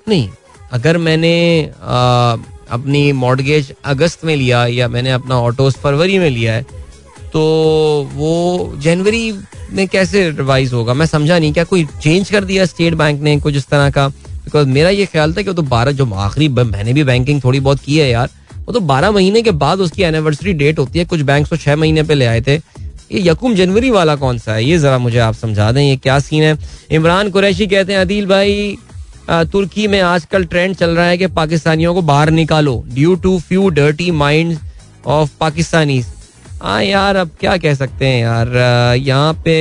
नहीं। 0.08 0.30
अगर 0.72 0.98
मैंने 0.98 1.34
आ, 1.82 2.38
अपनी 2.72 3.12
मॉडगेज 3.14 3.74
अगस्त 3.86 4.24
में 4.26 4.36
लिया 4.36 4.66
या 4.68 4.88
मैंने 4.88 5.12
अपना 5.12 5.40
ऑटोज 5.42 5.74
फरवरी 5.76 6.20
में 6.20 6.30
लिया 6.30 6.54
है 6.54 6.66
तो 7.34 7.42
वो 8.14 8.74
जनवरी 8.78 9.32
में 9.72 9.88
कैसे 9.88 10.30
रिवाइज 10.30 10.74
होगा? 10.74 10.94
मैं 10.94 11.06
समझा 11.06 11.38
नहीं, 11.40 11.54
क्या 11.54 11.64
कोई 11.64 11.86
चेंज 12.02 12.30
कर 12.30 12.44
दिया 12.44 12.66
स्टेट 12.66 12.94
बैंक 12.94 13.22
ने 13.22 13.40
कुछ 13.40 13.56
इस 13.56 13.68
तरह 13.68 13.90
का? 13.90 14.08
बिकॉज़ 14.08 14.68
मेरा 14.68 14.90
ये 14.90 15.06
ख्याल 15.06 15.34
था 15.34 15.42
कि 15.42 15.48
वो 15.48 15.54
तो 15.54 15.62
बारह, 15.64 15.92
जो 15.92 16.06
आखिरी 16.06 16.48
मैंने 16.50 16.94
भी 16.94 17.04
बैंकिंग 17.04 17.42
थोड़ी 17.44 17.60
बहुत 17.60 17.80
की 17.80 17.98
है 17.98 18.10
यार, 18.10 18.30
वो 18.58 18.74
तो 18.74 18.80
बारह 18.82 19.12
महीने 19.12 19.42
के 19.42 19.52
बाद 19.54 19.80
उसकी 19.82 20.04
एनिवर्सरी 20.04 20.54
डेट 20.54 20.80
होती 20.80 21.00
है। 21.00 21.06
कुछ 21.06 21.22
बैंक 21.22 21.48
तो 21.48 21.58
छह 21.58 21.76
महीने 21.76 22.04
पे 22.04 22.16
ले 22.16 22.26
आए 22.26 22.42
थे। 22.42 22.56
ये 22.56 23.22
यकुम 23.22 23.56
जनवरी 23.56 23.90
वाला 23.90 24.16
कौन 24.16 24.38
सा 24.38 24.54
है? 24.54 24.64
ये 24.66 24.78
जरा 24.80 24.98
मुझे 24.98 25.20
आप 25.20 25.34
समझा 25.36 25.72
दें, 25.72 25.82
ये 25.82 25.96
क्या 25.98 26.20
सीन 26.20 26.44
है? 26.44 26.58
इमरान 26.92 27.30
कुरैशी 27.30 27.68
कहते 27.68 27.94
हैं, 27.94 28.00
अदील 28.00 28.26
भाई 28.26 28.78
तुर्की 29.52 29.88
में 29.88 30.00
आजकल 30.02 30.44
ट्रेंड 30.46 30.76
चल 30.76 30.90
रहा 30.90 31.06
है 31.06 31.18
कि 31.18 31.28
पाकिस्तानियों 31.30 31.94
को 31.94 32.02
बाहर 32.02 32.30
निकालो 32.32 32.84
due 32.94 33.16
to 33.16 33.38
few 33.40 33.68
dirty 33.70 34.10
mind 34.14 34.58
of 35.08 35.32
Pakistani 35.40 36.02
हाँ 36.62 36.84
यार, 36.84 37.16
अब 37.16 37.30
क्या 37.40 37.56
कह 37.58 37.74
सकते 37.74 38.06
हैं 38.06 38.22
यार 38.22 38.48
यहाँ 38.98 39.34
पे 39.46 39.54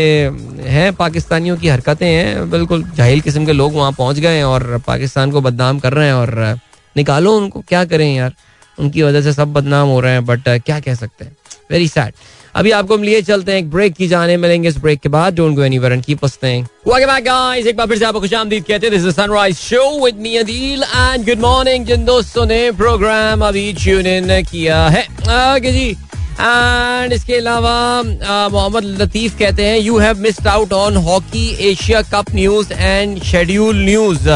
हैं 0.63 0.93
पाकिस्तानियों 0.95 1.57
की 1.57 1.69
हरकतें 1.69 2.07
हैं, 2.07 2.51
बिल्कुल 2.51 2.83
जाहिल 2.97 3.21
किस्म 3.21 3.47
के 3.47 3.53
लोग 3.53 3.75
वहाँ 3.75 3.93
पहुँच 3.93 4.19
गए 4.19 4.37
हैं 4.37 4.45
और 4.45 4.83
पाकिस्तान 4.87 5.31
को 5.31 5.41
बदनाम 5.41 5.79
कर 5.79 5.93
रहे 5.93 6.07
हैं 6.07 6.15
और 6.15 6.59
निकालो 6.97 7.33
उनको, 7.37 7.61
क्या 7.69 7.85
करें 7.85 8.15
यार? 8.15 8.35
उनकी 8.79 9.03
वजह 9.03 9.23
से 9.23 9.33
सब 9.33 9.53
बदनाम 9.53 9.89
हो 9.89 10.01
रहे 10.01 10.13
हैं 10.13 10.25
बट 10.27 10.49
क्या 10.65 10.79
कह 10.81 10.95
सकते 10.95 11.25
हैं? 11.25 11.37
वेरी 11.71 11.89
सैड 11.89 12.13
अभी 12.55 12.71
आपको 12.71 12.97
हम 12.97 13.03
लिए 13.03 13.23
चलते 13.23 13.53
हैं 13.53 13.59
एक 13.59 13.71
ब्रेक 13.71 13.95
की 13.95 14.09
जाने, 14.09 14.37
मिलेंगे 14.37 14.69
इस 14.69 14.79
ब्रेक 14.79 15.01
के 15.01 15.09
बाद 15.09 15.35
don't 15.37 15.57
go 15.57 15.63
anywhere 15.63 15.93
and 15.93 16.05
keep 16.05 16.25
listening 16.25 16.67
welcome 16.87 17.13
back 17.13 17.25
guys 17.25 17.67
एक 17.67 17.77
बार 17.77 17.87
फिर 17.87 17.99
से 17.99 18.05
आपको 18.05 18.21
खुशामदीद 18.21 18.65
कहते 18.65 18.87
हैं 18.87 18.97
this 18.97 19.07
is 19.07 19.15
Sunrise 19.17 19.57
Show 19.57 20.05
with 20.05 20.21
me 20.21 20.37
Adeel 20.37 20.83
and 20.85 21.27
good 21.27 21.41
morning 21.41 21.87
जिन 21.87 22.05
दोस्तों 22.05 22.47
ने 22.47 22.71
प्रोग्राम 22.79 23.47
अभी 23.47 23.73
ट्यून 23.83 24.07
इन 24.07 24.43
किया 24.43 24.87
है। 24.89 25.03
ओके 25.03 25.73
जी 25.73 25.97
एंड 26.33 27.13
इसके 27.13 27.35
अलावा 27.35 27.73
मोहम्मद 28.03 28.85
लतीफ 29.01 29.39
कहते 29.39 29.65
हैं 29.65 29.79
you 29.79 29.99
have 29.99 30.19
missed 30.21 30.47
out 30.49 30.73
on 30.73 30.97
hockey 31.07 31.47
Asia 31.71 32.03
Cup 32.13 32.35
news 32.35 32.73
and 32.73 33.23
schedule 33.23 33.85
news 33.85 34.29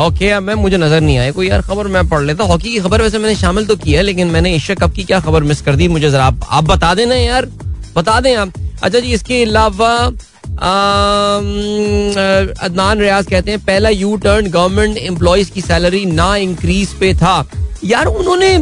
okay 0.00 0.30
अब 0.30 0.42
मैं 0.42 0.54
मुझे 0.54 0.76
नज़र 0.76 1.00
नहीं 1.00 1.18
आया। 1.18 1.32
कोई 1.32 1.48
यार 1.48 1.60
खबर 1.62 1.86
मैं 1.88 2.08
पढ़ 2.08 2.22
लेता। 2.22 2.44
हॉकी 2.44 2.72
की 2.72 2.78
खबर 2.80 3.02
वैसे 3.02 3.18
मैंने 3.18 3.34
शामिल 3.36 3.66
तो 3.66 3.76
किया 3.76 3.98
है 3.98 4.04
लेकिन 4.04 4.26
मैंने 4.28 4.54
एशिया 4.54 4.74
कप 4.76 4.94
की 4.94 5.04
क्या 5.04 5.20
खबर 5.20 5.42
मिस 5.42 5.60
कर 5.62 5.76
दी 5.76 5.88
मुझे 5.88 6.10
जरा 6.10 6.24
आप, 6.24 6.40
आप 6.48 6.64
बता 6.64 6.94
देना 6.94 7.14
यार। 7.14 7.46
बता 7.96 8.20
दें 8.20 8.34
आप। 8.36 8.52
अच्छा 8.82 8.98
जी 8.98 9.12
इसके 9.12 9.42
अलावा 9.44 9.94
अदनान 12.62 13.00
रियाज 13.00 13.26
कहते 13.26 13.50
हैं 13.50 13.60
पहला 13.64 13.88
यू 13.88 14.16
टर्न 14.16 14.50
गवर्नमेंट 14.50 14.98
एम्प्लॉयज़ 14.98 15.50
की 15.52 15.60
सैलरी 15.60 16.04
ना 16.06 16.34
इंक्रीज 16.36 16.92
पे 17.00 17.12
था। 17.14 17.40
यार 17.84 18.06
उन्होंने 18.06 18.58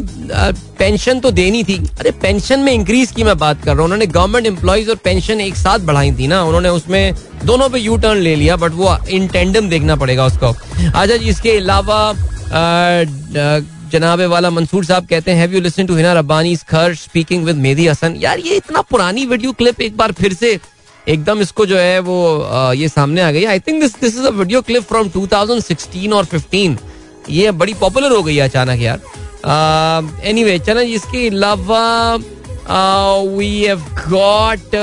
पेंशन 0.78 1.20
तो 1.20 1.30
देनी 1.30 1.62
थी। 1.64 1.76
अरे 2.00 2.10
पेंशन 2.22 2.60
में 2.60 2.72
इंक्रीज 2.72 3.10
की 3.12 3.24
मैं 3.24 3.36
बात 3.38 3.62
कर 3.64 3.70
रहा 3.70 3.76
हूँ। 3.76 3.84
उन्होंने 3.84 4.06
गवर्नमेंट 4.08 4.46
एम्प्लॉयज़ 4.46 4.90
और 4.90 4.96
पेंशन 5.04 5.40
एक 5.40 5.56
साथ 5.56 5.78
बढ़ाई 5.86 6.12
थी 6.12 6.26
ना। 6.26 6.42
उन्होंने 6.44 6.68
उसमें 6.70 7.14
दोनों 7.44 7.68
पे 7.68 7.78
यू 7.78 7.96
टर्न 7.96 8.18
ले 8.18 8.34
लिया 8.36 8.56
बट 8.56 8.72
वो 8.74 8.96
इन 9.10 9.28
टेंडम 9.28 9.68
देखना 9.68 9.96
पड़ेगा 9.96 10.26
उसको। 10.26 10.46
अच्छा 10.46 11.14
इसके 11.14 11.56
अलावा 11.58 12.12
जनाबे 13.92 14.26
वाला 14.26 14.50
मंसूर 14.50 14.84
साहब 14.84 15.06
कहते 15.06 15.30
हैं 15.30 15.48
you 15.52 15.60
listen 15.60 15.86
to 15.86 15.94
Hina 15.96 16.12
Rabbani 16.14 16.56
speaking 16.56 17.44
with 17.44 17.56
Mehdi 17.58 17.86
Hasan 17.86 18.14
यार, 18.18 18.38
ये 18.38 18.56
इतना 18.56 18.80
पुरानी 18.82 19.26
वीडियो 19.26 19.52
क्लिप 19.52 19.80
एक 19.80 19.96
बार 19.96 20.12
फिर 20.12 20.34
से 20.34 20.58
एकदम 21.06 21.40
इसको 21.40 21.66
जो 21.66 21.76
है 21.78 21.98
वो 22.00 22.72
ये 22.74 22.88
सामने 22.88 23.20
आ 23.20 23.30
गई। 23.30 23.44
I 23.44 23.58
think 23.60 23.80
this 23.80 24.00
this 24.00 24.16
is 24.18 24.26
a 24.26 24.30
video 24.32 24.60
clip 24.62 24.82
from 24.84 25.08
2016 25.10 26.12
और 26.12 26.24
15 26.26 26.76
ये 27.30 27.50
बड़ी 27.52 27.74
पॉपुलर 27.80 28.12
हो 28.12 28.22
गई 28.22 28.36
है 28.36 28.48
अचानक 28.48 28.80
यार। 28.80 29.00
एनी 30.26 30.44
वे 30.44 30.58
चलो, 30.58 30.80
इसके 30.80 31.28
अलावा 31.28 32.16
वी 33.36 33.62
हैव 33.62 33.80
गॉट 34.08 34.76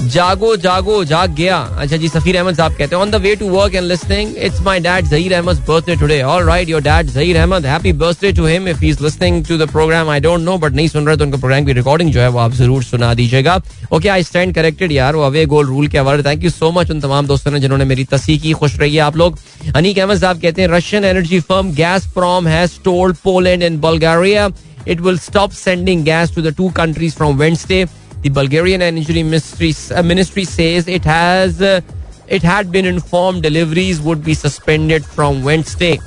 जागो 0.00 0.54
जागो, 0.56 1.02
जाग 1.04 1.34
गया। 1.34 1.56
अच्छा 1.56 1.96
जी, 1.96 2.08
सफीर 2.08 2.36
अहमद 2.36 2.56
साहब 2.56 2.72
कहते 2.72 2.94
हैं 2.96 3.02
on 3.02 3.10
the 3.10 3.14
way 3.22 3.34
to 3.36 3.48
work 3.50 3.74
and 3.74 3.86
listening 3.86 4.34
it's 4.36 4.60
my 4.62 4.80
dad 4.80 5.06
Zaheer 5.08 5.34
Ahmed 5.34 5.60
birthday 5.68 5.94
today 6.00 6.20
alright 6.22 6.68
your 6.68 6.82
dad 6.82 7.06
Zaheer 7.10 7.36
Ahmed 7.36 7.66
happy 7.66 7.92
birthday 8.02 8.32
to 8.32 8.46
him 8.46 8.68
if 8.68 8.80
he 8.80 8.88
is 8.88 9.02
listening 9.02 9.44
to 9.46 9.56
the 9.58 9.68
programme 9.70 10.10
I 10.10 10.20
don't 10.20 10.40
know 10.40 10.56
but 10.58 10.72
नहीं 10.72 10.88
सुन 10.88 11.06
रहे 11.06 11.16
तो 11.16 11.24
उनका 11.24 11.38
programme 11.38 11.64
की 11.66 11.72
recording 11.72 12.12
जो 12.12 12.20
है 12.20 12.28
वो 12.28 12.38
आप 12.38 12.52
ज़रूर 12.54 12.82
सुना 12.84 13.12
दीजिएगा। 13.14 13.60
ओके 13.92 14.08
आई 14.08 14.22
स्टैंड 14.22 14.54
करेक्टेड 14.54 14.92
यार, 14.92 15.16
वो 15.16 15.22
अवे 15.22 15.46
गोल 15.46 15.66
रूल 15.66 15.88
के 15.88 15.98
हवाले 15.98 16.22
थैंक 16.22 16.44
यू 16.44 16.50
सो 16.50 16.70
मच 16.72 16.90
उन 16.90 17.00
तमाम 17.00 17.26
दोस्तों 17.26 17.52
ने 17.52 17.60
जिन्होंने 17.60 17.84
मेरी 17.84 18.04
तसी 18.04 18.38
की। 18.38 18.52
खुश 18.52 18.78
रही 18.80 18.98
आप 19.08 19.16
लोग। 19.16 19.38
अनीक 19.74 19.98
अहमद 19.98 20.20
साहब 20.20 20.40
कहते 20.40 20.62
हैं 20.62 20.68
Russian 20.68 21.04
energy 21.04 21.40
firm 21.50 21.72
Gazprom 22.14 22.48
has 22.48 22.78
told 22.84 23.16
Poland 23.24 23.62
and 23.62 23.80
Bulgaria 23.80 24.48
it 24.92 25.00
will 25.04 25.16
stop 25.22 25.54
sending 25.54 26.02
gas 26.06 26.32
to 26.34 26.42
the 26.42 26.50
two 26.58 26.66
countries 26.74 27.14
from 27.20 27.38
Wednesday. 27.38 27.78
The 28.22 28.30
Bulgarian 28.30 28.82
Energy 28.82 29.22
Ministry, 29.22 29.74
uh, 29.94 30.02
Ministry 30.02 30.44
says 30.44 30.88
it 30.88 31.04
has 31.04 31.60
uh, 31.60 31.80
it 32.28 32.42
had 32.42 32.72
been 32.72 32.86
informed 32.86 33.42
deliveries 33.42 34.00
would 34.00 34.24
be 34.24 34.34
suspended 34.34 35.04
from 35.06 35.42
Wednesday. 35.42 35.98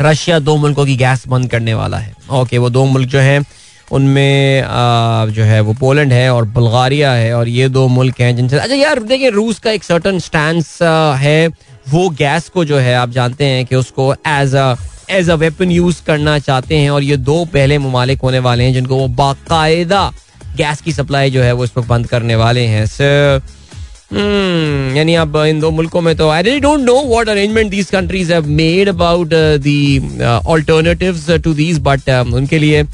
Russia 0.00 0.38
दो 0.38 0.56
मुल्कों 0.56 0.84
की 0.86 0.96
gas 0.96 1.26
बंद 1.28 1.50
करने 1.50 1.74
वाला 1.74 1.98
है 1.98 2.12
okay 2.12 2.36
okay, 2.36 2.58
वो 2.58 2.70
दो 2.70 2.84
मुल्क 2.84 3.08
जो 3.08 3.18
हैं 3.18 3.44
उनमें 3.92 4.62
जो 5.34 5.44
है 5.44 5.60
वो 5.60 5.72
पोलैंड 5.80 6.12
है 6.12 6.32
और 6.32 6.44
बल्गारिया 6.54 7.12
है 7.12 7.32
और 7.36 7.48
ये 7.48 7.68
दो 7.68 7.86
मुल्क 7.88 8.20
हैं 8.20 8.34
जिनसे 8.36 8.58
अच्छा 8.58 8.74
यार 8.74 9.02
देखिए 9.02 9.30
रूस 9.30 9.58
का 9.58 9.70
एक 9.70 9.84
सर्टन 9.84 10.18
स्टैंड 10.18 10.62
है 11.18 11.48
वो 11.90 12.08
गैस 12.18 12.48
को 12.48 12.64
जो 12.64 12.78
है 12.78 12.94
आप 12.94 13.10
जानते 13.10 13.44
हैं 13.44 13.64
कि 13.66 13.76
उसको 13.76 14.12
as 14.14 14.54
a 14.54 14.74
as 15.10 15.30
a 15.30 15.34
weapon 15.34 15.70
use 15.70 16.02
करना 16.06 16.38
चाहते 16.38 16.76
हैं 16.78 16.90
और 16.90 17.02
ये 17.02 17.16
दो 17.28 17.44
पहले 17.52 17.78
ममालिक 17.78 18.20
होने 18.20 18.38
वाले 18.38 18.64
हैं 18.64 18.72
जिनको 18.72 18.96
वो 18.96 19.08
बाकायदा 19.20 20.10
गैस 20.56 20.80
की 20.80 20.92
सप्लाई 20.92 21.30
जो 21.30 21.42
है 21.42 21.52
वो 21.52 21.64
इस 21.64 21.70
पर 21.70 21.82
बंद 21.86 22.06
करने 22.06 22.36
वाले 22.36 22.64
हैं 22.66 22.86
hmm, 22.86 24.96
यानी 24.96 25.14
अब 25.14 25.36
इन 25.38 25.60
दो 25.60 25.70
मुल्कों 25.70 26.00
में 26.00 26.14
तो 26.16 26.28
I 26.28 26.42
really 26.42 26.60
don't 26.60 26.80
know 26.80 27.02
what 27.06 27.28
arrangement 27.28 27.70
these 27.70 27.90
countries 27.90 28.32
have 28.32 28.46
made 28.58 28.88
about 28.88 29.28
the 29.28 30.42
alternatives 30.48 31.30
to 31.44 31.54
these 31.54 31.78
but 31.82 32.10
उनके 32.34 32.58
लिए 32.58 32.84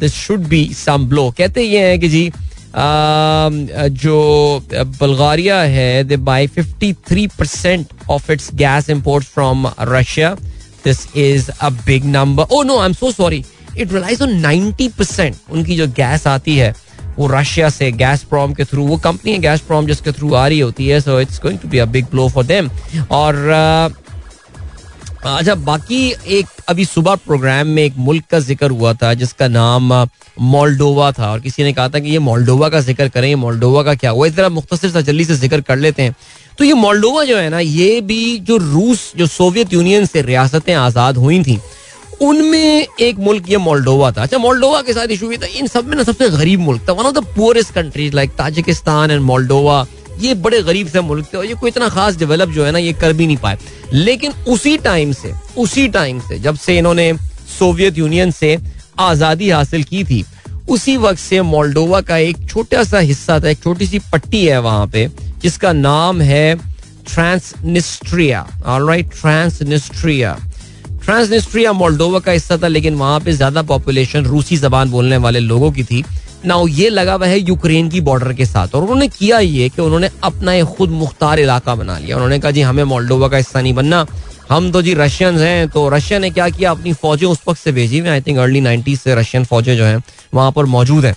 this 0.00 0.14
should 0.16 0.46
be 0.48 0.64
some 0.74 1.06
blow 1.08 1.30
कहते 1.38 1.62
ये 1.62 1.80
हैं 1.80 1.98
कि 2.00 2.08
जी 2.08 2.30
uh, 2.30 3.88
जो 3.94 4.66
बल्गारिया 5.00 5.60
है 5.60 6.04
they 6.04 6.16
buy 6.28 6.46
53 6.48 7.28
percent 7.38 7.86
of 8.10 8.32
its 8.32 8.50
gas 8.54 8.90
import 8.90 9.24
from 9.24 9.66
Russia 9.88 10.36
this 10.84 11.06
is 11.16 11.50
a 11.50 11.70
big 11.86 12.04
number 12.06 12.46
oh 12.50 12.62
no 12.62 12.78
I 12.78 12.86
am 12.86 12.92
so 12.92 13.12
sorry 13.12 13.44
it 13.78 13.92
relies 13.92 14.22
on 14.22 14.34
ninety 14.40 14.88
percent 14.88 15.36
उनकी 15.50 15.76
जो 15.76 15.86
gas 15.96 16.26
आती 16.26 16.56
है, 16.56 16.74
वो 17.18 17.26
रशिया 17.28 17.68
से 17.70 17.90
गैस 17.94 18.22
प्रॉम 18.24 18.54
के 18.54 18.64
through 18.64 18.86
वो 18.86 18.96
company 19.00 19.32
है 19.32 19.38
gas 19.40 19.60
prom 19.62 19.86
जिसके 19.86 20.12
थ्रू 20.12 20.32
आ 20.34 20.46
रही 20.46 20.60
होती 20.60 20.88
है 20.88 21.00
so 21.00 21.20
it's 21.20 21.40
going 21.42 21.58
to 21.58 21.68
be 21.68 21.78
a 21.78 21.84
big 21.86 22.06
blow 22.10 22.28
for 22.28 22.44
them 22.46 22.70
और 23.10 23.36
अच्छा 25.26 25.54
बाकी 25.54 25.98
एक 26.28 26.46
अभी 26.68 26.84
सुबह 26.84 27.14
प्रोग्राम 27.16 27.66
में 27.66 27.82
एक 27.82 27.94
मुल्क 27.98 28.24
का 28.30 28.38
ज़िक्र 28.38 28.70
हुआ 28.70 28.92
था, 28.94 29.12
जिसका 29.14 29.46
नाम 29.48 29.92
मोल्डोवा 30.40 31.10
था, 31.12 31.30
और 31.30 31.40
किसी 31.40 31.62
ने 31.64 31.72
कहा 31.72 31.88
था 31.88 31.98
कि 31.98 32.10
ये 32.10 32.18
मोल्डोवा 32.18 32.68
का 32.68 32.80
ज़िक्र 32.80 33.08
करें 33.08 33.34
मोल्डोवा 33.34 33.82
का 33.82 33.94
क्या 33.94 34.10
हुआ? 34.10 34.26
इस 34.26 34.36
तरह 34.36 34.48
मुख्तर 34.48 34.90
सा 34.90 35.00
जल्दी 35.00 35.24
से 35.24 35.34
ज़िक्र 35.36 35.60
कर 35.60 35.76
लेते 35.76 36.02
हैं। 36.02 36.14
तो 36.58 36.64
ये 36.64 36.72
मोल्डोवा 36.74 37.24
जो 37.24 37.36
है 37.36 37.48
ना, 37.50 37.58
ये 37.58 38.00
भी 38.00 38.38
जो 38.40 38.56
रूस, 38.56 39.12
जो 39.16 39.26
सोवियत 39.26 39.72
यूनियन 39.72 40.06
से 40.06 40.22
रियासतें 40.22 40.74
आज़ाद 40.74 41.16
हुई 41.16 41.42
थी 41.42 41.58
उनमें 42.22 42.86
एक 43.00 43.18
मुल्क, 43.18 43.50
ये 43.50 43.56
मोल्डोवा 43.56 44.10
था। 44.12 44.22
अच्छा 44.22 44.38
मोल्डोवा 44.38 44.80
के 44.82 44.92
साथ 44.92 45.08
इशू 45.10 45.28
भी 45.28 45.36
था। 45.38 45.46
इन 45.48 45.66
सब 45.66 45.86
में 45.86 45.96
ना 45.96 46.02
सबसे 46.02 46.28
गरीब 46.30 46.60
मुल्क 46.60 46.88
था। 46.88 46.92
One 46.92 47.04
of 47.04 47.14
the 47.14 47.24
poorest 47.36 47.74
countries 47.74 48.14
like 48.14 48.30
Tajikistan 48.30 49.10
and 49.10 49.20
Moldova 49.22 49.86
ये 50.20 50.34
बड़े 50.34 50.60
गरीब 50.62 50.88
से 50.88 51.00
मुल्क 51.00 51.26
थे 51.32 51.38
और 51.38 51.44
ये 51.44 51.54
कोई 51.54 51.70
इतना 51.70 51.88
खास 51.88 52.16
डेवलप 52.16 52.48
जो 52.48 52.64
है 52.64 52.72
ना, 52.72 52.78
ये 52.78 52.92
कर 52.92 53.12
भी 53.12 53.26
नहीं 53.26 53.36
पाए। 53.36 53.58
लेकिन 53.92 54.32
उसी 54.48 54.76
टाइम 54.78 55.12
से, 55.12 55.32
उसी 55.58 55.88
टाइम 55.88 56.20
से, 56.20 56.38
जब 56.38 56.56
से 56.56 56.78
इन्होंने 56.78 57.12
सोवियत 57.58 57.98
यूनियन 57.98 58.30
से 58.30 58.56
आज़ादी 58.98 59.50
हासिल 59.50 59.82
की 59.82 60.04
थी, 60.04 60.24
उसी 60.68 60.96
वक्त 60.96 61.18
से 61.18 61.40
मोल्डोवा 61.42 62.00
का 62.00 62.16
एक 62.16 62.48
छोटा 62.48 62.84
सा 62.84 62.98
हिस्सा 62.98 63.40
था, 63.40 63.48
एक 63.48 63.62
छोटी 63.62 63.86
सी 63.86 63.98
पट्टी 64.12 64.44
है 64.46 64.60
वहाँ 64.60 64.86
पे, 64.86 65.08
जिसका 65.42 65.72
नाम 65.72 66.20
है 66.20 66.54
Transnistria 67.12 68.46
alright 68.66 69.10
Transnistria 69.20 70.36
Transnistria 71.06 71.72
Moldova 71.72 72.18
का 72.18 72.32
हिस्सा 72.32 72.56
था, 72.58 72.68
लेकिन 72.68 72.94
वहाँ 72.94 73.18
पे 73.20 73.32
ज़्यादा 73.32 73.62
पॉपुलेशन 73.62 74.24
रूसी 74.24 74.56
जबान 74.56 74.90
बोलने 74.90 75.16
वाले 75.16 75.40
लोगों 75.40 75.70
की 75.72 75.84
थी। 75.84 76.04
ना 76.46 76.54
ये 76.68 76.88
लगा 76.90 77.14
हुआ 77.14 77.26
है 77.26 77.38
यूक्रेन 77.38 77.88
की 77.88 78.00
बॉर्डर 78.00 78.32
के 78.32 78.44
साथ, 78.46 78.74
और 78.74 78.82
उन्होंने 78.82 79.08
किया 79.08 79.38
ये 79.38 79.68
कि 79.68 79.82
उन्होंने 79.82 80.10
अपना 80.24 80.52
एक 80.54 80.64
खुद 80.76 80.90
मुख्तार 80.92 81.40
इलाका 81.40 81.74
बना 81.74 81.98
लिया। 81.98 82.16
उन्होंने 82.16 82.38
कहा, 82.38 82.50
जी, 82.50 82.60
हमें 82.62 82.84
मोल्डोवा 82.84 83.28
का 83.28 83.36
हिस्सा 83.36 83.60
नहीं 83.60 83.74
बनना। 83.74 84.04
हम 84.50 84.70
तो 84.72 84.82
जी 84.82 84.94
रशियंस 84.94 85.40
हैं 85.40 85.68
तो 85.68 85.88
रशिया 85.88 86.18
ने 86.18 86.30
क्या 86.30 86.48
किया? 86.48 86.70
अपनी 86.70 86.92
फौजें 86.94 87.26
उस 87.26 87.40
वक्त 87.48 87.60
से 87.60 87.72
भेजी 87.72 87.98
हुई 87.98 88.08
आई 88.08 88.20
थिंक 88.20 88.38
अर्ली 88.38 88.60
नाइनटीज 88.60 88.98
से 89.00 89.14
रशियन 89.14 89.44
फौजें 89.44 89.76
जो 89.76 89.84
हैं, 89.84 90.02
वहाँ 90.34 90.52
पर 90.52 90.64
मौजूद 90.66 91.04
हैं। 91.04 91.14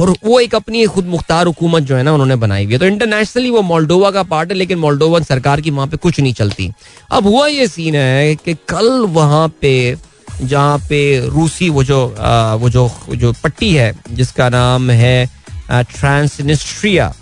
और 0.00 0.10
वो 0.24 0.38
एक 0.40 0.54
अपनी 0.54 0.84
खुद 0.86 1.06
मुख्तार 1.06 1.46
हुकूमत 1.46 1.82
जो 1.82 1.96
है 1.96 2.02
ना 2.02 2.12
उन्होंने 2.12 2.36
बनाई 2.36 2.64
हुई 2.64 2.72
है। 2.72 2.78
तो 2.78 2.86
इंटरनेशनली 2.86 3.50
वो 3.50 3.62
मोल्डोवा 3.62 4.10
का 4.10 4.22
पार्ट 4.24 4.50
है 4.50 4.56
लेकिन 4.56 4.78
मोल्डोवन 4.78 5.22
सरकार 5.24 5.60
की 5.60 5.70
वहाँ 5.70 5.86
पे 5.86 5.96
कुछ 5.96 6.20
नहीं 6.20 6.32
चलती। 6.32 6.70
अब 7.12 7.26
हुआ 7.26 7.46
ये 7.46 7.66
सीन 7.68 7.94
है 7.94 8.34
कि 8.36 8.54
कल 8.68 8.90
वहाँ 9.10 9.48
पे 9.60 9.96
जहाँ 10.42 10.78
पे 10.88 11.28
रूसी 11.28 11.68
वो 11.70 11.84
जो 11.84 12.06
आ, 12.10 12.54
वो 12.54 12.70
जो 12.70 12.90
जो 13.10 13.32
पट्टी 13.44 13.72
है 13.74 13.92
जिसका 14.10 14.48
नाम 14.48 14.90
है 14.90 15.26
ट्रांसनिस्ट्रिया 15.70 17.12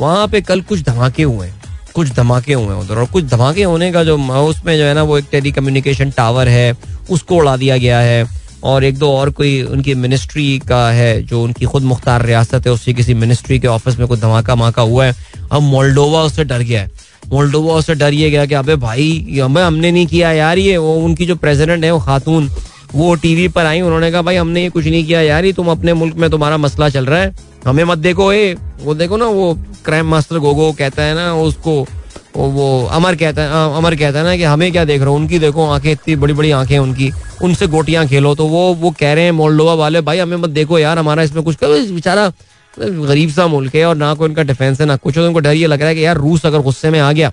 वहाँ 0.00 0.28
पे 0.28 0.40
कल 0.40 0.60
कुछ 0.62 0.82
धमाके 0.82 1.22
हुए 1.22 1.46
हैं। 1.46 1.58
कुछ 1.94 2.10
धमाके 2.10 2.52
हुए 2.52 2.74
उधर 2.76 2.98
और 2.98 3.06
कुछ 3.06 3.24
धमाके 3.24 3.62
होने 3.62 3.90
का 3.92 4.02
जो 4.04 4.16
उसमें 4.40 4.76
जो 4.78 4.84
है 4.84 4.94
ना 4.94 5.02
वो 5.02 5.18
एक 5.18 5.24
टेली 5.30 5.52
कम्युनिकेशन 5.52 6.10
टावर 6.10 6.48
है 6.48 6.76
उसको 7.10 7.36
उड़ा 7.36 7.56
दिया 7.56 7.76
गया 7.76 7.98
है। 8.00 8.24
और 8.64 8.84
एक 8.84 8.98
दो 8.98 9.12
और 9.12 9.30
कोई 9.30 9.62
उनकी 9.62 9.94
मिनिस्ट्री 9.94 10.58
का 10.58 10.90
है 10.90 11.22
जो 11.22 11.42
उनकी 11.42 11.64
खुद 11.64 11.82
मुख्तार 11.82 12.26
रियासत 12.26 12.66
है 12.66 12.72
उससे 12.72 12.92
किसी 12.92 13.14
मिनिस्ट्री 13.14 13.58
के 13.60 13.66
ऑफ़िस 13.66 13.98
में 13.98 14.08
कोई 14.08 14.18
धमाका 14.18 14.54
माका 14.54 14.82
हुआ 14.82 15.04
है। 15.04 15.14
अब 15.52 15.62
मोल्डोवा 15.62 16.22
उससे 16.22 16.44
डर 16.44 16.58
गया 16.58 16.80
है। 16.80 16.90
मोल्डोवा 17.28 17.74
उससे 17.74 17.94
डर 17.94 18.14
ये 18.14 18.30
गया 18.30 18.46
कि 18.46 18.54
अबे 18.54 18.76
भाई, 18.76 19.38
हमें 19.42 19.62
हमने 19.62 19.90
नहीं 19.90 20.06
किया 20.06 20.32
यार 20.32 20.58
ये, 20.58 20.76
वो 20.76 20.94
उनकी 20.96 21.26
जो 21.26 21.36
प्रेसिडेंट 21.36 21.84
है, 21.84 21.90
वो 21.90 22.00
खातून, 22.00 22.50
वो 22.94 23.14
टीवी 23.14 23.48
पर 23.48 23.66
आई, 23.66 23.80
उन्होंने 23.80 24.10
कहा, 24.12 24.22
भाई, 24.22 24.36
हमने 24.36 24.62
ये 24.62 24.68
कुछ 24.68 24.84
नहीं 24.84 25.04
किया 25.04 25.20
यार 25.20 25.44
ये, 25.44 25.52
तुम 25.52 25.68
अपने 25.68 25.92
मुल्क 25.92 26.14
में 26.14 26.30
तुम्हारा 26.30 26.56
मसला 26.56 26.88
चल 26.88 27.06
रहा 27.06 27.20
है। 27.20 27.34
हमें 27.66 27.84
मत 27.84 27.98
देखो, 27.98 28.32
ए, 28.32 28.56
वो 28.82 28.94
देखो 28.94 29.16
ना, 29.16 29.26
वो 29.26 29.58
क्राइम 29.84 30.06
मास्टर 30.06 30.38
गोगो 30.38 30.72
कहता 30.72 31.02
है 31.02 31.14
ना, 31.14 31.34
उसको 31.34 31.86
वो, 32.36 32.86
अमर 32.86 33.16
कहता 33.16 33.42
है 33.42 33.76
अमर 33.76 33.94
कहता 33.96 34.18
है 34.18 34.24
ना 34.24 34.36
कि 34.36 34.42
हमें 34.44 34.70
क्या 34.72 34.84
देख 34.84 35.00
रहे 35.00 35.10
हो? 35.10 35.14
उनकी 35.16 35.38
देखो 35.38 35.68
आँखें 35.68 35.90
इतनी 35.92 36.16
बड़ी 36.16 36.34
बड़ी 36.34 36.50
आँखें 36.50 36.78
उनकी। 36.78 37.10
उनसे 37.42 37.66
गोटियाँ 37.66 38.06
खेलो। 38.06 38.34
तो 38.34 38.46
वो 38.46 38.62
वो 38.74 38.90
कह 39.00 39.12
रहे 39.12 39.24
हैं 39.24 39.32
मोल्डोवा 39.32 39.74
वाले 39.74 40.00
भाई 40.00 40.18
हमें 40.18 40.36
मत 40.36 40.50
देखो 40.50 40.78
यार 40.78 40.98
हमारा 40.98 41.22
इसमें 41.22 41.42
कुछ 41.44 41.56
बेचारा 41.62 42.32
गरीब 42.74 43.30
सा 43.30 43.46
मुल्क 43.46 43.74
है 43.74 43.84
और 43.84 43.96
ना 43.96 44.12
कोई 44.14 44.28
उनका 44.28 44.42
डिफेंस 44.42 44.80
है 44.80 44.86
ना 44.86 44.96
कुछ 44.96 45.18
उनको 45.18 45.40
डर 45.40 45.54
ये 45.54 45.66
लग 45.66 45.80
रहा 45.80 45.88
है 45.88 45.94
कि 45.94 46.04
यार 46.04 46.16
रूस 46.16 46.46
अगर 46.46 46.60
गुस्से 46.62 46.90
में 46.90 46.98
आ 47.00 47.10
गया 47.12 47.32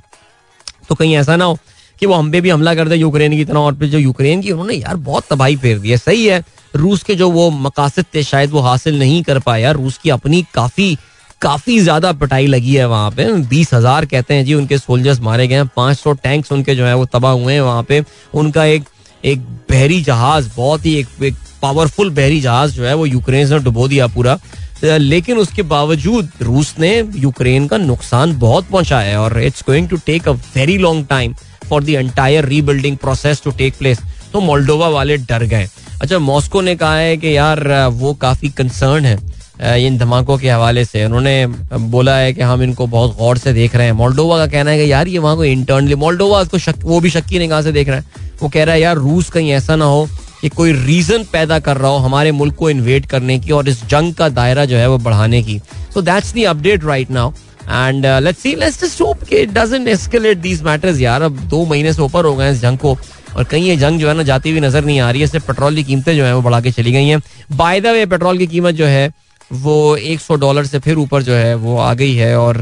तो 0.90 0.96
कहीं 0.96 1.16
ऐसा 1.18 1.36
ना 1.36 1.46
हो 1.46 1.58
कि 2.00 2.06
वो 2.06 2.14
हम 2.14 2.32
पे 2.32 2.42
भी 2.42 2.50
हमला 2.50 2.74
कर 2.76 2.88
दे 2.88 2.96
यूक्रेन 2.96 3.32
की 3.32 3.46
तरह। 3.46 3.60
और 3.60 3.76
फिर 3.76 3.90
जो 3.90 3.98
यूक्रेन 4.00 4.42
की 4.42 4.52
उन्होंने 4.52 4.74
यार 4.74 4.96
बहुत 4.96 5.24
तबाही 5.30 5.56
फेर 5.56 5.80
दी 5.80 5.90
है। 5.90 5.98
सही 5.98 6.26
है 6.26 6.44
रूस 6.76 7.04
के 7.04 7.16
जो 7.16 7.30
वो 7.32 7.50
मकासद 7.52 8.06
थे 8.16 8.24
शायद 8.24 8.52
वो 8.52 8.60
हासिल 8.62 9.00
नहीं 9.00 9.22
कर 9.24 9.40
पाया। 9.40 9.72
रूस 9.72 9.98
की 9.98 10.10
अपनी 10.10 10.44
काफ़ी 10.54 10.98
काफ़ी 11.42 11.80
ज़्यादा 11.80 12.12
पिटाई 12.14 12.48
लगी 12.48 12.76
है 12.76 12.86
वहाँ 12.88 13.10
पे। 13.12 13.26
बीस 13.50 13.74
हज़ार 13.74 14.06
कहते 14.06 14.34
हैं 14.34 14.46
जी 14.46 14.54
उनके 14.54 14.78
सोल्जर्स 14.78 15.20
मारे 15.22 15.48
गए 15.48 15.56
हैं। 15.56 15.68
पाँच 15.76 15.98
सौ 15.98 16.14
टैंक्स 16.16 16.52
उनके 16.52 16.76
जो 16.76 16.86
है 16.86 16.96
वो 16.96 17.06
तबाह 17.08 17.32
हुए 17.34 17.54
हैं 17.54 17.62
वहाँ 17.62 17.84
पे। 17.84 18.04
उनका 18.34 18.66
एक 18.66 18.86
एक 19.24 19.42
बहरी 19.70 20.02
जहाज़ 20.04 20.50
बहुत 20.56 20.86
ही 20.86 20.94
एक, 20.96 21.08
एक 21.24 21.36
पावरफुल 21.62 22.10
बहरी 22.12 22.40
जहाज़ 22.42 22.74
जो 22.74 22.86
है 22.86 22.94
वो 22.94 23.06
यूक्रेन 23.06 23.48
से 23.48 23.60
डुबो 23.60 23.88
दिया 23.88 24.08
पूरा। 24.08 24.38
लेकिन 24.84 25.38
उसके 25.38 25.62
बावजूद 25.66 26.30
रूस 26.42 26.74
ने 26.80 26.98
यूक्रेन 27.18 27.68
का 27.68 27.78
नुकसान 27.78 28.38
बहुत 28.40 28.68
पहुँचाया 28.68 29.10
है 29.10 29.18
और 29.20 29.40
it's 29.44 29.64
going 29.68 29.88
to 29.90 29.98
take 30.06 30.28
a 30.28 30.32
very 30.32 30.78
long 30.78 31.06
time 31.10 31.34
for 31.70 31.84
the 31.84 31.90
entire 31.90 32.46
rebuilding 32.46 32.98
process 32.98 33.42
to 33.44 33.52
take 33.54 33.78
place 33.78 34.02
तो 34.34 34.40
मोल्डोवा 34.42 34.88
वाले 34.90 35.18
डर 35.20 35.44
गए। 35.46 35.68
अच्छा 36.02 36.20
मॉस्को 36.20 36.62
ने 36.62 36.76
कहा 36.76 36.96
है 36.96 37.18
कि 37.18 37.36
यार 37.38 37.68
वो 37.94 38.14
काफ़ी 38.16 38.50
कंसर्न 38.50 39.06
है। 39.06 39.18
इन 39.60 39.98
धमाकों 39.98 40.38
के 40.38 40.50
हवाले 40.50 40.84
से। 40.86 41.06
उन्होंने 41.06 41.46
बोला 41.88 42.16
है 42.18 42.34
कि 42.34 42.42
हम 42.42 42.64
इनको 42.64 42.88
बहुत 42.88 43.18
गौर 43.18 43.38
से 43.38 43.54
देख 43.54 43.76
रहे 43.76 43.86
हैं। 43.86 43.94
मोल्डोवा 43.94 44.38
का 44.38 44.48
कहना 44.48 44.72
है 44.72 44.78
कि 44.78 44.92
यार 44.92 45.08
ये 45.08 45.18
वहाँ 45.20 45.36
को 45.36 45.46
इंटरनली 45.46 45.96
मोल्डोवा 45.96 46.42
उसको 46.42 46.58
शक, 46.58 46.76
वो 46.84 47.00
भी 47.00 47.10
शक्की 47.10 47.40
निगाह 47.40 47.62
से 47.62 47.72
देख 47.72 47.90
रहा 47.90 47.98
है। 47.98 48.26
वो 48.42 48.50
कह 48.50 48.64
रहा 48.64 48.76
है 48.76 48.82
यार 48.82 48.96
रूस 48.98 49.30
कहीं 49.30 49.52
ऐसा 49.52 49.76
ना 49.76 49.86
हो 49.86 50.08
कि 50.42 50.50
कोई 50.50 50.72
रीजन 50.74 51.24
पैदा 51.32 51.58
कर 51.60 51.78
रहा 51.78 51.92
हो 51.92 51.98
हमारे 51.98 52.32
मुल्क 52.32 52.56
को 52.56 52.70
इन्वेट 52.70 53.06
करने 53.06 53.40
की 53.40 53.52
और 53.52 53.70
इस 53.70 53.84
जंग 53.90 54.14
का 54.14 54.30
दायरा 54.30 54.66
जो 54.66 54.78
है 54.78 54.90
वो 54.90 54.98
बढ़ाने 55.00 55.42
की। 55.44 55.60
So 55.94 56.02
that's 56.02 56.32
the 56.34 56.44
update 56.46 56.84
right 56.86 57.12
now 57.12 57.32
and 57.64 58.06
let's 58.24 58.40
see 58.40 58.56
let's 58.56 58.84
just 58.84 59.02
hope 59.02 59.24
कि 59.24 59.46
डजंट 59.48 59.88
एस्केलेट 59.88 60.38
दीस 60.40 60.62
मैटर्स 60.64 61.00
यार। 61.00 61.22
अब 61.22 61.40
दो 61.50 61.66
महीने 61.66 61.94
से 61.94 62.02
ऊपर 62.02 62.26
हो 62.26 62.36
गए 62.36 62.52
इस 62.52 62.62
जंग 62.62 62.78
को 62.78 62.98
और 63.36 63.44
कहीं 63.44 63.68
ये 63.68 63.76
जंग 63.78 64.00
जो 64.00 64.08
है 64.08 64.14
ना 64.14 64.24
जाती 64.24 64.52
हुई 64.52 64.60
नज़र 64.60 64.86
नहीं 64.86 65.00
आ 65.00 65.10
रही 65.12 65.22
है। 65.22 65.28
सिर्फ़ 65.28 65.48
पेट्रोल 65.48 65.76
की 65.76 65.84
कीमतें 65.84 66.16
जो 66.16 66.26
है 66.26 66.36
वो 66.36 66.42
बढ़ा 66.42 66.62
के 66.62 66.72
चली 66.72 66.92
गई 66.92 67.08
हैं। 67.08 67.22
बाय 67.54 67.82
द 67.82 67.88
वे 67.88 68.06
पेट्रोल 68.06 68.38
की 68.38 68.48
कीमत 68.48 68.76
जो 68.76 68.86
है 68.86 69.10
वो 69.52 69.96
एक 69.96 70.22
सौ 70.22 70.36
डॉलर 70.36 70.66
से 70.66 70.80
फिर 70.80 70.98
ऊपर 70.98 71.24
जो 71.24 71.34
है 71.34 71.56
वो 71.56 71.78
आ 71.78 71.94
गई 71.94 72.16
है 72.16 72.36
और 72.40 72.58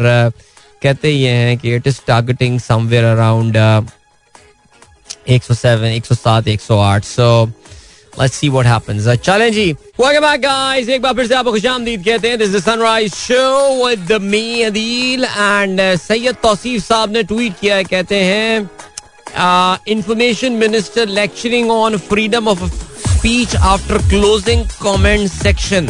कहते 0.83 1.09
ये 1.09 1.29
हैं 1.29 1.57
कि 1.57 1.75
it 1.75 1.87
is 1.87 1.99
targeting 2.07 2.59
somewhere 2.59 3.03
around 3.05 3.55
एक 5.27 5.43
सौ 5.43 5.53
सेवन 5.53 5.87
एक 5.87 6.05
सौ 6.05 6.15
सात 6.15 6.47
एक 6.47 6.61
सौ 6.61 6.79
आठ। 6.79 7.03
सो 7.03 7.51
Let's 8.17 8.37
see 8.41 8.49
what 8.49 8.65
happens. 8.65 9.07
Uh, 9.07 9.15
Welcome 10.01 10.25
back 10.25 10.41
guys 10.41 10.89
एक 10.89 11.01
बार 11.01 11.13
फिर 11.13 11.27
से 11.27 11.35
आपको 11.35 11.51
खुशामदीद 11.51 12.03
कहते 12.05 12.29
हैं। 12.29 12.37
This 12.37 12.47
is 12.47 12.53
the 12.55 12.61
Sunrise 12.61 13.15
Show 13.21 13.55
with 13.81 14.13
me 14.21 14.63
Adil 14.67 15.25
and 15.25 15.79
uh, 15.79 15.97
Syed 16.01 16.35
Tausif 16.43 16.83
साहब 16.83 17.11
ने 17.11 17.23
ट्वीट 17.23 17.59
किया 17.59 17.75
है। 17.75 17.83
कहते 17.83 18.15
हैं 18.23 18.69
information 19.87 20.51
minister 20.63 21.07
lecturing 21.07 21.71
on 21.71 21.97
freedom 22.07 22.47
of 22.47 22.63
speech 23.09 23.55
after 23.55 23.97
closing 24.09 24.65
comment 24.83 25.29
section 25.31 25.89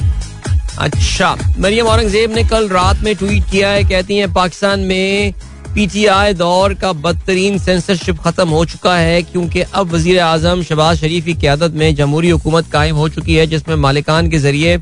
अच्छा 0.79 1.35
मरियम 1.59 1.87
औरंगज़ेब 1.87 2.33
ने 2.35 2.43
कल 2.45 2.67
रात 2.69 3.03
में 3.03 3.15
ट्वीट 3.15 3.43
किया 3.51 3.69
है, 3.69 3.83
कहती 3.83 4.17
हैं, 4.17 4.31
पाकिस्तान 4.33 4.79
में 4.81 5.33
पीटीआई 5.75 6.33
दौर 6.33 6.73
का 6.73 6.91
बदतरीन 6.95 7.57
सेंसरशिप 7.59 8.19
खत्म 8.19 8.47
हो 8.49 8.63
चुका 8.65 8.95
है, 8.97 9.21
क्योंकि 9.23 9.61
अब 9.61 9.91
वज़ीर 9.91 10.19
आज़म 10.21 10.61
शबाज 10.63 10.97
शरीफ 10.97 11.25
की 11.25 11.33
क्यादत 11.35 11.73
में 11.73 11.95
जमहूरी 11.95 12.29
हुकूमत 12.29 12.71
कायम 12.71 12.95
हो 12.95 13.07
चुकी 13.09 13.35
है, 13.35 13.47
जिसमें 13.47 13.75
मालिकान 13.77 14.29
के 14.29 14.37
ज़रिए 14.39 14.77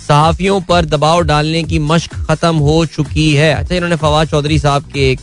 सहाफियों 0.00 0.60
पर 0.60 0.84
दबाव 0.86 1.22
डालने 1.22 1.62
की 1.62 1.78
मश्क 1.78 2.14
खत्म 2.28 2.56
हो 2.58 2.84
चुकी 2.86 3.32
है। 3.34 3.52
अच्छा 3.54 3.74
इन्होंने 3.74 3.96
फवाद 3.96 4.28
चौधरी 4.28 4.58
साहब 4.58 4.84
के 4.94 5.10
एक 5.10 5.20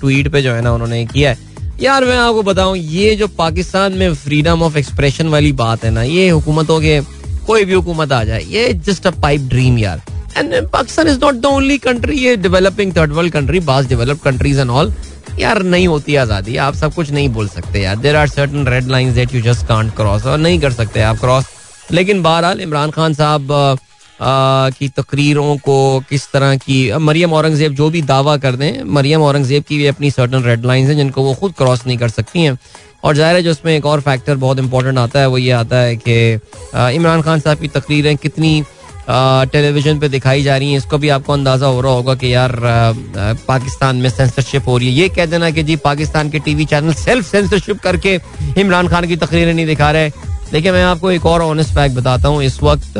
ट्वीट 0.00 0.28
पे 0.28 0.42
जो 0.42 0.52
है 0.52 0.62
ना, 0.62 0.72
उन्होंने 0.72 1.04
किया 1.06 1.30
है। 1.30 1.38
यार, 1.80 2.04
मैं 2.04 2.16
आपको 2.18 2.42
बताऊँ, 2.42 2.76
ये 2.76 3.14
जो 3.16 3.26
पाकिस्तान 3.28 3.92
में 3.92 4.14
फ्रीडम 4.14 4.62
ऑफ़ 4.62 4.76
एक्सप्रेशन 4.78 5.28
वाली 5.28 5.52
बात 5.54 5.84
है 5.84 5.90
ना, 5.90 6.02
ये 6.02 6.28
हुकूमतों 6.28 6.80
के 6.80 7.00
कोई 7.46 7.64
भी 7.64 7.74
हुकूमत 7.74 8.12
आ 8.12 8.22
जाए, 8.24 8.42
ये 8.42 8.72
जस्ट 8.86 9.06
अ 9.06 9.10
पाइप 9.22 9.40
ड्रीम 9.48 9.78
यार। 9.78 10.02
And 10.36 10.54
Pakistan 10.70 11.08
is 11.08 11.18
not 11.20 11.34
the 11.34 11.46
only 11.46 11.78
country 11.80 12.16
ये 12.18 12.36
डेवलपिंग 12.38 12.92
थर्ड 12.96 13.12
वर्ल्ड 13.12 13.32
कंट्री 13.32 13.60
बास 13.62 13.86
डेवलप 13.88 14.22
कंट्रीज़ 14.24 14.60
एंड 14.60 14.70
ऑल 14.70 14.92
यार 15.38 15.62
नहीं 15.64 15.86
होती 15.88 16.16
आज़ादी, 16.16 16.56
आप 16.56 16.74
सब 16.74 16.94
कुछ 16.94 17.10
नहीं 17.10 17.28
बोल 17.30 17.48
सकते 17.48 17.80
यार। 17.80 17.96
There 17.98 18.16
are 18.16 18.28
certain 18.28 18.66
red 18.68 18.88
line 18.88 19.12
that 19.14 19.34
you 19.34 19.40
just 19.42 19.66
can't 19.68 19.94
cross 19.96 20.26
और 20.26 20.38
नहीं 20.38 20.60
कर 20.60 20.72
सकते 20.72 21.02
आप 21.02 21.18
क्रॉस 21.20 21.44
लेकिन 21.90 22.22
बहरहाल, 22.22 22.60
इमरान 22.60 22.90
खान 22.90 23.14
साहब 23.14 23.78
की 24.20 24.88
तकरीरों 24.90 25.56
को 25.58 25.78
किस 26.10 26.30
तरह 26.32 26.56
की 26.56 26.92
मरियम 27.00 27.32
औरंगज़ेब 27.32 27.74
जो 27.74 27.88
भी 27.90 28.02
दावा 28.04 28.36
कर 28.36 28.56
दें, 28.56 28.82
मरियम 28.86 29.22
औरंगज़ेब 29.22 29.64
की 29.68 29.78
भी 29.78 29.86
अपनी 29.86 30.10
सर्टन 30.10 30.42
रेड 30.42 30.64
लाइन 30.66 30.86
हैं 30.86 30.96
जिनको 30.96 31.22
वो 31.22 31.34
खुद 31.34 31.54
क्रॉस 31.58 31.86
नहीं 31.86 31.98
कर 31.98 32.08
सकती 32.10 32.42
हैं। 32.42 32.58
और 33.04 33.16
ज़ाहिर 33.16 33.36
है 33.36 33.42
जो 33.42 33.50
उसमें 33.50 33.76
एक 33.76 33.86
और 33.86 34.00
फैक्टर 34.00 34.36
बहुत 34.36 34.58
इंपॉर्टेंट 34.58 34.98
आता 34.98 35.20
है, 35.20 35.26
वो 35.28 35.38
ये 35.38 35.50
आता 35.52 35.76
है 35.78 35.96
कि 35.98 36.32
इमरान 36.96 37.22
खान 37.22 37.40
साहब 37.40 37.58
की 37.58 37.68
तकरीरें 37.70 38.16
कितनी 38.16 38.62
टेलीविज़न 39.08 39.98
पे 39.98 40.08
दिखाई 40.08 40.42
जा 40.42 40.56
रही 40.56 40.70
हैं, 40.70 40.78
इसको 40.78 40.98
भी 40.98 41.08
आपको 41.08 41.32
अंदाज़ा 41.32 41.66
हो 41.66 41.80
रहा 41.80 41.92
होगा 41.92 42.14
कि 42.14 42.32
यार 42.34 42.52
पाकिस्तान 43.48 43.96
में 43.96 44.08
सेंसरशिप 44.10 44.68
हो 44.68 44.78
रही 44.78 44.88
है। 44.88 44.94
ये 44.94 45.08
कह 45.08 45.26
देना 45.26 45.50
कि 45.50 45.62
जी, 45.62 45.76
पाकिस्तान 45.78 46.30
के 46.30 46.38
टीवी 46.38 46.64
चैनल 46.64 46.94
सेल्फ 46.94 47.26
सेंसरशिप 47.26 47.80
करके 47.80 48.18
इमरान 48.58 48.88
खान 48.88 49.06
की 49.06 49.16
तकरीरें 49.16 49.52
नहीं 49.54 49.66
दिखा 49.66 49.90
रहे। 49.90 50.10
देखिए, 50.52 50.72
मैं 50.72 50.82
आपको 50.84 51.10
एक 51.10 51.26
और 51.26 51.42
ऑनेस्ट 51.42 51.74
फैक्ट 51.74 51.94
बताता 51.96 52.28
हूँ। 52.28 52.42
इस 52.42 52.62
वक्त 52.62 52.98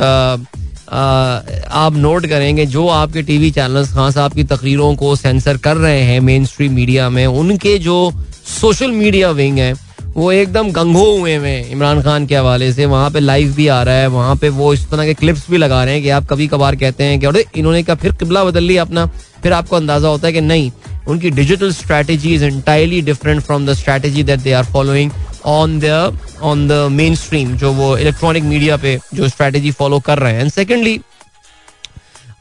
आप 0.89 1.95
नोट 1.97 2.27
करेंगे, 2.27 2.67
जो 2.67 2.87
आपके 2.89 3.23
टीवी 3.23 3.51
चैनल्स 3.51 3.93
खास 3.93 4.15
साहब 4.15 4.33
की 4.33 4.45
तकरीरों 4.45 4.95
को 4.97 5.15
सेंसर 5.17 5.57
कर 5.57 5.77
रहे 5.77 6.03
हैं 6.03 6.21
मेन 6.21 6.45
स्ट्रीम 6.45 6.73
मीडिया 6.73 7.09
में, 7.11 7.27
उनके 7.27 7.79
जो 7.79 8.13
सोशल 8.51 8.91
मीडिया 8.93 9.31
विंग 9.31 9.59
है 9.59 9.75
वो 10.17 10.31
एकदम 10.33 10.71
गंगो 10.73 11.05
हुए 11.19 11.33
हैं 11.33 11.69
इमरान 11.71 12.01
खान 12.03 12.27
के 12.27 12.37
हवाले 12.37 12.73
से। 12.73 12.87
वहाँ 12.87 13.11
पे 13.11 13.21
लाइव 13.21 13.53
भी 13.55 13.67
आ 13.69 13.83
रहा 13.83 13.95
है, 13.95 14.07
वहाँ 14.09 14.37
पे 14.37 14.49
वो 14.51 14.73
इस 14.75 14.89
तरह 14.91 15.07
के 15.07 15.15
क्लिप्स 15.15 15.51
भी 15.51 15.57
लगा 15.57 15.83
रहे 15.85 15.95
हैं 15.95 16.03
कि 16.03 16.09
आप 16.11 16.27
कभी 16.27 16.47
कभार 16.49 16.77
कहते 16.77 17.05
हैं 17.05 17.19
कि 17.21 17.27
अरे, 17.27 17.45
इन्होंने 17.57 17.83
क्या 17.83 17.95
फिर 17.95 18.13
किबला 18.13 18.45
बदल 18.45 18.65
लिया 18.65 18.83
अपना? 18.83 19.07
फिर 19.43 19.53
आपको 19.53 19.77
अंदाज़ा 19.77 20.09
होता 20.09 20.27
है 20.27 20.33
कि 20.33 20.41
नहीं, 20.41 20.71
उनकी 21.09 21.31
digital 21.33 21.73
strategy 21.73 22.35
is 22.35 22.45
entirely 22.45 23.01
different 23.03 23.43
from 23.43 23.67
the 23.67 23.75
strategy 23.75 24.23
that 24.23 24.41
they 24.41 24.53
are 24.53 24.65
following 24.67 25.11
on 25.47 25.79
the 25.81 26.19
on 26.43 26.67
the 26.69 26.73
mainstream 27.17 27.57
जो 27.57 27.73
वो 27.73 27.97
इलेक्ट्रॉनिक 27.99 28.45
मीडिया 28.45 28.77
पे 28.77 28.99
जो 29.15 29.29
स्ट्रैटेजी 29.29 29.71
फॉलो 29.73 30.01
कर 30.01 30.19
रहे 30.19 30.33
हैं। 30.33 30.41
एंड 30.41 30.51
सेकेंडली 30.53 31.01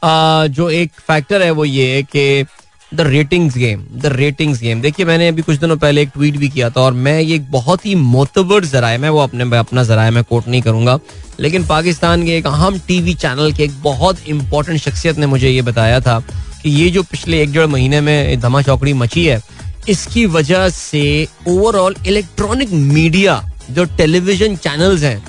जो 0.04 0.68
एक 0.70 0.92
फैक्टर 1.06 1.42
है 1.42 1.50
वो 1.50 1.64
ये 1.64 2.02
कि 2.10 2.44
the 2.92 3.00
ratings 3.00 3.56
game, 3.58 3.80
the 3.94 4.06
ratings 4.06 4.60
game. 4.60 4.80
देखिए, 4.80 5.06
मैंने 5.06 5.28
अभी 5.28 5.42
कुछ 5.42 5.58
दिनों 5.60 5.76
पहले 5.76 6.02
एक 6.02 6.08
ट्वीट 6.08 6.36
भी 6.36 6.48
किया 6.48 6.68
था 6.70 6.80
और 6.80 6.92
मैं 6.94 7.18
ये 7.20 7.38
बहुत 7.50 7.86
ही 7.86 7.94
मोतबर 7.94 8.64
जराए 8.64 8.98
मैं 8.98 9.08
वो 9.10 9.20
अपने 9.20 9.56
अपना 9.58 9.84
जराए 9.84 10.10
मैं 10.10 10.22
कोट 10.24 10.48
नहीं 10.48 10.62
करूँगा। 10.62 10.98
लेकिन 11.40 11.66
पाकिस्तान 11.66 12.24
के 12.26 12.36
एक 12.36 12.46
अहम 12.46 12.78
टीवी 12.88 13.14
चैनल 13.16 13.52
के 13.52 13.64
एक 13.64 13.82
बहुत 13.82 14.28
इंपॉर्टेंट 14.28 14.80
शख्सियत 14.80 15.18
ने 15.18 15.26
मुझे 15.26 15.48
ये 15.48 15.62
बताया 15.62 16.00
था 16.00 16.18
कि 16.62 16.70
ये 16.70 16.88
जो 16.90 17.02
पिछले 17.02 17.42
एक 17.42 17.52
डेढ़ 17.52 17.66
महीने 17.66 18.00
में 18.00 18.40
धमा 18.40 18.62
चौकड़ी 18.62 18.92
मची 18.94 19.24
है, 19.26 19.40
इसकी 19.88 20.24
वजह 20.28 20.68
से 20.70 21.02
ओवरऑल 21.48 21.96
इलेक्ट्रॉनिक 22.06 22.72
मीडिया 22.72 23.42
जो 23.70 23.84
टेलीविज़न 23.96 24.56
चैनल्स 24.58 25.02
हैं 25.02 25.22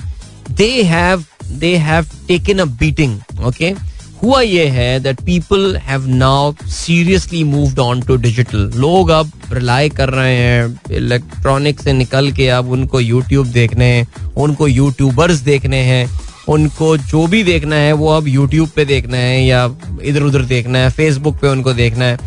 they 0.50 0.70
have 0.84 1.24
they 1.50 1.76
have 1.78 2.06
taken 2.28 2.58
a 2.58 2.64
beating 2.80 3.44
okay 3.46 3.74
हुआ 4.22 4.40
ये 4.40 4.64
है 4.66 4.98
that 5.00 5.20
people 5.20 5.76
have 5.82 6.06
now 6.08 6.52
seriously 6.68 7.42
moved 7.44 7.78
on 7.78 8.00
to 8.02 8.16
digital 8.16 8.70
लोग 8.76 9.10
अब 9.10 9.30
रिलाई 9.52 9.88
कर 9.88 10.10
रहे 10.10 10.36
हैं 10.36 10.80
इलेक्ट्रॉनिक 10.96 11.80
से 11.80 11.92
निकल 11.92 12.30
के 12.32 12.48
अब 12.48 12.70
उनको 12.70 13.00
यूट्यूब 13.00 13.46
देखने 13.52 13.84
हैं 13.84 14.32
उनको 14.36 14.68
यूट्यूबर्स 14.68 15.38
देखने 15.40 15.82
हैं 15.82 16.08
उनको 16.48 16.96
जो 16.96 17.26
भी 17.26 17.42
देखना 17.44 17.76
है 17.76 17.92
वो 17.92 18.08
अब 18.08 18.28
यूट्यूब 18.28 18.68
पे 18.76 18.84
देखना 18.84 19.16
है 19.16 19.44
या 19.44 19.64
इधर 20.02 20.22
उधर 20.22 20.42
देखना 20.52 20.78
है 20.78 20.90
फेसबुक 20.90 21.36
पे 21.40 21.48
उनको 21.48 21.72
देखना 21.72 22.04
है। 22.04 22.18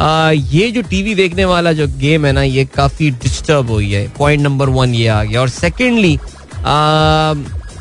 आ, 0.00 0.30
ये 0.30 0.70
जो 0.70 0.82
टीवी 0.82 1.14
देखने 1.14 1.44
वाला 1.44 1.72
जो 1.72 1.86
गेम 1.98 2.26
है 2.26 2.32
ना 2.32 2.42
ये 2.42 2.64
काफ़ी 2.74 3.10
डिस्टर्ब 3.22 3.70
हुई 3.70 3.90
है। 3.92 4.06
पॉइंट 4.18 4.42
नंबर 4.42 4.68
वन 4.68 4.94
ये 4.94 5.06
आ 5.08 5.22
गया। 5.24 5.40
और 5.40 5.48
सेकेंडली 5.48 6.14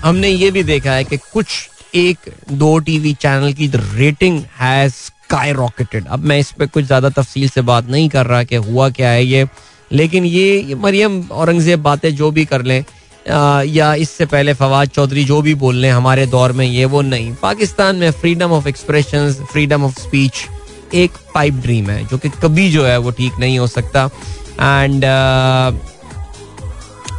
हमने 0.03 0.29
ये 0.29 0.51
भी 0.51 0.63
देखा 0.63 0.91
है 0.91 1.03
कि 1.03 1.17
कुछ 1.33 1.47
एक 1.95 2.29
दो 2.51 2.77
टीवी 2.79 3.13
चैनल 3.13 3.53
की 3.53 3.67
रेटिंग 3.75 4.41
हैज़ 4.59 4.93
स्काई 4.93 5.51
रॉकेटेड 5.53 6.07
अब 6.07 6.19
मैं 6.19 6.37
इस 6.39 6.51
पर 6.51 6.67
कुछ 6.67 6.85
ज़्यादा 6.85 7.09
तफसील 7.11 7.49
से 7.49 7.61
बात 7.61 7.89
नहीं 7.89 8.07
कर 8.09 8.25
रहा 8.25 8.43
कि 8.43 8.55
हुआ 8.57 8.89
क्या 8.89 9.09
है 9.09 9.25
ये 9.25 9.47
लेकिन 9.91 10.25
ये, 10.25 10.59
ये 10.59 10.75
मरियम 10.75 11.21
औरंगज़ेब 11.31 11.81
बातें 11.83 12.15
जो 12.15 12.31
भी 12.31 12.45
कर 12.45 12.61
लें 12.63 12.83
या 13.67 13.93
इससे 13.95 14.25
पहले 14.25 14.53
फवाद 14.53 14.89
चौधरी 14.89 15.23
जो 15.25 15.41
भी 15.41 15.53
बोल 15.55 15.75
लें 15.75 15.89
हमारे 15.91 16.25
दौर 16.27 16.51
में 16.51 16.65
ये 16.65 16.85
वो 16.85 17.01
नहीं। 17.01 17.33
पाकिस्तान 17.41 17.95
में 17.95 18.11
freedom 18.11 18.51
of 18.51 18.67
expression 18.67 19.31
freedom 19.51 19.83
of 19.85 19.99
speech 20.01 20.45
एक 20.93 21.17
पाइप 21.33 21.53
ड्रीम 21.63 21.89
है 21.89 22.05
जो 22.07 22.17
कि 22.17 22.29
कभी 22.41 22.69
जो 22.71 22.85
है 22.85 22.97
वो 22.97 23.11
ठीक 23.11 23.39
नहीं 23.39 23.59
हो 23.59 23.67
सकता। 23.67 24.09
एंड 24.61 25.05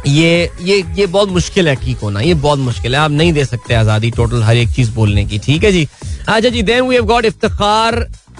ये 0.07 0.49
ये 0.61 0.77
ये 0.97 1.05
बहुत 1.07 1.29
मुश्किल 1.29 1.67
है 1.67 1.75
ठीक 1.83 1.97
होना 1.97 2.19
ये 2.19 2.33
बहुत 2.33 2.59
मुश्किल 2.59 2.95
है। 2.95 3.01
आप 3.01 3.11
नहीं 3.11 3.33
दे 3.33 3.45
सकते 3.45 3.73
आज़ादी 3.73 4.11
टोटल 4.11 4.43
हर 4.43 4.57
एक 4.57 4.69
चीज़ 4.69 4.91
बोलने 4.91 5.25
की 5.25 5.39
ठीक 5.39 5.63
है 5.63 5.71
जी? 5.71 5.87
अच्छा 6.27 6.49
जी 6.49 6.61
then 6.63 6.87
we 6.87 6.95
have 6.95 7.05
got 7.05 7.25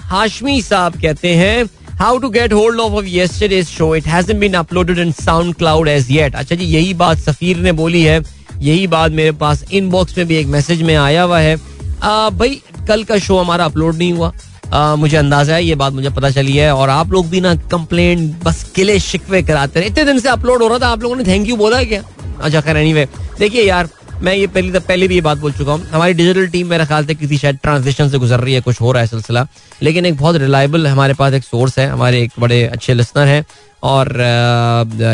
Hashmi 0.04 0.60
साहब 0.62 1.00
कहते 1.02 1.34
हैं 1.34 1.64
how 2.00 2.18
to 2.18 2.28
get 2.30 2.52
hold 2.52 2.80
of 2.80 2.92
of 2.92 3.04
yesterday's 3.08 3.66
show 3.68 3.94
it 3.96 4.06
hasn't 4.06 4.40
been 4.40 4.54
uploaded 4.54 4.98
in 4.98 5.12
SoundCloud 5.54 5.88
as 5.88 6.10
yet 6.10 6.34
अच्छा 6.36 6.54
जी 6.54 6.64
यही 6.64 6.94
बात 6.94 7.18
सफीर 7.18 7.56
ने 7.56 7.72
बोली 7.72 8.02
है 8.02 8.20
यही 8.60 8.86
बात 8.86 9.12
मेरे 9.12 9.32
पास 9.40 9.64
इनबॉक्स 9.72 10.18
में 10.18 10.26
भी 10.26 10.36
एक 10.36 10.46
मैसेज 10.46 10.82
में 10.82 10.94
आया 10.96 11.22
हुआ 11.22 11.38
है। 11.40 11.56
आ, 12.02 12.30
भाई 12.30 12.60
कल 12.88 13.04
का 13.04 13.18
शो 13.18 13.38
हमारा 13.38 13.64
अपलोड 13.64 13.96
नहीं 13.96 14.12
हुआ। 14.12 14.32
मुझे 14.74 15.16
अंदाज़ा 15.16 15.54
है, 15.54 15.64
ये 15.64 15.74
बात 15.74 15.92
मुझे 15.92 16.10
पता 16.10 16.30
चली 16.30 16.56
है, 16.56 16.74
और 16.74 16.90
आप 16.90 17.12
लोग 17.12 17.28
भी 17.30 17.40
ना 17.40 17.54
कंप्लेन 17.70 18.28
बस 18.44 18.62
किले 18.74 18.98
शिकवे 19.00 19.42
कराते 19.42 19.80
रहे। 19.80 19.88
इतने 19.88 20.04
दिन 20.04 20.18
से 20.18 20.28
अपलोड 20.28 20.62
हो 20.62 20.68
रहा 20.68 20.78
था, 20.78 20.88
आप 20.88 21.02
लोगों 21.02 21.16
ने 21.16 21.24
थैंक 21.24 21.48
यू 21.48 21.56
बोला 21.56 21.78
है 21.78 21.84
क्या? 21.84 22.02
अच्छा 22.40 22.60
खैर 22.60 22.76
एनीवे 22.76 23.08
देखिए 23.38 23.62
यार, 23.62 23.88
मैं 24.22 24.34
ये 24.34 24.46
पहले 24.46 24.78
पहले 24.80 25.08
भी 25.08 25.14
ये 25.14 25.20
बात 25.20 25.38
बोल 25.38 25.52
चुका 25.52 25.72
हूँ। 25.72 25.86
हमारी 25.90 26.14
डिजिटल 26.14 26.46
टीम 26.48 26.66
मेरा 26.66 26.84
ख्याल 26.84 27.06
से 27.06 27.14
किसी 27.14 27.38
शायद 27.38 27.58
ट्रांजिशन 27.62 28.08
से 28.08 28.18
गुजर 28.18 28.40
रही 28.40 28.54
है, 28.54 28.60
कुछ 28.60 28.80
हो 28.80 28.92
रहा 28.92 29.02
है 29.02 29.08
सिलसिला। 29.08 29.46
लेकिन 29.82 30.06
एक 30.06 30.16
बहुत 30.16 30.36
रिलायबल 30.36 30.86
हमारे 30.86 31.14
पास 31.14 31.32
एक 31.34 31.44
सोर्स 31.44 31.78
है, 31.78 31.86
हमारे 31.88 32.22
एक 32.22 32.32
बड़े 32.40 32.62
अच्छे 32.64 32.94
लिसनर 32.94 33.26
हैं। 33.26 33.44
और 33.82 34.08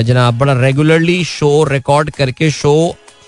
जनाब, 0.06 0.38
बड़ा 0.38 0.52
रेगुलरली 0.60 1.22
शो 1.24 1.52
रिकॉर्ड 1.64 2.10
करके 2.10 2.50
शो 2.52 2.74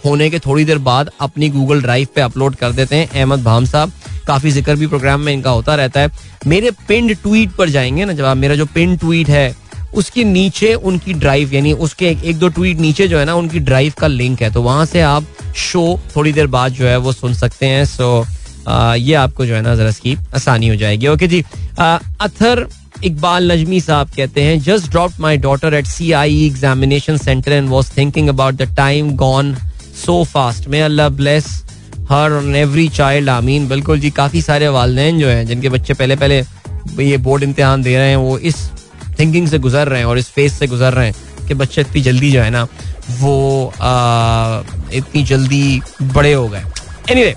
होने 0.04 0.28
के 0.30 0.38
थोड़ी 0.38 0.64
देर 0.64 0.78
बाद 0.80 1.10
अपनी 1.20 1.48
गूगल 1.50 1.82
ड्राइव 1.82 2.06
पे 2.14 2.20
अपलोड 2.20 2.56
कर 2.56 2.72
देते 2.72 2.96
हैं 2.96 3.08
अहमद 3.08 3.42
भाम 3.44 3.64
साहब। 3.64 3.92
काफ़ी 4.26 4.50
ज़िक्र 4.50 4.74
भी 4.76 4.86
प्रोग्राम 4.86 5.20
में 5.20 5.32
इनका 5.32 5.50
होता 5.50 5.74
रहता 5.74 6.00
है। 6.00 6.10
मेरे 6.46 6.70
पिंड 6.88 7.14
ट्वीट 7.22 7.50
पर 7.56 7.68
जाएँगे 7.68 8.04
ना 8.04 8.12
जब 8.12 8.24
आप 8.24 8.36
मेरा 8.36 8.54
जो 8.54 8.66
पिंड 8.74 8.98
ट्वीट 8.98 9.28
है 9.28 9.54
उसके 9.94 10.24
नीचे 10.24 10.72
उनकी 10.74 11.12
ड्राइव 11.14 11.54
यानी 11.54 11.72
उसके 11.74 12.08
एक, 12.10 12.22
एक 12.24 12.38
दो 12.38 12.48
ट्वीट 12.48 12.78
नीचे 12.80 13.08
जो 13.08 13.18
है 13.18 13.24
ना 13.24 13.34
उनकी 13.34 13.60
ड्राइव 13.60 13.92
का 13.98 14.06
लिंक 14.06 14.42
है। 14.42 14.52
तो 14.52 14.62
वहाँ 14.62 14.84
से 14.86 15.00
आप 15.00 15.24
शो 15.56 15.82
थोड़ी 16.14 16.32
देर 16.32 16.46
बाद 16.48 16.72
जो 16.72 16.86
है 16.86 16.96
वो 16.98 17.12
सुन 17.12 17.34
सकते 17.34 17.66
हैं। 17.66 17.84
सो 17.86 18.24
आ, 18.68 18.94
ये 18.94 19.14
आपको 19.14 19.46
जो 19.46 19.54
है 19.54 19.60
ना 19.62 19.74
जरा 19.76 19.88
इसकी 19.88 20.16
आसानी 20.34 20.68
हो 20.68 20.76
जाएगी। 20.76 21.06
ओके 21.08 21.26
जी 21.26 21.42
आ, 21.78 21.98
अथर 22.20 22.66
इकबाल 23.04 23.50
नजमी 23.52 23.80
साहब 23.80 24.10
कहते 24.16 24.42
हैं 24.42 24.58
just 24.62 24.90
drop 24.90 25.12
my 25.20 25.36
daughter 25.38 25.74
at 25.74 25.86
C 25.86 26.10
I 26.12 26.44
examination 26.46 27.16
centre 27.18 27.52
and 27.52 27.68
was 27.68 27.90
thinking 27.96 28.28
about 28.28 28.54
the 28.54 28.74
time 28.76 29.10
gone 29.16 29.54
so 30.04 30.22
fast 30.24 30.66
may 30.68 30.80
Allah 30.80 31.08
bless 31.18 31.46
her 32.10 32.32
on 32.32 32.54
every 32.56 32.88
child 32.96 33.28
आमीन 33.30 33.68
बिल्कुल 33.68 34.00
जी 34.00 34.10
काफ़ी 34.12 34.42
सारे 34.42 34.68
वालदेन 34.76 35.18
जो 35.20 35.28
हैं 35.28 35.46
जिनके 35.46 35.68
बच्चे 35.68 35.94
पहले 35.94 36.16
पहले 36.16 36.42
ये 37.00 37.16
बोर्ड 37.26 37.42
इम्तहान 37.42 37.82
दे 37.82 37.96
रहे 37.96 38.08
हैं 38.08 38.16
वो 38.16 38.38
इस 38.40 38.56
थिंकिंग 39.18 39.48
से 39.48 39.58
गुजर 39.58 39.88
रहे 39.88 39.98
हैं 39.98 40.06
और 40.06 40.18
इस 40.18 40.28
फेस 40.30 40.58
से 40.58 40.66
गुजर 40.66 40.92
रहे 40.92 41.06
हैं 41.06 41.46
कि 41.48 41.54
बच्चे 41.54 41.80
इतनी 41.80 42.02
जल्दी 42.02 42.30
जो 42.32 42.42
है 42.42 42.50
ना 42.50 42.66
वो 43.20 43.72
आ, 43.80 44.62
इतनी 44.92 45.22
जल्दी 45.24 45.80
बड़े 46.02 46.32
हो 46.32 46.48
गए 46.48 46.58
एनी 46.58 47.22
anyway, 47.22 47.34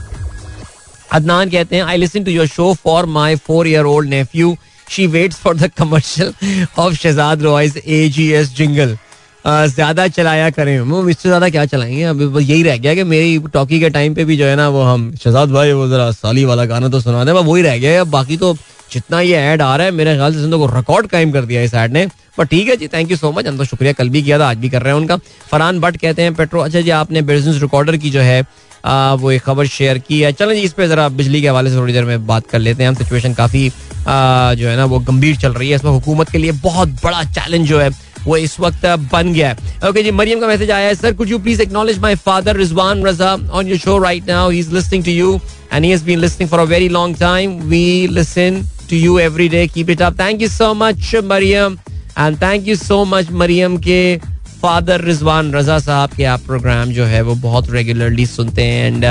अदनान 1.11 1.49
कहते 1.49 1.75
हैं 1.75 1.83
I 1.83 1.97
listen 1.97 2.23
to 2.23 2.31
your 2.31 2.47
show 2.47 2.73
for 2.83 3.05
my 3.17 3.35
four 3.47 3.67
year 3.67 3.85
old 3.85 4.09
nephew 4.09 4.55
she 4.87 5.07
waits 5.07 5.37
for 5.37 5.55
the 5.57 5.71
commercial 5.77 6.33
of 6.79 6.93
Shahzad 6.93 7.41
Roy's 7.43 7.77
A 7.77 8.07
G 8.09 8.29
S 8.33 8.55
jingle 8.55 8.97
ज़्यादा 9.45 10.07
चलाया 10.09 10.49
करें। 10.49 10.79
वो 10.81 11.07
इससे 11.09 11.29
ज़्यादा 11.29 11.49
क्या 11.49 11.65
चलाएँगे? 11.65 12.03
अभी 12.03 12.27
बस 12.27 12.43
यही 12.43 12.63
रह 12.63 12.77
गया 12.77 12.93
कि 12.95 13.03
मेरी 13.05 13.37
टॉकी 13.53 13.79
के 13.79 13.89
टाइम 13.89 14.13
पे 14.15 14.25
भी 14.25 14.37
जो 14.37 14.45
है 14.45 14.55
ना 14.55 14.67
वो 14.69 14.83
हम 14.83 15.13
शहजाद 15.15 15.51
भाई 15.51 15.71
वो 15.71 15.87
जरा 15.89 16.09
साली 16.13 16.45
वाला 16.45 16.65
गाना 16.65 16.89
तो 16.89 17.01
सुना 17.01 17.23
दे। 17.25 17.31
वही 17.31 17.61
रह 17.61 17.77
गया। 17.77 18.03
बाकी 18.05 18.37
तो 18.37 18.53
जितना 18.91 19.19
ये 19.21 19.35
ऐड 19.35 19.61
आ 19.61 19.75
रहा 19.75 19.85
है 19.85 19.91
मेरे 19.93 20.15
ख्याल 20.15 20.33
से 20.33 20.49
को 20.49 20.65
रिकॉर्ड 20.75 21.07
कायम 21.07 21.31
कर 21.31 21.45
दिया 21.45 21.61
इस 21.61 21.73
ऐड 21.73 21.93
ने। 21.93 22.07
पर 22.37 22.45
ठीक 22.45 22.67
है 22.69 22.75
जी 22.75 22.87
थैंक 22.87 23.11
यू 23.11 23.17
सो 23.17 23.31
मच 23.31 23.47
हम 23.47 23.57
तो 23.57 23.65
शुक्रिया 23.65 23.93
कल 23.93 24.09
भी 24.09 24.21
किया 24.23 24.39
था 24.39 24.47
आज 24.49 24.57
भी 24.57 24.69
कर 24.69 24.81
रहे 24.81 24.93
हैं 24.93 24.99
उनका। 24.99 25.15
फरहान 25.51 25.79
भट्ट 25.79 25.97
कहते 25.97 26.21
हैं 26.21 26.33
पेट्रोल 26.35 26.65
अच्छा 26.65 26.81
जी 26.81 26.89
आपने 26.91 27.21
बिज़नेस 27.23 27.61
रिकॉर्डर 27.61 27.97
की 27.97 28.09
जो 28.09 28.21
है 28.21 28.45
आ, 28.85 29.13
वो 29.13 29.31
एक 29.31 29.41
खबर 29.41 29.67
शेयर 29.67 29.97
की 29.99 30.19
है। 30.21 30.31
चलो 30.33 30.53
जी 30.53 30.61
इस 30.61 30.73
पे 30.73 30.87
जरा 30.87 31.07
बिजली 31.11 31.41
के 31.41 31.47
हवाले 31.47 31.69
से 31.69 31.75
थोड़ी 31.75 31.93
देर 31.93 32.05
में 32.05 32.25
बात 32.27 32.47
कर 32.47 32.59
लेते 32.59 32.83
हैं 32.83 32.89
हम। 32.89 32.95
सिचुएशन 32.95 33.33
काफ़ी 33.33 33.69
जो 33.69 34.67
है 34.67 34.75
ना 34.77 34.85
वो 34.85 34.99
गंभीर 35.01 35.35
चल 35.37 35.53
रही 35.53 35.69
है। 35.69 35.75
इसमें 35.75 35.91
हुकूमत 35.91 36.29
के 36.29 36.37
लिए 36.37 36.51
बहुत 36.63 36.89
बड़ा 37.03 37.23
चैलेंज 37.25 37.67
जो 37.69 37.79
है 37.79 37.89
वो 38.25 38.37
इस 38.37 38.59
वक्त 38.59 38.85
बन 39.11 39.33
गया 39.33 39.49
है। 39.49 39.89
ओके 39.89 40.03
जी, 40.03 40.11
मरियम 40.11 40.39
का 40.39 40.47
मैसेज 40.47 40.71
आया 40.71 40.87
है 40.87 40.95
sir 40.95 41.13
could 41.13 41.29
you 41.29 41.39
please 41.39 41.61
acknowledge 41.61 41.99
my 41.99 42.15
father 42.25 42.57
Rizwan 42.57 43.05
Raza 43.05 43.33
on 43.51 43.67
your 43.67 43.79
show 43.79 43.97
right 44.03 44.29
now 44.29 44.49
he 44.49 44.59
is 44.59 44.73
listening 44.73 45.03
to 45.05 45.11
you 45.11 45.39
and 45.73 45.85
has 45.85 46.03
been 46.05 46.19
listening 46.19 46.49
for 46.49 46.59
a 46.59 46.63
very 46.73 46.89
long 46.89 47.17
time 47.19 47.59
we 47.63 48.07
listen 48.11 48.61
to 48.89 48.95
you 48.95 49.17
every 49.19 49.47
day 49.49 49.67
keep 49.67 49.89
it 49.89 50.01
up 50.01 50.19
thank 50.19 50.41
you 50.41 50.47
so 50.49 50.73
much 50.73 51.15
Maryam 51.25 51.77
and 52.19 52.41
thank 52.41 52.67
you 52.67 52.75
so 52.75 53.03
much 53.05 53.31
Maryam 53.33 53.77
के 53.77 54.17
father 54.61 55.01
Rizwan 55.01 55.53
रजा 55.53 55.77
साहब 55.79 56.09
के 56.17 56.23
आप 56.25 56.41
programme 56.45 56.91
जो 56.91 57.05
है 57.05 57.21
वो 57.21 57.35
बहुत 57.41 57.69
regularly 57.71 58.25
सुनते 58.25 58.63
हैं 58.63 58.85
and 58.87 59.05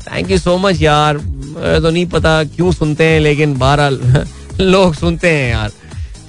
thank 0.00 0.30
you 0.30 0.38
so 0.38 0.56
much 0.58 0.80
यार 0.82 1.16
तो 1.16 1.90
नहीं 1.90 2.06
पता 2.06 2.42
क्यों 2.44 2.72
सुनते 2.72 3.04
हैं 3.04 3.20
लेकिन 3.20 3.54
बहरहाल 3.58 4.00
लोग 4.60 4.94
सुनते 4.94 5.28
हैं 5.28 5.50
यार 5.50 5.70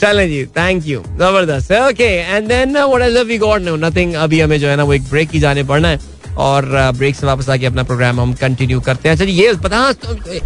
चलें 0.02 0.28
जी 0.30 0.46
थैंक 0.58 0.88
यू 0.88 1.02
ज़बरदस्त 1.18 1.72
okay 1.72 2.06
and 2.06 2.48
then 2.48 2.78
what 2.78 3.02
else 3.02 3.26
we 3.28 3.38
got 3.38 3.62
no 3.62 3.76
nothing 3.78 4.14
अभी 4.18 4.40
हमें 4.40 4.60
जो 4.60 4.68
है 4.68 4.76
ना 4.76 4.84
वो 4.84 4.94
एक 4.94 5.04
ब्रेक 5.10 5.30
की 5.30 5.40
जाने 5.40 5.64
पड़ना 5.64 5.88
है। 5.88 6.00
और 6.40 6.66
ब्रेक 6.98 7.16
से 7.16 7.26
वापस 7.28 7.50
आके 7.50 7.66
अपना 7.66 7.84
प्रोग्राम 7.84 8.20
हम 8.22 8.34
कंटिन्यू 8.42 8.80
करते 8.82 9.10
हैं। 9.10 9.16
अच्छा 9.16 9.26
जी 9.26 9.32
ये 9.34 9.54
पता 9.64 9.90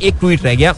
एक 0.04 0.14
ट्वीट 0.20 0.44
रह 0.44 0.56
गया। 0.56 0.74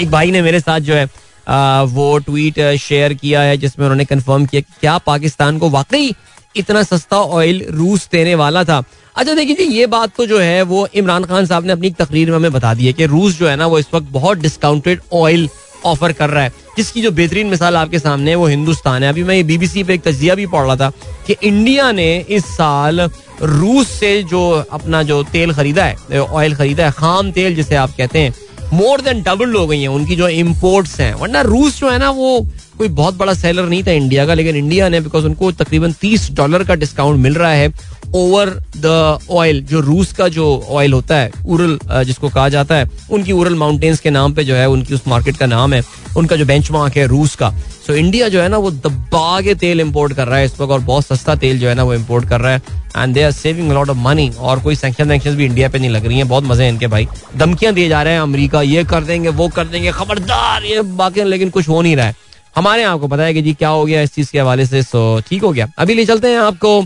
एक 0.00 0.10
भाई 0.10 0.30
ने 0.30 0.42
मेरे 0.42 0.60
साथ 0.60 0.80
जो 0.80 0.94
है 0.94 1.08
आ, 1.48 1.82
वो 1.82 2.18
ट्वीट 2.18 2.58
शेयर 2.80 3.14
किया 3.14 3.40
है 3.40 3.56
जिसमें 3.56 3.84
उन्होंने 3.86 4.04
कंफर्म 4.04 4.46
किया 4.46 4.60
कि 4.60 4.72
क्या 4.80 4.96
पाकिस्तान 5.06 5.58
को 5.58 5.68
वाकई 5.70 6.14
इतना 6.56 6.82
सस्ता 6.82 7.16
ऑयल 7.16 7.64
रूस 7.70 8.08
देने 8.12 8.34
वाला 8.34 8.64
था। 8.64 8.82
अच्छा 9.16 9.34
देखिए 9.34 9.56
जी 9.56 9.64
ये 9.74 9.86
बात 9.86 10.16
तो 10.16 10.26
जो 10.26 10.38
है 10.38 10.62
वो 10.64 10.86
इमरान 10.94 11.24
खान 11.24 11.46
साहब 11.46 11.64
ने 11.66 11.72
अपनी 11.72 11.90
तकरीर 12.00 12.30
में 12.30 12.36
हमें 12.36 12.52
बता 12.52 12.72
दी 12.74 12.86
है 12.86 12.92
कि 12.92 13.06
रूस 13.06 13.38
जो 13.38 13.48
है 13.48 13.56
ना 13.56 13.66
वो 13.66 13.78
इस 13.78 13.86
वक्त 13.94 14.06
बहुत 14.12 14.38
डिस्काउंटेड 14.38 15.00
ऑयल 15.14 15.48
ऑफ़र 15.84 16.12
कर 16.12 16.30
रहा 16.30 16.42
है। 16.42 16.52
जिसकी 16.76 17.02
जो 17.02 17.10
बेहतरीन 17.10 17.46
मिसाल 17.46 17.76
आपके 17.76 17.98
सामने 17.98 18.30
है, 18.30 18.36
वो 18.36 18.46
हिंदुस्तान 18.46 19.02
है। 19.02 19.08
अभी 19.08 19.24
मैं 19.24 19.46
बीबीसी 19.46 19.82
पे 19.84 19.94
एक 19.94 20.02
तजिया 20.02 20.34
भी 20.34 20.46
पढ़ 20.46 20.64
रहा 20.66 20.76
था 20.76 20.90
कि 21.26 21.36
इंडिया 21.42 21.92
ने 21.92 22.18
इस 22.28 22.44
साल 22.46 23.00
रूस 23.42 23.88
से 23.90 24.22
जो 24.22 24.48
अपना 24.72 25.02
जो 25.02 25.22
तेल 25.22 25.52
खरीदा 25.52 25.84
है 25.84 26.20
ऑयल 26.20 26.54
खरीदा 26.54 26.84
है, 26.84 26.90
खाम 26.90 27.30
तेल 27.32 27.54
जिसे 27.54 27.74
आप 27.74 27.90
कहते 27.98 28.18
हैं 28.18 28.34
मोर 28.72 29.00
देन 29.00 29.22
डबल 29.22 29.54
हो 29.54 29.66
गई 29.66 29.80
हैं। 29.80 29.88
उनकी 29.88 30.16
जो 30.16 30.28
इम्पोर्ट्स 30.28 31.00
हैं, 31.00 31.12
वरना 31.14 31.40
रूस 31.40 31.78
जो 31.80 31.90
है 31.90 31.98
ना, 31.98 32.10
वो 32.10 32.46
कोई 32.78 32.88
बहुत 32.88 33.16
बड़ा 33.16 33.34
सेलर 33.34 33.64
नहीं 33.64 33.82
था 33.82 33.90
इंडिया 33.90 34.26
का, 34.26 34.34
लेकिन 34.34 34.56
इंडिया 34.56 34.88
ने 34.88 35.00
बिकॉज़ 35.00 35.24
उनको 35.24 35.50
तकरीबन 35.52 35.92
तीस 35.92 36.30
डॉलर 36.32 36.64
का 36.64 36.74
डिस्काउंट 36.74 37.20
मिल 37.20 37.34
रहा 37.34 37.50
है 37.50 37.68
ओवर 38.16 38.50
द 38.76 39.18
ऑयल 39.30 39.62
जो 39.62 39.80
रूस 39.80 40.12
का 40.12 40.28
जो 40.28 40.46
ऑयल 40.70 40.92
होता 40.92 41.16
है 41.16 41.30
उरल 41.46 41.78
जिसको 42.04 42.28
कहा 42.28 42.48
जाता 42.48 42.74
है 42.74 42.88
उनकी 43.10 43.32
उरल 43.32 43.54
माउंटेन्स 43.54 44.00
के 44.00 44.10
नाम 44.10 44.34
पे 44.34 44.44
जो 44.44 44.54
है 44.54 44.68
उनकी 44.68 44.94
उस 44.94 45.06
मार्केट 45.08 45.36
का 45.36 45.46
नाम 45.46 45.72
है 45.74 45.82
उनका 46.16 46.36
जो 46.36 46.44
बेंच 46.46 46.70
है 46.96 47.06
रूस 47.06 47.34
का। 47.36 47.50
सो 47.50 47.92
so, 47.92 47.98
इंडिया 47.98 48.28
जो 48.28 48.40
है 48.40 48.48
ना 48.48 48.58
वो 48.58 48.70
दबा 48.70 49.40
के 49.40 49.54
तेल 49.54 49.80
इम्पोर्ट 49.80 50.12
कर 50.12 50.26
रहा 50.28 50.38
है 50.38 50.44
इस 50.44 50.60
वक्त 50.60 50.72
और 50.72 50.80
बहुत 50.82 51.06
सस्ता 51.06 51.34
तेल 51.36 51.58
जो 51.58 51.68
है 51.68 51.74
ना 51.74 51.82
वो 51.82 51.94
इम्पोर्ट 51.94 52.28
कर 52.28 52.40
रहा 52.40 52.52
है। 52.52 52.62
And 52.96 53.14
they 53.14 53.22
are 53.22 53.30
saving 53.32 53.72
lot 53.72 53.90
of 53.90 53.96
money 53.98 54.30
और 54.40 54.60
कोई 54.60 54.74
सेंक्शन 54.74 55.08
वेंक्शन 55.08 55.36
भी 55.36 55.44
इंडिया 55.44 55.68
पे 55.68 55.78
नहीं 55.78 55.90
लग 55.90 56.06
रही 56.06 56.18
है। 56.18 56.24
बहुत 56.24 56.44
मज़े 56.44 56.64
हैं 56.64 56.72
इनके 56.72 56.86
भाई। 56.86 57.08
धमकियाँ 57.36 57.72
दिए 57.74 57.88
जा 57.88 58.02
रहे 58.02 58.12
हैं 58.12 58.20
अमरीका 58.20 58.62
ये 58.62 58.84
कर 58.84 59.04
देंगे 59.04 59.28
वो 59.30 59.48
कर 59.48 59.66
देंगे 59.66 59.92
खबरदार 59.92 60.64
ये 60.64 60.82
बाकी 60.94 61.24
लेकिन 61.24 61.50
कुछ 61.50 61.68
हो 61.68 61.82
नहीं 61.82 61.96
रहा 61.96 62.06
है। 62.06 62.14
हमारे 62.56 62.82
आपको 62.84 63.08
पता 63.08 63.22
है 63.22 63.34
कि 63.34 63.42
जी 63.42 63.52
क्या 63.54 63.68
हो 63.68 63.84
गया 63.84 64.02
इस 64.02 64.14
चीज़ 64.14 64.30
के 64.32 64.40
हवाले 64.40 64.66
से 64.66 64.82
सो 64.82 65.20
ठीक 65.28 65.42
हो 65.42 65.50
गया। 65.52 65.68
अभी 65.78 65.94
ले 65.94 66.04
चलते 66.06 66.28
हैं 66.28 66.38
आपको 66.40 66.80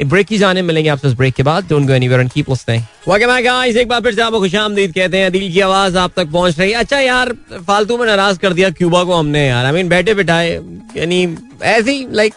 ब्रेक 0.00 0.26
की 0.26 0.38
जाने 0.38 0.62
मिलेंगे 0.62 0.90
आपसे 0.90 1.08
इस 1.08 1.14
ब्रेक 1.14 1.34
के 1.34 1.42
बाद। 1.42 1.66
Don't 1.68 1.86
go 1.86 1.92
anywhere 1.92 2.20
and 2.20 2.30
keep 2.30 2.50
listening 2.50 3.44
guys 3.44 3.76
एक 3.76 3.88
बार 3.88 4.00
फिर 4.00 4.14
से 4.14 4.22
आपको 4.22 4.40
खुशामदीद 4.40 4.92
कहते 4.94 5.18
हैं। 5.18 5.30
दिल 5.32 5.52
की 5.52 5.60
आवाज़ 5.60 5.98
आप 5.98 6.12
तक 6.16 6.26
पहुँच 6.26 6.58
रही 6.58 6.70
है। 6.72 6.78
अच्छा 6.78 6.98
यार, 6.98 7.32
फालतू 7.66 7.98
में 7.98 8.06
नाराज़ 8.06 8.38
कर 8.38 8.52
दिया 8.52 8.70
क्यूबा 8.70 9.04
को 9.04 9.14
हमने 9.14 9.46
यार। 9.48 9.66
आई 9.66 9.72
मीन 9.72 9.88
बैठे 9.88 10.14
बिठाए, 10.14 10.60
यानी 10.96 11.36
ऐसे 11.62 12.06
लाइक 12.12 12.34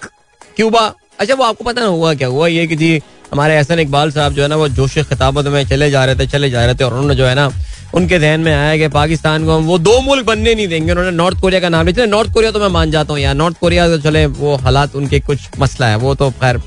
क्यूबा। 0.56 0.94
अच्छा 1.20 1.34
वो 1.34 1.44
आपको 1.44 1.64
पता 1.64 1.82
ना 1.82 1.88
हुआ 1.88 2.14
क्या? 2.14 2.28
हुआ 2.28 2.48
ये 2.48 2.68
कि 2.68 2.76
जी, 2.76 3.02
हमारे 3.32 3.54
एहसन 3.54 3.80
इकबाल 3.80 4.12
साहब 4.12 4.34
जो 4.34 4.42
है 4.42 4.48
ना, 4.48 4.56
वो 4.56 4.68
जोश 4.70 4.98
खिताबत 5.00 5.46
में 5.46 5.66
चले 5.68 5.92
जा 5.92 6.06
रहे 6.06 6.16
थे, 6.16 6.28
चले 6.28 6.50
जा 6.50 6.66
रहे 6.66 6.76
थे, 6.76 6.84
और 6.84 6.94
उन्होंने 6.94 7.16
जो 7.16 7.26
है 7.26 7.36
ना, 7.36 7.52
उनके 7.94 8.20
जहन 8.20 8.40
में 8.40 8.54
आया 8.54 8.78
कि 8.78 8.88
पाकिस्तान 8.88 9.46
को 9.46 9.52
हम 9.52 9.64
वो 9.64 9.78
दो 9.78 10.00
मुल्क 10.02 10.26
बनने 10.26 10.56
नहीं 10.56 10.68
देंगे। 10.68 10.92
उन्होंने 10.92 11.12
नॉर्थ 11.12 11.42
कोरिया 11.42 11.62
का 11.62 11.70
नाम 11.70 11.88
लिया। 11.88 12.06
नॉर्थ 12.06 12.34
कोरिया 12.34 12.52
तो 12.52 12.60
मैं 12.60 12.68
मान 12.68 12.92
जाता 12.92 13.14
हूँ 13.14 13.22
यार। 13.22 13.36
नॉर्थ 13.36 13.58
कोरिया 13.60 13.88
तो 13.88 13.98
चले, 13.98 14.26
वो 14.26 14.56
हालात 14.56 14.96
उनके 14.96 15.20
कुछ 15.20 15.50
मसला 15.60 15.88
है। 15.88 15.96
वो 15.96 16.16
तो 16.16 16.30
खैर 16.32 16.58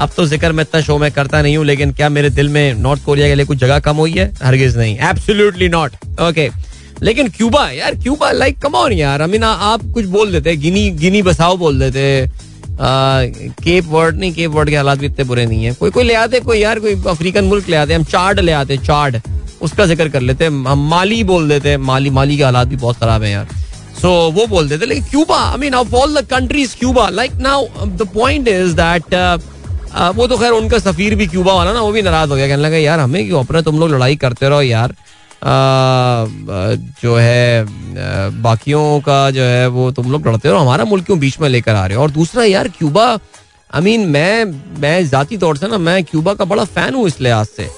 अब 0.00 0.10
तो 0.16 0.24
ज़िक्र 0.26 0.52
मैं 0.52 0.64
इतना 0.64 0.80
शो 0.80 0.96
में 0.98 1.10
करता 1.12 1.40
नहीं 1.42 1.56
हूँ 1.56 1.64
लेकिन 1.66 1.92
क्या 1.92 2.08
मेरे 2.08 2.30
दिल 2.30 2.48
में 2.48 2.74
नॉर्थ 2.74 3.04
कोरिया 3.04 3.28
के 3.28 3.34
लिए 3.34 3.44
कुछ 3.46 3.58
जगह 3.58 3.78
कम 3.80 3.96
हुई 3.96 4.12
है? 4.12 4.32
हरगिज 4.42 4.76
नहीं। 4.78 4.96
एब्सोल्युटली 5.08 5.68
नॉट 5.68 5.92
ओके 6.22 6.48
लेकिन 7.02 7.28
क्यूबा 7.30 7.68
यार 7.70 7.94
क्यूबा 7.94 8.30
लाइक 8.32 8.58
कम 8.62 8.74
ऑन 8.74 8.92
यार 8.92 9.20
अमीना 9.20 9.48
आप 9.70 9.82
कुछ 9.94 10.04
बोल 10.06 10.32
देते 10.32 10.56
गिनी 10.56 10.90
गिनी 11.00 11.22
बसाओ 11.22 11.56
बोल 11.56 11.78
देते। 11.80 12.26
केप 13.62 13.84
वर्ड 13.88 14.18
नहीं 14.18 14.32
केप 14.32 14.50
वर्ड 14.50 14.70
के 14.70 14.76
हालात 14.76 14.98
भी 14.98 15.06
इतने 15.06 15.24
बुरे 15.24 15.46
नहीं 15.46 15.64
है। 15.64 15.72
कोई 15.74 15.90
कोई 15.90 16.04
ले 16.04 16.14
आते 16.14 16.40
कोई 16.40 16.58
यार 16.58 16.78
कोई 16.80 16.94
अफ्रीकन 17.08 17.44
मुल्क 17.44 17.68
ले 17.68 17.76
आते 17.76 17.94
हम 17.94 18.04
चार्ड 18.06 18.40
ले 18.40 18.52
आते 18.52 18.76
चार्ड 18.78 19.20
उसका 19.62 19.86
ज़िक्र 19.86 20.08
कर 20.08 20.20
लेते 20.20 20.46
हम 20.46 20.88
माली 20.90 21.22
बोल 21.24 21.48
देते 21.48 21.76
माली 21.76 22.10
माली 22.10 22.36
के 22.36 22.44
हालात 22.44 22.68
भी 22.68 22.76
बहुत 22.76 22.96
खराब 22.96 23.22
है 23.22 23.30
यार। 23.30 23.46
सो 23.46 24.08
so, 24.08 24.34
वो 24.34 24.46
बोल 24.46 24.68
देते 24.68 24.86
लेकिन 24.86 25.04
Cuba 25.04 25.36
I 25.42 25.58
mean 25.58 25.74
of 25.74 25.94
all 25.96 26.14
the 26.16 26.24
countries 26.30 26.76
Cuba 26.78 27.08
like 27.10 27.32
now 27.40 27.66
the 27.86 28.08
point 28.14 28.48
is 28.48 28.74
that 28.76 29.14
वो 30.14 30.26
तो 30.26 30.36
खैर 30.38 30.52
उनका 30.52 30.78
सफीर 30.78 31.14
भी 31.14 31.26
क्यूबा 31.26 31.52
वाला 31.54 31.72
ना 31.72 31.80
वो 31.80 31.92
भी 31.92 32.02
नाराज़ 32.02 32.30
हो 32.30 32.36
गया 32.36 32.46
कहने 32.48 32.62
लगा 32.62 32.76
यार 32.76 33.00
हमें 33.00 33.26
क्यों 33.26 33.44
अपना 33.44 33.60
तुम 33.62 33.78
लोग 33.80 33.90
लड़ाई 33.90 34.16
करते 34.16 34.48
रहो 34.48 34.62
यार? 34.62 34.90
आ, 34.90 35.44
जो 37.02 37.16
है 37.16 37.64
बाकियों 38.42 39.00
का 39.00 39.30
जो 39.30 39.42
है 39.42 39.66
वो 39.68 39.90
तुम 39.92 40.10
लोग 40.12 40.26
लड़ते 40.28 40.48
रहो 40.48 40.58
हमारा 40.58 40.84
मुल्क 40.84 41.04
क्यों 41.06 41.18
बीच 41.18 41.40
में 41.40 41.48
लेकर 41.48 41.74
आ 41.74 41.86
रहे 41.86 41.96
हो? 41.96 42.02
और 42.02 42.10
दूसरा 42.10 42.44
यार 42.44 42.68
क्यूबा 42.68 43.06
आई 43.74 43.82
मीन 43.82 44.08
मैं 44.08 44.44
मैं 44.80 45.06
जाती 45.08 45.36
तौर 45.36 45.56
से 45.56 45.68
ना 45.68 45.78
मैं 45.78 46.02
क्यूबा 46.04 46.34
का 46.34 46.44
बड़ा 46.44 46.64
फ़ैन 46.64 46.94
हूँ 46.94 47.06
इस 47.06 47.20
लिहाज 47.20 47.46
से 47.46 47.68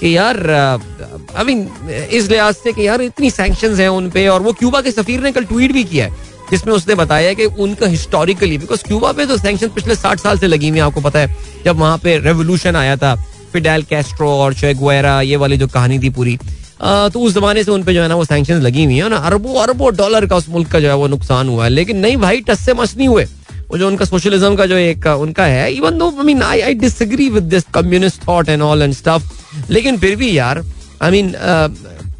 कि 0.00 0.16
यार 0.16 0.46
आई 0.50 1.44
मीन 1.44 1.68
इस 1.90 2.28
लिहाज 2.30 2.54
से 2.54 2.72
कि 2.72 2.86
यार 2.86 3.02
इतनी 3.02 3.30
सैंक्शन 3.30 3.74
हैं 3.80 3.88
उन 3.88 4.10
पे 4.10 4.26
और 4.28 4.42
वो 4.42 4.52
क्यूबा 4.52 4.80
के 4.80 4.90
सफीर 4.92 5.20
ने 5.20 5.32
कल 5.32 5.44
ट्वीट 5.44 5.72
भी 5.72 5.84
किया 5.84 6.06
है। 6.06 6.27
जिसमें 6.50 6.74
उसने 6.74 6.94
बताया 6.94 7.32
कि 7.34 7.44
उनका 7.44 7.86
हिस्टोरिकली 7.86 8.58
बिकॉज़ 8.58 8.84
क्यूबा 8.84 9.12
पे 9.12 9.26
तो 9.26 9.36
सैंक्शन 9.36 9.68
पिछले 9.74 9.94
साठ 9.94 10.20
साल 10.20 10.38
से 10.38 10.46
लगी 10.46 10.68
हुई 10.68 10.78
आपको 10.80 11.00
पता 11.00 11.18
है 11.18 11.36
जब 11.64 11.76
वहाँ 11.76 11.98
पे 11.98 12.16
रेवोल्यूशन 12.18 12.76
आया 12.76 12.96
था 12.96 13.14
फिडेल 13.52 13.82
कैस्ट्रो 13.82 14.30
और 14.30 14.54
चेगुएरा 14.54 15.20
ये 15.22 15.36
वाली 15.36 15.56
जो 15.56 15.66
कहानी 15.66 15.98
थी 15.98 16.10
पूरी 16.10 16.38
आ, 16.82 17.08
तो 17.08 17.20
उस 17.20 17.34
जमाने 17.34 17.62
से 17.64 17.70
उन 17.70 17.80
उनपे 17.80 17.94
जो 17.94 18.02
है 18.02 18.08
ना 18.08 18.14
वो 18.14 18.24
सैंक्शन 18.24 18.60
लगी 18.62 18.84
हुई 18.84 18.96
है 18.96 19.08
ना 19.08 19.16
अरबों 19.28 19.54
अरबों 19.62 19.94
डॉलर 19.96 20.26
का 20.26 20.36
उस 20.36 20.48
मुल्क 20.48 20.68
का 20.72 20.80
जो 20.80 20.88
है 20.88 20.94
वो 20.96 21.06
नुकसान 21.08 21.48
हुआ 21.48 21.64
है। 21.64 21.70
लेकिन 21.70 21.96
नहीं 21.98 22.16
भाई 22.16 22.40
टस 22.40 22.64
से 22.64 22.74
मस 22.74 22.96
नहीं 22.96 23.08
हुए। 23.08 23.24
वो 23.70 23.78
जो 23.78 23.86
उनका 23.88 24.04
सोशलिज्म 24.04 24.54
का 24.56 24.66
जो 24.66 24.76
एक 24.76 25.06
उनका 25.06 25.44
है 25.44 25.72
even 25.72 25.98
though 25.98 26.10
I 26.10 26.24
mean 26.24 26.42
I 26.42 26.60
I 26.60 26.74
disagree 26.74 27.28
with 27.28 27.42
this 27.44 27.64
communist 27.74 28.26
thought 28.28 28.48
and 28.48 28.62
all 28.62 28.82
and 28.82 28.94
stuff 28.94 29.70
लेकिन 29.70 29.98
फिर 29.98 30.16
भी 30.16 30.36
यार 30.38 30.62
I 31.02 31.10
mean 31.10 31.32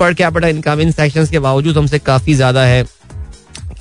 per 0.00 0.14
capita 0.14 0.48
income 0.48 0.80
in 0.80 0.92
sanctions 0.92 1.30
के 1.30 1.38
बावजूद 1.38 1.78
हमसे 1.78 1.98
काफ़ी 1.98 2.34
ज़्यादा 2.34 2.64
है। 2.64 2.84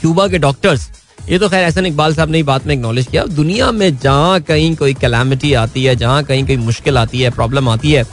क्यूबा 0.01 0.27
के 0.27 0.37
डॉक्टर्स, 0.39 0.89
ये 1.29 1.39
तो 1.39 1.49
खैर 1.49 1.63
ऐसा 1.63 1.81
इकबाल 1.81 2.13
साहब 2.15 2.29
ने 2.31 2.41
बात 2.43 2.65
में 2.67 2.73
एक्नॉलेज 2.73 3.07
किया। 3.07 3.23
दुनिया 3.27 3.71
में 3.71 3.97
जहाँ 3.97 4.39
कहीं 4.41 4.75
कोई 4.75 4.93
कैलामिटी 4.95 5.53
आती 5.55 5.83
है, 5.83 5.95
जहाँ 5.95 6.23
कहीं 6.23 6.45
कोई 6.47 6.57
मुश्किल 6.57 6.97
आती 6.97 7.21
है 7.21 7.29
प्रॉब्लम 7.31 7.69
आती 7.69 7.91
है 7.91 8.03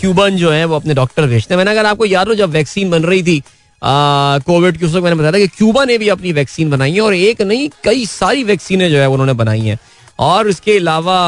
क्यूबन 0.00 0.36
जो 0.36 0.50
है 0.50 0.64
वो 0.64 0.76
अपने 0.76 0.94
डॉक्टर 0.94 1.26
भेजते 1.26 1.54
हैं। 1.54 1.56
मैंने 1.56 1.70
अगर 1.70 1.86
आपको 1.86 2.06
याद 2.06 2.28
हो, 2.28 2.34
जब 2.34 2.50
वैक्सीन 2.50 2.90
बन 2.90 3.02
रही 3.04 3.22
थी 3.22 3.42
कोविड 3.82 4.76
की 4.78 4.86
उस 4.86 4.92
वक्त 4.92 5.04
मैंने 5.04 5.16
बताया 5.16 5.32
था 5.32 5.38
कि 5.38 5.46
क्यूबा 5.48 5.84
ने 5.84 5.96
भी 5.98 6.08
अपनी 6.08 6.32
वैक्सीन 6.32 6.70
बनाई 6.70 6.92
है 6.92 7.00
और 7.00 7.14
एक 7.14 7.42
नहीं, 7.42 7.68
कई 7.84 8.06
सारी 8.06 8.44
वैक्सीनें 8.44 8.90
जो 8.90 8.98
है 8.98 9.08
उन्होंने 9.08 9.32
बनाई 9.34 9.60
हैं। 9.60 9.78
और 10.22 10.48
इसके 10.48 10.76
अलावा 10.78 11.18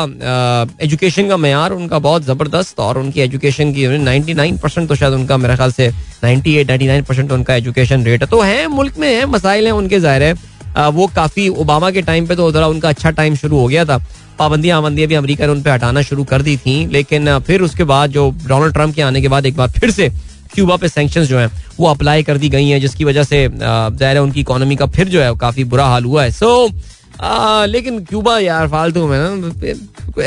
एजुकेशन 0.83 1.29
का 1.29 1.37
मैार 1.37 1.73
उनका 1.73 1.99
बहुत 2.01 2.25
ज़बरदस्त 2.25 2.81
और 2.81 2.99
उनकी 2.99 3.21
एजुकेशन 3.21 3.73
की 3.75 3.87
नाइन्टी 4.01 4.35
नाइन 4.35 4.59
परसेंट 4.59 4.89
तो 4.89 4.95
शायद 4.95 5.13
उनका 5.15 5.37
मेरे 5.37 5.57
ख्याल 5.57 5.73
से 5.73 5.89
ninety 6.25 6.55
eight 6.57 6.69
ninety 6.69 6.87
nine 6.87 7.03
percent 7.05 7.33
उनका 7.33 7.55
एजुकेशन 7.55 8.05
रेट 8.05 8.23
है। 8.23 8.29
तो 8.29 8.41
है 8.41 8.67
मुल्क 8.71 8.99
में 8.99 9.09
है 9.09 9.25
मसाइल 9.29 9.67
हैं 9.67 9.73
उनके 9.75 10.01
ज़ाहिर 10.01 10.23
है। 10.23 10.91
वो 10.91 11.07
काफ़ी 11.17 11.49
ओबामा 11.49 11.91
के 11.91 12.03
टाइम 12.03 12.27
पे 12.27 12.37
तो 12.37 12.47
उधर 12.49 12.63
उनका 12.65 12.89
अच्छा 12.89 13.11
टाइम 13.13 13.35
शुरू 13.37 13.59
हो 13.59 13.67
गया 13.67 13.85
था। 13.85 13.99
पाबंदियाँ 14.39 14.79
आबंदियाँ 14.79 15.09
भी 15.09 15.15
अमेरिका 15.15 15.47
ने 15.47 15.53
उन 15.53 15.63
पर 15.63 15.71
हटाना 15.71 16.03
शुरू 16.03 16.25
कर 16.27 16.43
दी 16.43 16.57
थी 16.57 16.75
लेकिन 16.93 17.39
फिर 17.41 17.63
उसके 17.63 17.85
बाद 17.87 18.11
जो 18.11 18.31
डोनाल्ड 18.47 18.75
ट्रंप 18.75 18.95
के 18.95 19.03
आने 19.03 19.21
के 19.23 19.29
बाद 19.29 19.47
एक 19.47 19.57
बार 19.57 19.69
फिर 19.71 19.91
से 19.91 20.09
क्यूबा 20.55 20.77
पे 20.77 20.89
सेंक्शन 20.89 21.25
जो 21.25 21.39
है 21.39 21.51
वो 21.79 21.87
अप्लाई 21.89 22.23
कर 22.23 22.39
दी 22.39 22.49
गई 22.49 22.69
हैं 22.69 22.81
जिसकी 22.81 23.05
वजह 23.05 23.25
से 23.25 23.47
ज़ाहिर 23.49 24.17
है 24.17 24.23
उनकी 24.23 24.41
इकोनॉमी 24.41 24.77
का 24.77 24.87
फिर 24.89 25.09
जो 25.09 25.23
है 25.23 25.35
काफ़ी 25.39 25.65
बुरा 25.67 25.87
हाल 25.87 26.05
हुआ 26.05 26.23
है। 26.25 26.31
सो 26.33 26.47
so, 26.67 26.73
आ, 27.21 27.65
लेकिन 27.67 28.05
क्यूबा 28.05 28.39
यार 28.39 28.69
फालतू 28.69 29.07
में 29.07 29.19
ना 29.19 29.29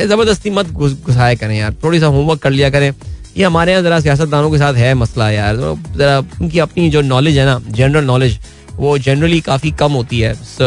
ज़बरदस्ती 0.05 0.49
मत 0.49 0.67
घुसाया 0.67 1.33
करें 1.35 1.57
यार। 1.57 1.73
थोड़ी 1.83 1.99
सा 1.99 2.05
होमवर्क 2.07 2.39
कर 2.41 2.51
लिया 2.51 2.69
करें। 2.69 2.91
ये 3.37 3.43
हमारे 3.43 3.71
यहाँ 3.71 3.83
जरा 3.83 3.99
सियासतदानों 3.99 4.51
के 4.51 4.57
साथ 4.57 4.73
है 4.73 4.93
मसला 4.95 5.29
यार। 5.31 5.55
तो 5.55 5.75
जरा 5.97 6.19
उनकी 6.41 6.59
अपनी 6.59 6.89
जो 6.89 7.01
नॉलेज 7.03 7.37
है 7.37 7.45
ना 7.45 7.59
जनरल 7.69 8.05
नॉलेज 8.05 8.39
वो 8.75 8.97
जनरली 8.97 9.39
काफ़ी 9.41 9.71
कम 9.73 9.91
होती 9.91 10.19
है। 10.19 10.33
सो 10.35 10.65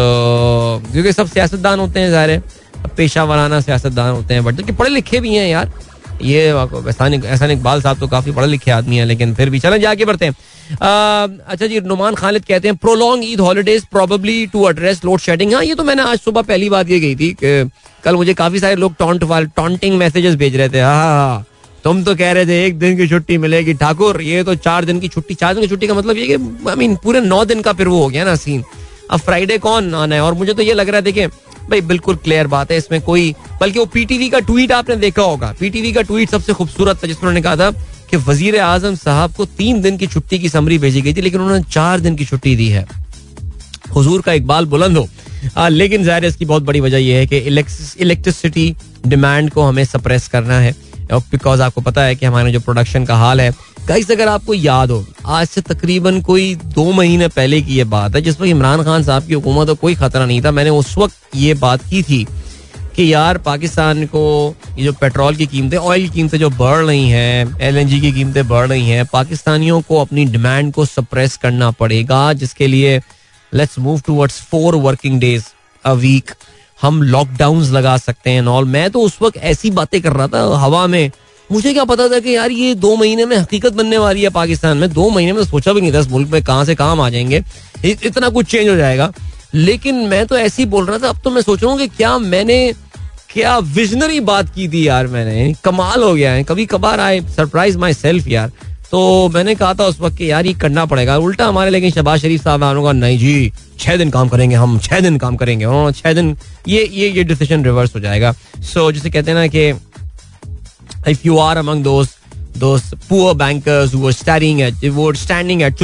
क्योंकि 0.92 1.12
सब 1.12 1.26
सियासतदान 1.28 1.80
होते 1.80 2.00
हैं 2.00 2.10
ज़ाहिर 2.10 2.42
पेशा 2.96 3.24
वाराना 3.24 3.60
सियासतदान 3.60 4.14
होते 4.14 4.34
हैं। 4.34 4.44
बट 4.44 4.54
जबकि 4.54 4.72
पढ़े 4.72 4.90
लिखे 4.90 5.20
भी 5.20 5.34
हैं 5.34 5.48
यार। 5.48 5.72
ये 6.22 6.46
एहसान 6.48 7.50
इकबाल 7.50 7.82
साहब 7.82 7.98
तो 8.00 8.08
काफ़ी 8.08 8.32
पढ़े 8.32 8.46
लिखे 8.46 8.70
आदमी 8.70 8.96
है 8.96 9.04
लेकिन 9.06 9.34
फिर 9.34 9.50
भी। 9.50 9.58
चले 9.60 9.78
जाके 9.78 10.04
बढ़ते 10.04 10.24
हैं। 10.24 10.34
अच्छा 10.72 11.66
जी 11.66 11.80
नुमान 11.82 12.14
खालिद 12.14 12.44
कहते 12.44 12.68
हैं 12.68 12.76
prolong 12.76 13.24
Eid 13.26 13.40
holidays 13.40 13.84
probably 13.92 14.46
to 14.46 14.68
address 14.68 15.04
load 15.04 15.20
shedding 15.20 15.54
हाँ 15.54 15.62
ये 15.64 15.74
तो 15.74 15.84
मैंने 15.84 16.02
आज 16.02 16.18
सुबह 16.18 16.42
पहली 16.42 16.68
बात 16.70 16.90
ये 16.90 17.00
गई 17.00 17.14
थी 17.16 17.34
कल 18.04 18.16
मुझे 18.16 18.34
काफ़ी 18.34 18.60
सारे 18.60 18.76
लोग 18.76 18.94
टॉन्ट 18.98 19.22
वाले 19.24 19.46
टॉन्टिंग 19.56 19.98
मैसेजेस 19.98 20.34
भेज 20.34 20.56
रहे 20.56 20.68
थे। 20.68 20.80
हाँ 20.80 20.94
हाँ, 20.94 21.28
हाँ। 21.28 21.44
तुम 21.84 22.02
तो 22.04 22.14
कह 22.14 22.32
रहे 22.32 22.46
थे 22.46 22.64
एक 22.66 22.78
दिन 22.78 22.96
की 22.96 23.06
छुट्टी 23.08 23.38
मिलेगी 23.38 23.74
ठाकुर 23.74 24.20
ये 24.22 24.42
तो 24.44 24.54
चार 24.56 24.84
दिन 24.84 25.00
की 25.00 25.08
छुट्टी 25.08 25.34
चार 25.34 25.54
दिन 25.54 25.62
की 25.62 25.68
छुट्टी 25.68 25.86
का 25.86 25.94
मतलब 25.94 26.16
ये 26.16 26.26
कि 26.26 26.68
आई 26.68 26.76
मीन 26.76 26.96
पूरे 27.04 27.20
नौ 27.20 27.44
दिन 27.44 27.62
का 27.62 27.72
फिर 27.72 27.88
वो 27.88 28.02
हो 28.02 28.08
गया 28.08 28.24
ना 28.24 28.34
सीन 28.36 28.64
अब 29.10 29.20
फ्राइडे 29.20 29.56
कौन 29.58 29.94
आना 29.94 30.14
है? 30.14 30.20
और 30.22 30.34
मुझे 30.34 30.54
तो 30.54 30.62
ये 30.62 30.74
लग 30.74 30.88
रहा 30.88 30.96
है 30.96 31.02
देखें 31.02 31.26
भाई 31.70 31.80
बिल्कुल 31.82 32.16
क्लियर 32.16 32.46
बात 32.48 32.70
है 32.70 32.76
इसमें 32.78 33.00
कोई 33.02 33.34
बल्कि 33.60 33.78
वो 33.78 33.84
पीटीवी 33.88 34.28
का 34.30 34.38
ट्वीट 34.40 34.72
आपने 34.72 34.96
देखा 34.98 35.22
होगा। 35.22 35.54
पीटीवी 35.60 35.92
का 35.92 36.02
ट्वीट 36.02 36.30
सबसे 36.30 36.52
खूबसूरत 36.52 37.02
था 37.02 37.06
जिसमें 37.06 37.22
उन्होंने 37.22 37.42
कहा 37.42 37.56
था 37.56 37.70
कि 38.10 38.16
वज़ीर 38.18 38.58
आज़म 38.60 38.94
साहब 38.96 39.32
को 39.34 39.44
तीन 39.58 39.80
दिन 39.82 39.96
की 39.96 40.06
छुट्टी 40.06 40.38
की 40.38 40.48
समरी 40.48 40.78
भेजी 40.78 41.00
गई 41.02 41.14
थी 41.14 41.20
लेकिन 41.20 41.40
उन्होंने 41.40 41.64
चार 41.64 42.00
दिन 42.00 42.16
की 42.16 42.24
छुट्टी 42.24 42.54
दी 42.56 42.68
है। 42.68 42.86
हुजूर 43.94 44.22
का 44.22 44.32
इकबाल 44.32 44.66
बुलंद 44.66 44.96
हो। 44.96 45.08
आ, 45.56 45.68
लेकिन 45.68 46.04
ज़ाहिर 46.04 46.24
इसकी 46.24 46.44
बहुत 46.44 46.62
बड़ी 46.62 46.80
वजह 46.80 46.98
यह 46.98 47.18
है 47.18 47.26
कि 47.26 47.36
इलेक्ट्रिसिटी 47.36 48.74
डिमांड 49.06 49.50
को 49.50 49.62
हमें 49.62 49.84
सप्रेस 49.84 50.28
करना 50.28 50.58
है 50.60 50.74
बिकॉज़ 51.12 51.62
आपको 51.62 51.80
पता 51.80 52.02
है 52.02 52.14
कि 52.16 52.26
हमारे 52.26 52.52
जो 52.52 52.60
प्रोडक्शन 52.60 53.04
का 53.04 53.14
हाल 53.16 53.40
है 53.40 53.50
गाइस 53.91 54.11
अगर 54.11 54.28
आपको 54.28 54.55
याद 54.55 54.91
हो, 54.91 55.05
आज 55.26 55.47
से 55.49 55.61
तकरीबन 55.61 56.20
कोई 56.22 56.55
दो 56.74 56.84
महीने 56.93 57.28
पहले 57.28 57.61
की 57.62 57.76
ये 57.76 57.84
बात 57.84 58.16
है, 58.16 58.20
जिस 58.22 58.34
वक्त 58.34 58.49
इमरान 58.49 58.82
खान 58.84 59.03
साहब 59.03 59.26
की 59.26 59.34
हुकूमत 59.34 59.68
को 59.68 59.74
कोई 59.74 59.95
खतरा 59.95 60.26
नहीं 60.26 60.43
था, 60.43 60.51
मैंने 60.51 60.70
उस 60.70 60.97
वक्त 60.99 61.14
ये 61.36 61.55
बात 61.55 61.82
की 61.91 62.03
थी 62.03 62.26
कि 62.97 63.12
यार, 63.12 63.38
पाकिस्तान 63.38 64.05
को 64.07 64.22
ये 64.78 64.84
जो 64.84 64.93
पेट्रोल 64.93 65.36
की 65.36 65.47
कीमतें, 65.47 65.76
ऑयल 65.76 66.03
की 66.03 66.14
कीमतें 66.14 66.38
जो 66.38 66.51
बढ़ 66.51 66.76
रही 66.76 67.09
हैं 67.09 67.59
एलएनजी 67.61 68.01
की 68.01 68.12
कीमतें 68.12 68.47
बढ़ 68.49 68.68
रही 68.68 68.88
हैं, 68.88 69.07
पाकिस्तानियों 69.07 69.80
को 69.80 70.01
अपनी 70.01 70.24
डिमांड 70.26 70.72
को 70.74 70.84
सप्रेस 70.84 71.36
करना 71.36 71.70
पड़ेगा, 71.72 72.32
जिसके 72.34 72.66
लिए 72.66 73.01
let's 73.53 73.78
move 73.78 74.01
towards 74.07 74.41
four 74.51 74.76
working 74.76 75.18
days 75.20 75.45
a 75.84 75.93
week 76.05 76.30
हम 76.78 77.03
लॉकडाउन 77.05 77.62
लगा 77.72 77.97
सकते 77.99 78.30
हैं 78.30 78.47
ऑल 78.49 78.64
मैं 78.68 78.88
तो 78.91 79.01
उस 79.03 79.18
वक्त 79.22 79.36
ऐसी 79.53 79.70
बातें 79.72 80.01
कर 80.03 80.12
रहा 80.12 80.28
था, 80.28 80.47
हवा 80.59 80.86
में 80.86 81.11
मुझे 81.53 81.72
क्या 81.72 81.84
पता 81.84 82.09
था 82.09 82.18
कि 82.18 82.34
यार 82.36 82.51
ये 82.51 82.74
दो 82.74 82.94
महीने 82.96 83.24
में 83.26 83.36
हकीकत 83.36 83.72
बनने 83.72 83.98
वाली 83.98 84.22
है 84.22 84.28
पाकिस्तान 84.30 84.78
में। 84.78 84.92
दो 84.92 85.09
महीने 85.11 85.32
में 85.32 85.42
तो 85.42 85.48
सोचा 85.48 85.72
भी 85.72 85.80
नहीं 85.80 85.92
था 85.92 85.98
इस 85.98 86.09
मुल्क 86.11 86.28
में 86.28 86.42
कहाँ 86.44 86.64
से 86.64 86.74
काम 86.74 87.01
आ 87.01 87.09
जाएँगे। 87.11 87.42
इतना 87.84 88.28
कुछ 88.28 88.46
चेंज 88.46 88.68
हो 88.68 88.76
जाएगा। 88.76 89.12
लेकिन 89.55 89.94
मैं 90.09 90.24
तो 90.26 90.36
ऐसे 90.38 90.62
ही 90.62 90.68
बोल 90.68 90.86
रहा 90.86 90.98
था 90.98 91.09
अब 91.09 91.20
तो 91.24 91.30
मैं 91.30 91.42
सोच 91.42 91.62
रहा 91.62 91.70
हूँ 91.72 91.78
कि 91.80 91.88
क्या 91.88 92.16
मैंने 92.18 92.72
क्या 93.32 93.59
विजनरी 93.59 94.20
बात 94.20 94.55
की 94.55 94.68
थी 94.68 94.86
यार 94.88 95.07
मैंने। 95.07 95.55
कमाल 95.64 96.03
हो 96.03 96.14
गया 96.14 96.32
है। 96.32 96.44
कभी 96.44 96.66
कभार 96.66 97.01
आए 97.01 97.20
सरप्राइज़ 97.36 97.78
माई 97.78 97.94
सेल्फ 97.94 98.28
यार। 98.28 98.53
तो 98.90 99.28
मैंने 99.28 99.55
कहा 99.55 99.74
था 99.74 99.86
उस 99.86 100.01
वक्त 100.01 100.16
कि 100.16 100.30
यार 100.30 100.46
ये 100.46 100.53
करना 100.53 100.84
पड़ेगा। 100.86 101.16
उल्टा 101.18 101.46
हमारे 101.46 101.70
लेकिन 101.70 101.90
शबाज 101.90 102.20
शरीफ 102.20 102.42
साहब 102.44 102.64
आने 102.64 102.82
का 102.82 102.92
नहीं 102.92 103.18
जी 103.18 103.53
छह 103.80 103.96
दिन 103.96 104.11
काम 104.11 104.28
करेंगे 104.28 104.57
हम 104.57 104.78
छह 104.78 105.01
दिन 105.01 105.18
काम 105.18 105.36
करेंगे। 105.36 105.92
छह 105.92 106.12
दिन 106.12 106.36
ये 106.68 106.88
ये 106.92 107.09
ये 107.09 107.24
डिसीज़न 107.24 107.64
रिवर्स 107.64 107.94
हो 107.94 108.01
जाएगा। 108.01 108.32
सो 108.32 108.88
so, 108.88 108.92
जिसे 108.94 109.11
कहते 109.11 109.30
हैं 109.30 109.38
ना 109.38 109.46
कि 109.46 109.72
इफ़ 111.09 111.20
यू 111.24 111.38
आर 111.38 111.57
अमंग 111.57 111.84
दोस्त 111.84 112.16
those 112.61 112.86
poor 113.09 113.34
bankers 113.40 113.92
who 113.92 113.98
were 114.01 114.12
studying 114.12 114.61
at 114.62 114.80
who 114.84 115.03
were 115.03 115.18
standing 115.18 115.61
at 115.62 115.82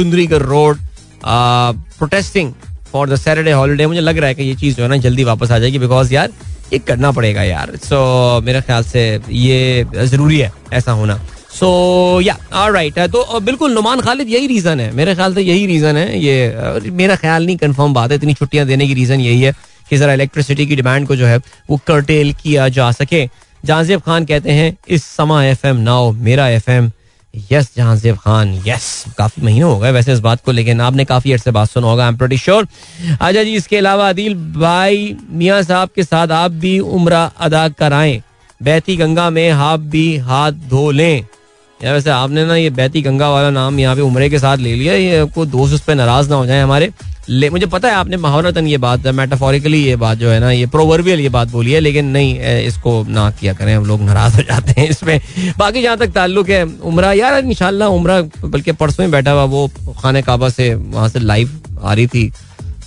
uh, 1.23 1.73
मुझे 3.87 4.01
लग 4.01 4.17
रहा 4.17 4.27
है 4.27 4.35
कि 4.35 4.43
ये 4.43 4.55
चीज़ 4.55 4.75
जो 4.75 4.83
है 4.83 4.89
ना 4.89 4.97
जल्दी 5.05 5.23
वापस 5.23 5.51
आ 5.51 5.59
जाएगी 5.59 5.79
बिकॉज़ 5.79 6.13
यार 6.13 6.29
ये 6.73 6.79
करना 6.79 7.11
पड़ेगा 7.11 7.43
यार। 7.43 7.75
सो 7.75 7.95
so, 7.95 8.45
मेरे 8.45 8.61
ख्याल 8.61 8.83
से 8.83 9.01
ये 9.29 9.85
ज़रूरी 9.95 10.39
है 10.39 10.51
ऐसा 10.73 10.91
होना। 10.91 11.19
सो 11.59 12.21
या 12.21 12.37
राइट 12.53 12.99
है 12.99 13.07
तो 13.07 13.39
बिल्कुल 13.39 13.73
नुमान 13.73 14.01
खालिद 14.01 14.29
यही 14.29 14.47
रीज़न 14.47 14.79
है। 14.79 14.91
मेरे 14.95 15.15
ख्याल 15.15 15.33
से 15.33 15.41
यही 15.41 15.65
रीज़न 15.65 15.97
है 15.97 16.19
ये 16.19 16.91
मेरा 16.91 17.15
ख्याल 17.15 17.45
नहीं 17.45 17.57
कंफर्म 17.57 17.93
बात 17.93 18.11
है 18.11 18.17
इतनी 18.17 18.33
छुट्टियाँ 18.33 18.65
देने 18.67 18.87
की 18.87 18.93
रीज़न 18.93 19.19
यही 19.21 19.41
है 19.41 19.53
कि 19.89 19.97
ज़रा 19.97 20.13
इलेक्ट्रिसिटी 20.13 20.65
की 20.67 20.75
डिमांड 20.75 21.07
को 21.07 21.15
जो 21.15 21.25
है 21.25 21.37
वो 21.69 21.79
कर्टेल 21.87 22.33
किया 22.43 22.69
जा 22.69 22.91
सके। 22.91 23.27
जहांजेब 23.67 24.01
खान 24.01 24.25
कहते 24.25 24.51
हैं, 24.51 24.77
इस 24.89 25.03
समा 25.05 25.43
एफ़ 25.45 25.65
एम 25.67 25.77
नाउ, 25.77 26.11
मेरा 26.11 26.47
F 26.49 26.69
M 26.71 26.91
yes 27.51 27.69
Jahanzeb 27.75 28.15
Khan 28.17 28.53
yes 28.65 29.05
काफ़ी 29.17 29.43
महीनों 29.43 29.71
हो 29.71 29.79
गए 29.79 29.91
वैसे 29.91 30.13
इस 30.13 30.19
बात 30.19 30.41
को, 30.45 30.51
लेकिन 30.51 30.81
आपने 30.81 31.05
काफ़ी 31.05 31.31
अर्से 31.31 31.51
बात 31.51 31.69
सुना 31.69 31.87
होगा 31.87 32.03
आई 32.03 32.09
एम 32.09 32.17
प्रोटी 32.17 32.37
श्योर 32.37 32.67
अच्छा 33.11 33.43
जी, 33.43 33.53
इसके 33.55 33.77
अलावा 33.77 34.09
अदिल 34.09 34.35
भाई 34.53 35.15
मियाँ 35.29 35.61
साहब 35.63 35.89
के 35.95 36.03
साथ 36.03 36.31
आप 36.33 36.51
भी 36.53 36.79
उम्र 36.79 37.29
अदा 37.39 37.67
कराएँ। 37.69 38.21
बैती 38.61 38.95
गंगा 38.97 39.29
में 39.29 39.49
आप 39.51 39.79
भी 39.79 40.17
हाथ 40.17 40.51
धो 40.69 40.89
लें। 40.91 41.25
या 41.79 41.93
वैसे 41.93 42.09
आपने 42.09 42.45
ना 42.45 42.55
ये 42.55 42.69
बैती 42.71 43.01
गंगा 43.01 43.29
वाला 43.29 43.49
नाम 43.51 43.79
यहाँ 43.79 43.95
पे 43.95 44.01
उम्र 44.01 44.29
के 44.29 44.39
साथ 44.39 44.57
ले 44.57 44.73
लिया, 44.75 44.93
ये 44.93 45.25
कोई 45.35 45.47
दोस्त 45.47 45.73
उस 45.73 45.81
पर 45.81 45.95
नाराज़ 45.95 46.29
ना 46.29 46.35
हो 46.35 46.45
जाए 46.45 46.61
हमारे। 46.61 46.91
ले, 47.29 47.49
मुझे 47.49 47.65
पता 47.65 47.87
है 47.87 47.93
आपने 47.95 48.17
महावरतन 48.17 48.67
ये 48.67 48.77
बात 48.77 49.07
मेटाफोरिकली 49.09 49.83
ये 49.83 49.95
बात 49.95 50.17
जो 50.17 50.29
है 50.29 50.39
ना, 50.39 50.51
ये 50.51 50.65
प्रोवर्बियल 50.67 51.19
ये 51.19 51.29
बात 51.29 51.47
बोली 51.51 51.71
है, 51.71 51.79
लेकिन 51.79 52.05
नहीं 52.07 52.39
इसको 52.39 53.03
ना 53.09 53.29
किया 53.31 53.53
करें, 53.53 53.75
हम 53.75 53.85
लोग 53.85 54.01
नाराज़ 54.01 54.35
हो 54.35 54.43
जाते 54.43 54.79
हैं 54.79 54.89
इसमें। 54.89 55.19
बाकी 55.57 55.81
जहाँ 55.81 55.97
तक 55.97 56.13
ताल्लुक 56.13 56.49
है, 56.49 56.63
उम्र, 56.63 57.13
यार 57.13 57.39
इंशाल्लाह 57.39 57.89
उम्र, 57.89 58.21
बल्कि 58.45 58.71
परसों 58.73 59.05
ही 59.05 59.11
बैठा 59.11 59.31
हुआ 59.31 59.43
वो 59.45 59.67
खाने 60.01 60.21
काबा 60.21 60.49
से, 60.49 60.73
वहाँ 60.75 61.09
से 61.09 61.19
लाइव 61.19 61.61
आ 61.83 61.93
रही 61.93 62.07
थी। 62.07 62.31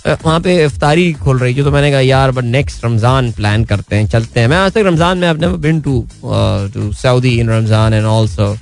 वहाँ 0.07 0.39
पे 0.41 0.63
इफ्तारी 0.63 1.11
खोल 1.13 1.39
रही 1.39 1.55
थी 1.55 1.63
तो 1.63 1.71
मैंने 1.71 1.91
कहा, 1.91 1.99
यार 1.99 2.31
बट 2.31 2.43
नेक्स्ट 2.43 2.85
रमज़ान 2.85 3.31
प्लान 3.31 3.63
करते 3.65 3.95
हैं, 3.95 4.07
चलते 4.07 4.39
हैं। 4.39 4.47
मैं 4.47 4.57
आज 4.57 4.71
तक 4.71 4.83
रमज़ान 4.85 5.17
में 5.17 5.27
अपने 5.29 5.47
been 5.59 5.81
to 5.81 6.05
to 6.23 6.91
Saudi 6.93 7.39
in 7.39 7.49
Ramzan 7.49 7.93
and 7.93 8.05
also 8.05 8.55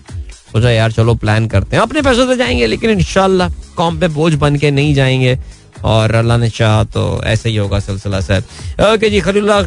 सोचा, 0.52 0.70
यार, 0.72 0.92
चलो 0.92 1.16
प्लान 1.16 1.48
करते 1.48 1.76
हैं। 1.76 1.84
अपने 1.84 2.02
पैसों 2.02 2.28
से 2.28 2.36
जाएँगे, 2.38 2.66
लेकिन 2.66 2.90
इनशाला 2.90 3.50
कॉम 3.78 4.00
पे 4.00 4.08
बोझ 4.10 4.34
बन 4.36 4.56
के 4.56 4.72
नहीं 4.72 4.94
जाएँगे। 4.96 5.38
और 5.86 6.16
अल्लाह 6.16 6.38
ने 6.38 6.50
चाह 6.50 6.84
तो 6.94 7.04
ऐसे 7.26 7.50
ही 7.50 7.56
होगा 7.56 7.80
सिलसिला 7.80 8.20
सर 8.22 8.44
ओके 8.86 9.10
जी 9.10 9.20
खलील्ला 9.22 9.62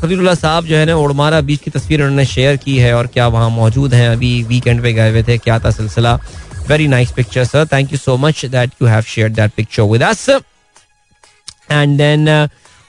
खलील्ला 0.00 0.34
साहब 0.34 0.64
जो 0.64 0.76
है 0.76 0.84
ना 0.86 0.94
उड़मारा 0.96 1.40
बीच 1.40 1.60
की 1.60 1.70
तस्वीर 1.70 2.02
उन्होंने 2.02 2.24
शेयर 2.26 2.56
की 2.56 2.76
है 2.78 2.92
और 2.96 3.06
क्या 3.06 3.26
वहाँ 3.28 3.50
मौजूद 3.50 3.94
हैं। 3.94 4.08
अभी 4.08 4.42
वीकेंड 4.48 4.82
पे 4.82 4.92
गए 4.92 5.10
हुए 5.10 5.22
थे, 5.22 5.38
क्या 5.38 5.58
था 5.58 5.70
सिलसिला? 5.70 6.14
Very 6.68 6.86
nice 6.88 7.12
picture 7.12 7.44
sir 7.44 7.66
thank 7.72 7.92
you 7.92 7.98
so 7.98 8.16
much 8.16 8.44
that 8.46 8.70
you 8.82 8.88
have 8.88 9.02
share 9.02 9.28
that 9.30 9.52
picture 9.56 9.82
with 9.82 10.02
us 10.02 10.28
and 11.70 11.96
then 11.98 12.28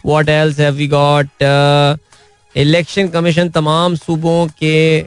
what 0.06 0.30
else 0.30 0.60
have 0.60 0.74
we 0.74 0.88
got 0.88 1.44
election 2.56 3.08
commission 3.10 3.50
तमाम 3.50 3.96
सूबों 3.96 4.48
के 4.60 5.00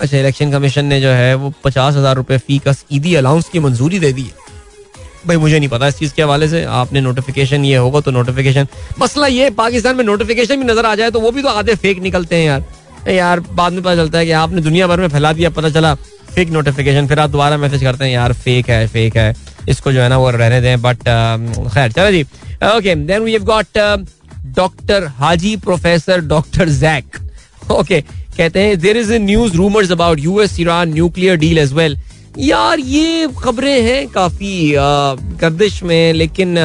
अच्छा 0.00 0.16
इलेक्शन 0.18 0.50
कमीशन 0.52 0.84
ने 0.84 1.00
जो 1.00 1.08
है 1.10 1.34
वो 1.34 1.52
पचास 1.64 1.94
हज़ार 1.96 2.16
रुपए 2.16 2.38
फ़ी 2.38 2.58
का 2.58 2.74
ईदी 2.92 3.14
अलाउंस 3.14 3.48
की 3.48 3.58
मंजूरी 3.58 3.98
दे 3.98 4.12
दी 4.12 4.22
है। 4.22 4.44
भाई 5.26 5.36
मुझे 5.36 5.58
नहीं 5.58 5.68
पता 5.68 5.86
इस 5.88 5.98
चीज़ 5.98 6.12
के 6.14 6.22
हवाले 6.22 6.48
से। 6.48 6.62
आपने 6.80 7.00
नोटिफिकेशन 7.00 7.64
ये 7.64 7.76
होगा 7.76 8.00
तो 8.00 8.10
नोटिफिकेशन 8.10 8.66
मसला 8.98 9.26
ये 9.26 9.48
पाकिस्तान 9.52 9.96
में 9.96 10.04
नोटिफिकेशन 10.04 10.56
भी 10.56 10.64
नज़र 10.64 10.86
आ 10.86 10.94
जाए 10.94 11.10
तो 11.10 11.20
वो 11.20 11.30
भी 11.30 11.42
तो 11.42 11.48
आधे 11.50 11.74
फेक 11.76 12.02
निकलते 12.02 12.36
हैं 12.36 12.44
यार। 12.46 13.10
यार 13.10 13.40
बाद 13.40 13.72
में 13.72 13.82
पता 13.82 13.94
चलता 13.96 14.18
है 14.18 14.26
कि 14.26 14.32
आपने 14.34 14.60
दुनिया 14.62 14.86
भर 14.86 15.00
में 15.00 15.08
फैला 15.08 15.32
दिया 15.32 15.50
पता 15.52 15.70
चला 15.70 15.94
फेक 15.94 16.50
नोटिफिकेशन 16.50 17.06
फिर 17.06 17.18
आप 17.20 17.30
दोबारा 17.30 17.56
मैसेज 17.56 17.82
करते 17.82 18.04
हैं 18.04 18.12
यार 18.12 18.32
फेक 18.34 18.70
है 18.70 18.86
फेक 18.88 19.16
है। 19.16 19.34
इसको 19.68 19.92
जो 19.92 20.00
है 20.00 20.08
ना 20.08 20.18
वो 20.18 20.30
रहने 20.30 20.60
दें 20.60 20.82
बट 20.82 20.98
um, 20.98 21.72
खैर 21.74 21.92
चलो 21.92 22.10
जी। 22.10 22.22
Okay 22.76 22.94
then 22.96 23.22
we 23.22 23.32
have 23.32 23.44
got 23.44 23.78
doctor 24.56 25.06
Haji 25.18 25.56
professor 25.64 26.20
doctor 26.26 26.68
Jack 26.70 27.18
okay 27.70 28.02
कहते 28.36 28.60
हैं 28.60 28.78
there 28.80 28.96
is 28.96 29.12
a 29.12 29.18
news 29.18 29.56
rumours 29.56 29.92
about 29.92 30.20
US 30.20 30.58
Iran 30.60 30.92
nuclear 30.92 31.36
deal 31.36 31.58
as 31.58 31.72
well 31.72 31.98
यार, 32.38 32.80
ये 32.80 33.28
खबरें 33.38 33.82
हैं 33.82 34.06
काफ़ी 34.08 34.72
गर्दिश 35.40 35.82
में, 35.82 36.12
लेकिन 36.12 36.56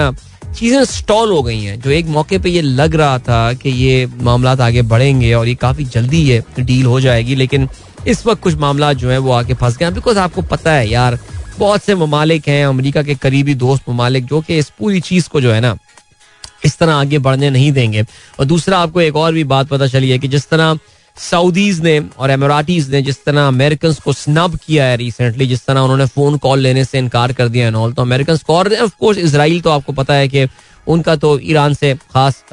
चीज़ें 0.58 0.84
स्टॉल 0.86 1.32
हो 1.32 1.42
गई 1.44 1.60
हैं। 1.60 1.80
जो 1.82 1.90
एक 1.90 2.06
मौके 2.08 2.38
पे 2.40 2.50
ये 2.50 2.62
लग 2.62 2.96
रहा 2.96 3.20
था 3.20 3.54
कि 3.54 3.70
ये 3.70 4.06
मामला 4.22 4.52
आगे 4.66 4.82
बढ़ेंगे 4.84 5.34
और 5.34 5.48
ये 5.48 5.56
काफ़ी 5.56 5.86
जल्दी 5.86 6.22
ये 6.22 6.44
डील 6.60 6.86
हो 6.86 7.00
जाएगी, 7.02 7.36
लेकिन 7.36 7.68
इस 8.08 8.26
वक्त 8.26 8.42
कुछ 8.44 8.56
मामला 8.58 8.92
जो 8.94 9.10
है 9.10 9.18
वो 9.18 9.32
आगे 9.32 9.54
फंस 9.54 9.78
गए 9.78 9.92
बिकॉज़ 9.92 10.18
आपको 10.20 10.42
पता 10.42 10.72
है 10.74 10.90
यार, 10.90 11.20
बहुत 11.60 11.84
से 11.84 11.96
ममालिक 11.96 12.48
हैं, 12.48 12.66
अमेरिका 12.66 13.04
के 13.04 13.16
करीबी 13.16 13.54
दोस्त 13.56 13.90
ममालिक, 13.90 14.26
जो 14.26 14.42
कि 14.42 14.58
इस 14.58 14.70
पूरी 14.80 15.00
चीज़ 15.02 15.30
को 15.30 15.42
जो 15.42 15.52
है 15.52 15.60
ना, 15.62 15.76
इस 16.66 16.78
तरह 16.78 16.94
आगे 16.94 17.20
बढ़ने 17.20 17.50
नहीं 17.50 17.72
देंगे। 17.72 18.04
और 18.40 18.46
दूसरा, 18.46 18.78
आपको 18.80 19.02
एक 19.02 19.16
और 19.16 19.34
भी 19.34 19.44
बात 19.46 19.68
पता 19.68 19.88
चली 19.88 20.10
है 20.10 20.20
कि 20.20 20.28
जिस 20.28 20.50
तरह 20.50 20.78
सऊदीज 21.22 21.80
ने 21.82 22.00
और 22.18 22.32
एमराटीज 22.32 22.90
ने 22.90 23.02
जिस 23.02 23.24
तरह 23.26 23.48
अमेरिकन 23.48 23.94
को 24.04 24.14
स्नब 24.14 24.58
किया 24.68 24.86
है 24.86 24.98
रिसेंटली 24.98 25.48
जिस 25.48 25.66
तरह 25.66 25.80
उन्होंने 25.80 26.06
फ़ोन 26.06 26.38
कॉल 26.38 26.60
लेने 26.60 26.86
से 26.86 26.98
इनकार 26.98 27.34
कर 27.34 27.48
दिया 27.48 27.68
एंड 27.68 27.96
तो 27.96 28.02
अमेरिकन 28.02 28.38
को 28.38 28.56
और 28.56 28.74
ऑफ़ 28.76 28.96
कोर्स 29.00 29.18
इसराइल 29.18 29.62
तो 29.62 29.70
आपको 29.70 29.94
पता 29.94 30.14
है 30.14 30.28
कि 30.28 30.48
उनका 30.88 31.16
तो 31.16 31.40
ईरान 31.40 31.74
से 31.74 31.94
खास 32.14 32.44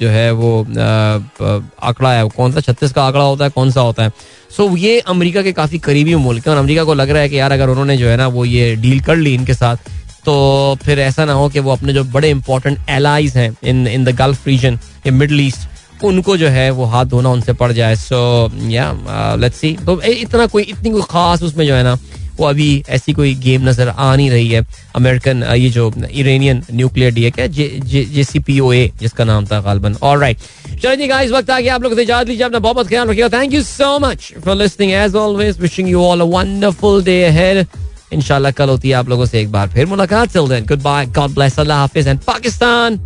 जो 0.00 0.08
है 0.08 0.30
वो 0.32 0.60
आंकड़ा 0.62 2.12
है। 2.12 2.28
कौन 2.28 2.52
सा? 2.52 2.60
छत्तीस 2.60 2.92
का 2.92 3.04
आंकड़ा 3.04 3.24
होता 3.24 3.44
है 3.44 3.50
कौन 3.50 3.70
सा 3.70 3.80
होता 3.80 4.02
है? 4.02 4.12
सो 4.56 4.66
so, 4.68 4.78
ये 4.78 4.98
अमेरिका 5.00 5.42
के 5.42 5.52
काफ़ी 5.52 5.78
करीबी 5.78 6.14
मुल्क 6.14 6.46
है 6.46 6.52
और 6.52 6.58
अमेरिका 6.58 6.84
को 6.84 6.94
लग 6.94 7.10
रहा 7.10 7.22
है 7.22 7.28
कि 7.28 7.38
यार 7.38 7.52
अगर 7.52 7.68
उन्होंने 7.68 7.96
जो 7.96 8.08
है 8.08 8.16
ना 8.16 8.26
वो 8.28 8.44
ये 8.44 8.74
डील 8.76 9.00
कर 9.00 9.16
ली 9.16 9.34
इनके 9.34 9.54
साथ 9.54 9.76
तो 10.24 10.78
फिर 10.84 11.00
ऐसा 11.00 11.24
ना 11.24 11.32
हो 11.32 11.48
कि 11.48 11.58
वो 11.58 11.72
अपने 11.72 11.92
जो 11.92 12.04
बड़े 12.04 12.30
इंपॉर्टेंट 12.30 12.78
एलाइज 12.90 13.36
हैं 13.36 13.54
in 13.64 13.86
in 13.88 14.04
the 14.04 14.14
Gulf 14.16 14.46
region 14.48 14.78
Middle 15.12 15.40
East 15.40 15.69
उनको 16.04 16.36
जो 16.36 16.48
है 16.48 16.70
वो 16.70 16.84
हाथ 16.86 17.04
धोना 17.06 17.30
उनसे 17.30 17.52
पड़ 17.54 17.72
जाए। 17.72 17.96
सो 17.96 18.50
या 18.68 18.92
लेट्स 19.40 19.58
सी 19.58 19.76
तो 19.86 20.00
इतना 20.02 20.46
कोई, 20.46 20.62
इतनी 20.64 20.90
कोई 20.90 21.02
खास 21.10 21.42
उसमें 21.42 21.66
जो 21.66 21.74
है 21.74 21.82
ना, 21.82 21.98
वो 22.38 22.46
अभी 22.46 22.82
ऐसी 22.88 23.12
कोई 23.12 23.34
गेम 23.36 23.68
नज़र 23.68 23.88
आ 23.88 24.14
नहीं 24.16 24.30
रही 24.30 24.48
है। 24.48 24.64
अमेरिकन 24.96 25.42
ये 25.44 25.68
जो 25.70 25.90
इरानियन 26.12 26.62
न्यूक्लियर 26.72 27.12
डी 27.14 27.22
है 27.24 27.48
जे 27.48 28.24
सी 28.24 28.38
पी 28.40 28.58
ओ 28.60 28.72
ए 28.72 28.90
जिसका 29.00 29.24
नाम 29.24 29.46
था 29.46 29.60
गालबन 29.60 29.96
और 30.02 30.18
राइट 30.18 30.38
चलो 30.72 30.94
जी 30.96 31.04
इस 31.04 31.30
वक्त 31.30 31.50
आगे 31.50 31.68
आप 31.68 31.82
लोग 31.82 31.94
से 31.94 32.04
लीजिए, 32.04 32.44
अपना 32.44 32.58
बहुत 32.60 32.88
ख्याल 32.88 33.08
रखिएगा। 33.08 33.28
Thank 33.38 33.52
you 33.54 33.62
so 33.62 33.98
much 33.98 34.32
for 34.44 34.56
listening 34.56 34.92
as 34.92 35.14
always 35.16 35.60
wishing 35.60 35.88
you 35.88 36.02
all 36.04 36.20
a 36.20 36.24
wonderful 36.32 37.02
day 37.04 37.22
ahead 37.24 37.66
इंशाल्लाह 38.12 38.52
कल 38.52 38.68
होती 38.68 38.88
है 38.88 38.94
आप 38.94 39.08
लोगों 39.08 39.26
से 39.26 39.40
एक 39.40 39.50
बार 39.52 39.68
फिर 39.70 39.86
मुलाकात। 39.86 40.30
चल 40.30 40.48
then 40.48 40.64
good 40.66 40.82
bye 40.82 41.06
God 41.08 41.34
bless 41.34 41.58
अल्लाह 41.60 41.78
हाफिज 41.78 42.08
एंड 42.08 42.20
पाकिस्तान 42.22 42.98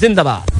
जिंदाबाद। 0.00 0.58